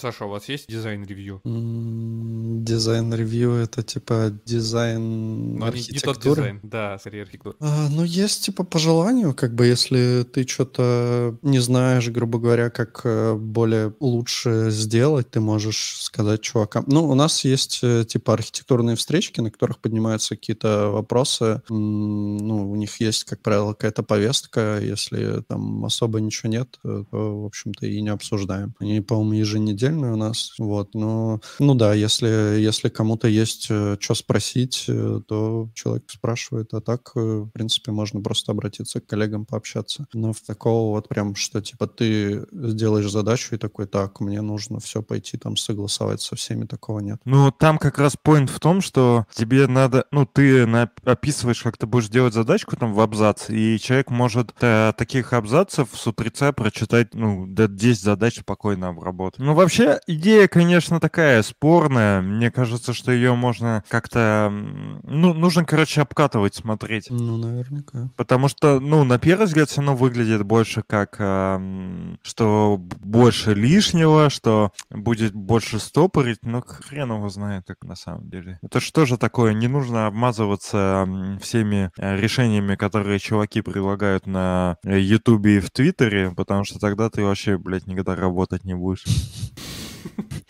Саша, 0.00 0.24
у 0.24 0.28
вас 0.28 0.48
есть 0.48 0.66
дизайн-ревью? 0.66 1.42
Дизайн-ревью— 1.44 3.52
это 3.52 3.82
типа 3.82 4.32
дизайн 4.46 5.56
Но 5.56 5.66
архитектуры? 5.66 6.00
Не 6.00 6.00
тот 6.00 6.22
дизайн, 6.22 6.60
да, 6.62 6.98
скорее 6.98 7.22
архитектура. 7.22 7.56
А, 7.60 7.88
ну, 7.90 8.04
есть 8.04 8.46
типа 8.46 8.64
по 8.64 8.78
желанию, 8.78 9.34
как 9.34 9.54
бы, 9.54 9.66
если 9.66 10.26
ты 10.32 10.48
что-то 10.48 11.36
не 11.42 11.58
знаешь, 11.58 12.08
грубо 12.08 12.38
говоря, 12.38 12.70
как 12.70 13.02
э, 13.04 13.34
более 13.34 13.92
лучше 14.00 14.70
сделать, 14.70 15.30
ты 15.30 15.40
можешь 15.40 15.98
сказать 16.00 16.40
чувакам. 16.40 16.84
Ну, 16.86 17.06
у 17.06 17.14
нас 17.14 17.44
есть 17.44 17.80
э, 17.82 18.06
типа 18.06 18.32
архитектурные 18.32 18.96
встречки, 18.96 19.40
на 19.40 19.50
которых 19.50 19.80
поднимаются 19.80 20.34
какие-то 20.34 20.88
вопросы. 20.88 21.60
Ну, 21.68 22.70
у 22.70 22.76
них 22.76 22.98
есть, 23.00 23.24
как 23.24 23.42
правило, 23.42 23.74
какая-то 23.74 24.02
повестка. 24.02 24.80
Если 24.80 25.42
там 25.42 25.84
особо 25.84 26.20
ничего 26.20 26.50
нет, 26.50 26.78
э, 26.84 27.04
то, 27.10 27.42
в 27.42 27.44
общем-то, 27.44 27.86
и 27.86 28.00
не 28.00 28.08
обсуждаем. 28.08 28.74
Они, 28.78 29.02
по-моему, 29.02 29.32
еженедельно 29.32 29.89
отдельный 29.90 30.10
у 30.10 30.16
нас, 30.16 30.54
вот, 30.58 30.94
но, 30.94 31.40
ну 31.58 31.74
да, 31.74 31.94
если, 31.94 32.58
если 32.60 32.88
кому-то 32.88 33.28
есть 33.28 33.66
э, 33.70 33.96
что 34.00 34.14
спросить, 34.14 34.84
э, 34.88 35.20
то 35.26 35.68
человек 35.74 36.04
спрашивает, 36.08 36.72
а 36.72 36.80
так, 36.80 37.12
э, 37.16 37.20
в 37.20 37.50
принципе, 37.50 37.92
можно 37.92 38.20
просто 38.20 38.52
обратиться 38.52 39.00
к 39.00 39.06
коллегам, 39.06 39.44
пообщаться. 39.44 40.06
Но 40.12 40.32
в 40.32 40.40
такого 40.40 40.94
вот 40.94 41.08
прям, 41.08 41.34
что 41.34 41.60
типа 41.60 41.86
ты 41.86 42.46
сделаешь 42.52 43.10
задачу 43.10 43.54
и 43.54 43.58
такой, 43.58 43.86
так, 43.86 44.20
мне 44.20 44.40
нужно 44.40 44.80
все 44.80 45.02
пойти 45.02 45.36
там 45.36 45.56
согласовать 45.56 46.20
со 46.20 46.36
всеми, 46.36 46.64
такого 46.64 47.00
нет. 47.00 47.20
Ну, 47.24 47.50
там 47.50 47.78
как 47.78 47.98
раз 47.98 48.16
point 48.24 48.46
в 48.46 48.60
том, 48.60 48.80
что 48.80 49.26
тебе 49.34 49.66
надо, 49.66 50.04
ну, 50.10 50.26
ты 50.26 50.66
на, 50.66 50.90
описываешь, 51.04 51.62
как 51.62 51.76
ты 51.76 51.86
будешь 51.86 52.08
делать 52.08 52.34
задачку 52.34 52.76
там 52.76 52.94
в 52.94 53.00
абзац, 53.00 53.50
и 53.50 53.78
человек 53.78 54.10
может 54.10 54.52
э, 54.60 54.92
таких 54.96 55.32
абзацев 55.32 55.88
с 55.94 56.06
утреца 56.06 56.52
прочитать, 56.52 57.14
ну, 57.14 57.46
до 57.46 57.68
10 57.68 58.02
задач 58.02 58.40
спокойно 58.40 58.88
обработать. 58.88 59.40
Ну, 59.40 59.54
вообще 59.54 59.79
Вообще, 59.80 60.00
идея, 60.06 60.48
конечно, 60.48 61.00
такая 61.00 61.42
спорная. 61.42 62.20
Мне 62.20 62.50
кажется, 62.50 62.92
что 62.92 63.12
ее 63.12 63.34
можно 63.34 63.84
как-то... 63.88 64.50
Ну, 64.50 65.34
нужно, 65.34 65.64
короче, 65.64 66.02
обкатывать, 66.02 66.54
смотреть. 66.54 67.06
Ну, 67.10 67.36
наверняка. 67.36 68.10
Потому 68.16 68.48
что, 68.48 68.80
ну, 68.80 69.04
на 69.04 69.18
первый 69.18 69.46
взгляд 69.46 69.68
все 69.68 69.80
равно 69.80 69.96
выглядит 69.96 70.42
больше 70.42 70.82
как, 70.86 71.16
э, 71.18 72.16
что 72.22 72.76
больше 72.78 73.54
лишнего, 73.54 74.30
что 74.30 74.72
будет 74.90 75.34
больше 75.34 75.78
стопорить, 75.78 76.38
но 76.42 76.62
хрен 76.62 77.12
его 77.12 77.28
знает, 77.28 77.64
как 77.66 77.82
на 77.84 77.96
самом 77.96 78.28
деле. 78.28 78.58
Это 78.62 78.80
что 78.80 79.06
же 79.06 79.16
такое? 79.16 79.54
Не 79.54 79.68
нужно 79.68 80.06
обмазываться 80.06 81.08
всеми 81.40 81.90
э, 81.96 82.16
решениями, 82.16 82.76
которые 82.76 83.18
чуваки 83.18 83.60
предлагают 83.62 84.26
на 84.26 84.76
Ютубе 84.84 85.56
и 85.56 85.60
в 85.60 85.70
Твиттере, 85.70 86.32
потому 86.32 86.64
что 86.64 86.78
тогда 86.78 87.10
ты 87.10 87.22
вообще, 87.22 87.56
блядь, 87.58 87.86
никогда 87.86 88.14
работать 88.14 88.64
не 88.64 88.74
будешь. 88.74 89.04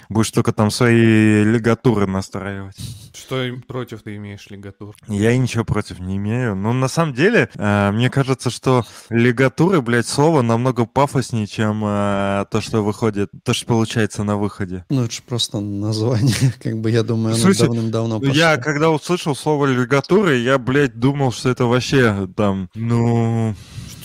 Будешь 0.08 0.30
только 0.32 0.52
там 0.52 0.70
свои 0.70 1.44
лигатуры 1.44 2.06
настраивать. 2.06 2.76
Что 3.14 3.44
против 3.68 4.02
ты 4.02 4.16
имеешь 4.16 4.46
лигатур? 4.50 4.96
Я 5.06 5.36
ничего 5.36 5.64
против 5.64 6.00
не 6.00 6.16
имею. 6.16 6.56
Но 6.56 6.72
на 6.72 6.88
самом 6.88 7.14
деле, 7.14 7.48
э, 7.54 7.90
мне 7.92 8.10
кажется, 8.10 8.50
что 8.50 8.84
лигатуры, 9.08 9.80
блядь, 9.80 10.08
слово 10.08 10.42
намного 10.42 10.84
пафоснее, 10.84 11.46
чем 11.46 11.82
э, 11.84 12.46
то, 12.50 12.60
что 12.60 12.82
выходит, 12.82 13.30
то, 13.44 13.54
что 13.54 13.66
получается 13.66 14.24
на 14.24 14.36
выходе. 14.36 14.84
Ну, 14.90 15.04
это 15.04 15.14
же 15.14 15.22
просто 15.22 15.60
название, 15.60 16.34
как 16.62 16.80
бы, 16.80 16.90
я 16.90 17.02
думаю, 17.04 17.36
оно 17.36 17.52
давным-давно 17.52 18.18
пошло. 18.18 18.34
Я, 18.34 18.56
когда 18.56 18.90
услышал 18.90 19.36
слово 19.36 19.66
лигатуры, 19.66 20.38
я, 20.38 20.58
блядь, 20.58 20.98
думал, 20.98 21.30
что 21.30 21.50
это 21.50 21.66
вообще 21.66 22.28
там, 22.36 22.68
ну... 22.74 23.54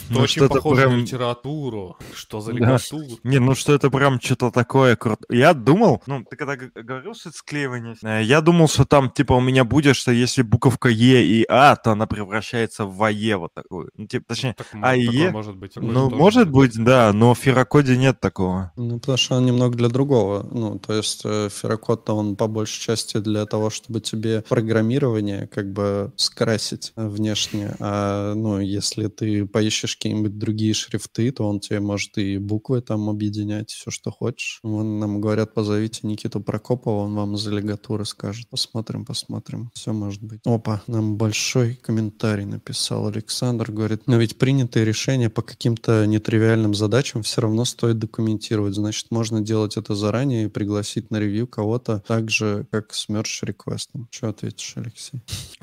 Это 0.10 0.20
очень 0.22 0.42
что-то 0.42 0.56
похоже 0.56 0.82
прям- 0.84 0.98
на 0.98 1.02
литературу. 1.02 1.98
Что 2.14 2.42
за 2.42 2.52
Да. 2.52 2.58
литература? 2.58 3.18
Не, 3.24 3.40
ну 3.40 3.56
что 3.56 3.74
это 3.74 3.90
прям 3.90 4.20
что-то 4.22 4.52
такое 4.52 4.96
крутое. 4.96 5.40
Я 5.40 5.54
думал, 5.54 6.02
ну, 6.08 6.24
ты 6.30 6.36
когда 6.36 6.56
говорил, 6.56 7.14
что 7.14 7.30
это 7.30 7.38
склеивание, 7.38 7.96
э, 8.04 8.24
я 8.24 8.42
думал, 8.42 8.68
что 8.68 8.86
там, 8.86 9.10
типа, 9.10 9.34
у 9.34 9.42
меня 9.42 9.64
будет, 9.64 9.96
что 9.96 10.12
если 10.12 10.42
буковка 10.44 10.90
Е 10.90 11.26
и 11.26 11.46
А, 11.50 11.76
то 11.76 11.92
она 11.92 12.06
превращается 12.08 12.86
в 12.86 13.02
АЕ 13.04 13.38
вот 13.38 13.54
такую. 13.54 13.90
Ну, 13.98 14.08
типа, 14.08 14.26
точнее, 14.30 14.54
Так, 14.58 14.68
м- 14.74 14.84
А 14.86 14.96
и 14.96 15.06
Е? 15.06 15.32
может 15.32 15.56
быть. 15.56 15.74
ну, 15.76 16.10
может 16.10 16.50
быть, 16.50 16.74
да, 16.84 17.12
но 17.14 17.34
в 17.34 17.40
Ферокоде 17.40 17.98
нет 17.98 18.20
такого. 18.20 18.72
Ну, 18.76 19.00
потому 19.00 19.18
что 19.18 19.36
он 19.36 19.46
немного 19.46 19.76
для 19.78 19.90
другого. 19.90 20.48
Ну, 20.52 20.80
то 20.80 20.94
есть 20.94 21.22
э, 21.26 21.50
Ферокод-то 21.52 22.14
он 22.16 22.36
по 22.36 22.48
большей 22.48 22.80
части 22.82 23.18
для 23.18 23.46
того, 23.46 23.70
чтобы 23.70 24.02
тебе 24.02 24.42
программирование 24.48 25.48
как 25.48 25.72
бы 25.72 26.12
скрасить 26.16 26.94
внешне. 26.96 27.76
А, 27.80 28.34
ну, 28.36 28.60
если 28.60 29.08
ты 29.08 29.46
поищешь 29.46 29.95
какие-нибудь 29.96 30.38
другие 30.38 30.74
шрифты, 30.74 31.32
то 31.32 31.48
он 31.48 31.60
тебе 31.60 31.80
может 31.80 32.18
и 32.18 32.38
буквы 32.38 32.82
там 32.82 33.10
объединять, 33.10 33.72
все, 33.72 33.92
что 33.92 34.12
хочешь. 34.12 34.60
Вон 34.64 35.00
нам 35.00 35.22
говорят, 35.22 35.54
позовите 35.54 36.02
Никиту 36.04 36.42
Прокопова, 36.42 37.04
он 37.04 37.16
вам 37.16 37.38
за 37.38 37.52
лигатуры 37.52 38.06
скажет. 38.06 38.48
Посмотрим, 38.50 39.06
посмотрим. 39.06 39.72
Все 39.74 39.94
может 39.94 40.22
быть. 40.22 40.42
Опа, 40.46 40.82
нам 40.88 41.18
большой 41.18 41.76
комментарий 41.76 42.46
написал 42.46 43.08
Александр. 43.08 43.72
Говорит, 43.72 44.08
но 44.08 44.18
ведь 44.18 44.38
принятые 44.38 44.86
решения 44.86 45.30
по 45.30 45.42
каким-то 45.42 46.06
нетривиальным 46.06 46.74
задачам 46.74 47.24
все 47.24 47.42
равно 47.42 47.66
стоит 47.66 48.00
документировать. 48.00 48.76
Значит, 48.76 49.12
можно 49.12 49.42
делать 49.42 49.78
это 49.78 49.96
заранее 49.96 50.46
и 50.46 50.50
пригласить 50.50 51.12
на 51.12 51.20
ревью 51.20 51.48
кого-то 51.48 52.04
так 52.08 52.30
же, 52.30 52.68
как 52.72 52.94
с 52.94 53.10
merge 53.10 53.46
реквестом. 53.46 54.08
Что 54.12 54.30
ответишь, 54.30 54.74
Алексей? 54.76 55.22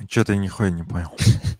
Что-то 0.09 0.33
я 0.33 0.39
нихуя 0.39 0.71
не 0.71 0.83
понял. 0.83 1.11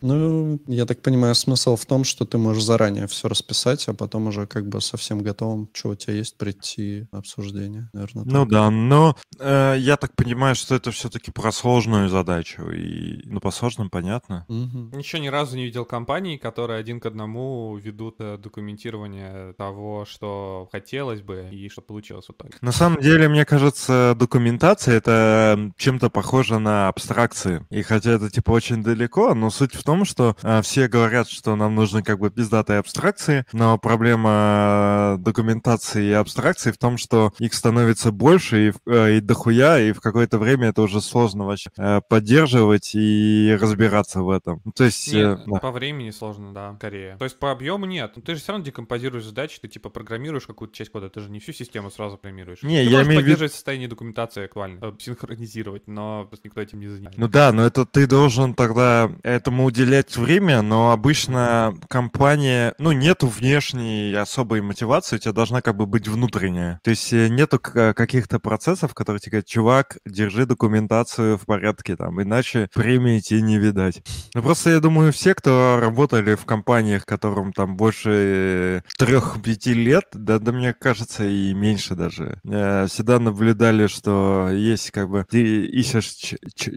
Ну, 0.01 0.61
я 0.67 0.87
так 0.87 1.01
понимаю, 1.03 1.35
смысл 1.35 1.77
в 1.77 1.87
том, 1.87 2.05
что 2.05 2.25
ты 2.25 2.39
можешь 2.39 2.62
заранее 2.63 3.07
все 3.07 3.29
расписать, 3.29 3.87
а 3.89 3.95
потом 3.95 4.29
уже 4.29 4.47
как 4.47 4.69
бы 4.69 4.81
совсем 4.81 5.21
готовым, 5.21 5.69
что 5.73 5.91
у 5.91 5.95
тебя 5.95 6.15
есть, 6.15 6.37
прийти 6.39 7.07
на 7.13 7.19
обсуждение. 7.19 7.91
Наверное, 7.93 8.25
Ну 8.25 8.47
да, 8.47 8.71
но 8.71 9.17
э, 9.39 9.77
я 9.79 9.97
так 9.97 10.15
понимаю, 10.15 10.55
что 10.55 10.75
это 10.75 10.91
все-таки 10.91 11.31
про 11.31 11.53
сложную 11.53 12.09
задачу. 12.09 12.71
И, 12.71 13.23
ну, 13.25 13.41
по 13.41 13.51
сложным 13.51 13.91
понятно. 13.91 14.47
Ничего 14.49 15.23
ни 15.23 15.29
разу 15.29 15.57
не 15.57 15.65
видел 15.65 15.85
компаний, 15.85 16.39
которые 16.39 16.79
один 16.79 17.01
к 17.01 17.07
одному 17.07 17.77
ведут 17.77 18.17
э, 18.21 18.39
документирование 18.39 19.55
того, 19.55 20.05
что 20.05 20.69
хотелось 20.73 21.21
бы 21.21 21.49
и 21.51 21.69
что 21.69 21.83
получилось 21.83 22.27
в 22.27 22.33
итоге. 22.33 22.55
На 22.61 22.73
самом 22.73 23.01
деле, 23.01 23.29
мне 23.29 23.45
кажется, 23.45 24.17
документация 24.19 24.95
это 24.97 25.55
м, 25.57 25.75
чем-то 25.77 26.11
похоже 26.11 26.59
на 26.59 26.89
абстракции. 26.89 27.67
И 27.71 27.83
хотя 27.83 28.13
это 28.13 28.31
типа 28.31 28.51
очень 28.51 28.83
далеко, 28.83 29.35
но 29.35 29.51
суть 29.51 29.75
в 29.75 29.83
том, 29.83 30.05
что 30.05 30.37
а, 30.43 30.63
все 30.63 30.89
говорят, 30.89 31.29
что 31.29 31.57
нам 31.57 31.75
нужны 31.75 32.03
как 32.03 32.19
бы 32.19 32.31
пиздатые 32.53 32.81
абстракции, 32.81 33.47
но 33.55 33.79
проблема 33.79 35.15
э, 35.15 35.19
документации 35.19 36.11
и 36.11 36.13
абстракции 36.13 36.71
в 36.71 36.77
том, 36.77 36.99
что 36.99 37.33
их 37.39 37.55
становится 37.55 38.13
больше 38.13 38.69
и, 38.69 38.73
э, 38.87 39.17
и 39.17 39.21
дохуя, 39.21 39.81
и 39.81 39.93
в 39.93 40.01
какое-то 40.01 40.39
время 40.39 40.69
это 40.69 40.83
уже 40.83 41.01
сложно 41.01 41.47
вообще 41.47 41.71
э, 41.79 42.03
поддерживать 42.07 42.95
и 42.95 43.57
разбираться 43.59 44.21
в 44.21 44.29
этом. 44.29 44.61
Ну, 44.67 44.73
То 44.73 44.85
есть... 44.85 45.09
э, 45.15 45.17
Нет, 45.17 45.41
да. 45.47 45.61
по 45.61 45.71
времени 45.71 46.11
сложно, 46.11 46.53
да, 46.53 46.75
скорее. 46.77 47.17
То 47.17 47.25
есть 47.25 47.39
по 47.39 47.51
объему 47.51 47.87
нет. 47.87 48.13
Ну, 48.17 48.23
ты 48.23 48.35
же 48.35 48.43
все 48.43 48.53
равно 48.53 48.67
декомпозируешь 48.67 49.25
задачи, 49.25 49.59
ты 49.61 49.69
типа 49.69 49.89
программируешь 49.89 50.47
какую-то 50.47 50.75
часть 50.77 50.93
кода, 50.93 51.09
ты 51.09 51.21
же 51.21 51.31
не 51.31 51.41
всю 51.41 51.53
систему 51.53 51.91
сразу 51.91 52.19
программируешь. 52.19 52.63
Не, 52.63 52.85
ты 52.85 52.91
я 52.91 53.03
имею 53.05 53.23
в 53.23 53.25
виду- 53.25 53.49
состояние 53.49 53.89
документации 53.89 54.45
актуально, 54.45 54.95
синхронизировать, 54.99 55.87
но 55.87 56.29
никто 56.45 56.61
этим 56.61 56.81
не 56.81 56.89
занимается. 56.89 57.19
Ну 57.19 57.29
да, 57.29 57.51
но 57.53 57.65
это 57.65 57.87
ты 57.87 58.07
должен 58.07 58.55
тогда 58.55 59.11
этому 59.23 59.65
уделять 59.65 60.15
время, 60.19 60.61
но 60.61 60.93
обычно 60.93 61.75
компания, 61.89 62.42
ну, 62.79 62.93
нету 62.93 63.27
внешней 63.27 64.13
особой 64.15 64.61
мотивации, 64.61 65.17
у 65.17 65.19
тебя 65.19 65.33
должна 65.33 65.63
как 65.63 65.77
бы 65.77 65.87
быть 65.87 66.09
внутренняя. 66.09 66.81
То 66.83 66.91
есть 66.91 67.13
э, 67.13 67.29
нету 67.29 67.59
к- 67.59 67.95
каких-то 67.95 68.39
процессов, 68.39 68.95
которые 68.95 69.21
тебе 69.21 69.33
говорят, 69.33 69.47
чувак, 69.47 69.99
держи 70.07 70.47
документацию 70.47 71.39
в 71.39 71.47
порядке, 71.47 71.97
там, 71.97 72.21
иначе 72.23 72.69
премии 72.75 73.21
тебе 73.21 73.43
не 73.43 73.59
видать. 73.59 74.03
Ну 74.35 74.43
просто 74.43 74.71
я 74.71 74.81
думаю, 74.81 75.13
все, 75.13 75.35
кто 75.35 75.79
работали 75.81 76.35
в 76.35 76.45
компаниях, 76.45 77.07
которым 77.07 77.53
там 77.53 77.77
больше 77.77 78.83
трех-пяти 78.99 79.75
лет, 79.75 80.05
да, 80.13 80.39
да 80.39 80.53
мне 80.53 80.75
кажется, 80.75 81.25
и 81.25 81.55
меньше 81.55 81.95
даже, 81.95 82.39
э, 82.45 82.87
всегда 82.89 83.19
наблюдали, 83.19 83.87
что 83.87 84.49
есть 84.51 84.91
как 84.91 85.09
бы, 85.09 85.25
ты 85.29 85.67
ищешь 85.67 86.35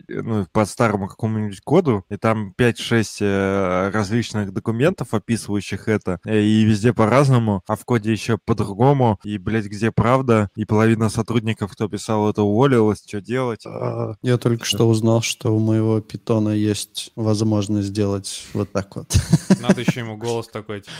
ну, 0.07 0.45
по 0.51 0.65
старому 0.65 1.07
какому-нибудь 1.07 1.61
коду, 1.61 2.05
и 2.09 2.17
там 2.17 2.53
5-6 2.57 3.17
э, 3.21 3.89
различных 3.93 4.51
документов, 4.53 5.13
описывающих 5.55 5.87
это, 5.87 6.19
и 6.25 6.63
везде 6.63 6.93
по-разному, 6.93 7.61
а 7.67 7.75
в 7.75 7.85
коде 7.85 8.11
еще 8.11 8.37
по-другому, 8.37 9.19
и, 9.23 9.37
блядь, 9.37 9.65
где 9.65 9.91
правда, 9.91 10.49
и 10.55 10.65
половина 10.65 11.09
сотрудников, 11.09 11.71
кто 11.71 11.87
писал 11.87 12.29
это, 12.29 12.43
уволилась, 12.43 13.03
что 13.05 13.21
делать? 13.21 13.65
А, 13.65 14.15
Я 14.21 14.37
только 14.37 14.65
что 14.65 14.87
узнал, 14.87 15.21
что 15.21 15.55
у 15.55 15.59
моего 15.59 16.01
питона 16.01 16.49
есть 16.49 17.11
возможность 17.15 17.87
сделать 17.87 18.45
вот 18.53 18.71
так 18.71 18.95
вот. 18.95 19.15
Надо 19.61 19.81
еще 19.81 20.01
ему 20.01 20.17
голос 20.17 20.47
такой, 20.47 20.81
типа, 20.81 20.93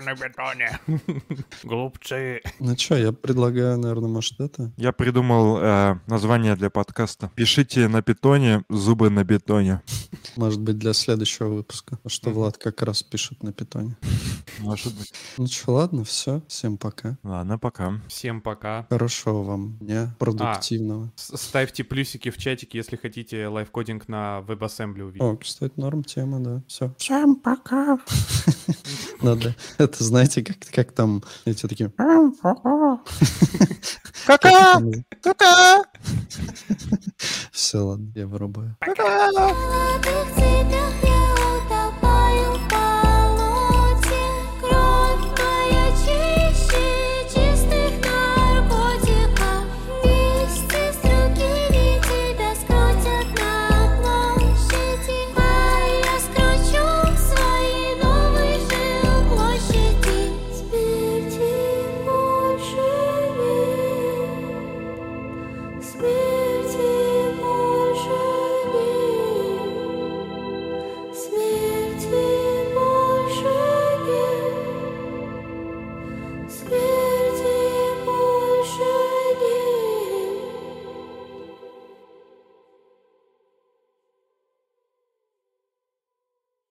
на 0.00 0.14
бетоне, 0.14 0.78
глупцы. 1.64 2.40
Ну 2.60 2.76
что, 2.76 2.96
я 2.96 3.12
предлагаю, 3.12 3.78
наверное, 3.78 4.08
может 4.08 4.40
это? 4.40 4.72
Я 4.76 4.92
придумал 4.92 5.58
э, 5.58 5.98
название 6.06 6.56
для 6.56 6.70
подкаста. 6.70 7.30
Пишите 7.34 7.88
на 7.88 8.02
питоне, 8.02 8.64
зубы 8.68 9.10
на 9.10 9.24
бетоне. 9.24 9.82
Может 10.36 10.60
быть, 10.60 10.78
для 10.78 10.92
следующего 11.04 11.48
выпуска. 11.48 11.98
А 12.04 12.08
Что. 12.08 12.30
Влад 12.30 12.58
как 12.58 12.82
раз 12.82 13.02
пишет 13.02 13.42
на 13.42 13.52
питоне. 13.52 13.96
Может 14.58 14.94
быть. 14.96 15.12
Ну 15.38 15.46
что, 15.46 15.72
ладно, 15.72 16.04
все. 16.04 16.42
Всем 16.48 16.76
пока. 16.78 17.18
Ладно, 17.22 17.58
пока. 17.58 18.00
Всем 18.08 18.40
пока. 18.40 18.86
Хорошего 18.90 19.42
вам 19.42 19.76
дня, 19.78 20.14
продуктивного. 20.18 21.12
С- 21.16 21.36
Ставьте 21.36 21.84
плюсики 21.84 22.30
в 22.30 22.38
чатике, 22.38 22.78
если 22.78 22.96
хотите 22.96 23.46
лайфкодинг 23.48 24.08
на 24.08 24.40
WebAssembly 24.46 25.02
увидеть. 25.02 25.22
О, 25.22 25.36
кстати, 25.36 25.72
норм 25.76 26.02
тема, 26.04 26.40
да. 26.40 26.62
Все. 26.66 26.94
Всем 26.98 27.36
пока. 27.36 27.98
Надо. 29.22 29.54
Это 29.78 30.02
знаете, 30.04 30.42
как, 30.42 30.56
как 30.72 30.92
там 30.92 31.22
эти 31.44 31.66
такие... 31.66 31.92
Кака! 34.26 34.82
Кака! 35.22 35.84
Все, 37.52 37.78
ладно, 37.78 38.10
я 38.14 38.26
вырубаю. 38.26 38.76
В 38.80 40.93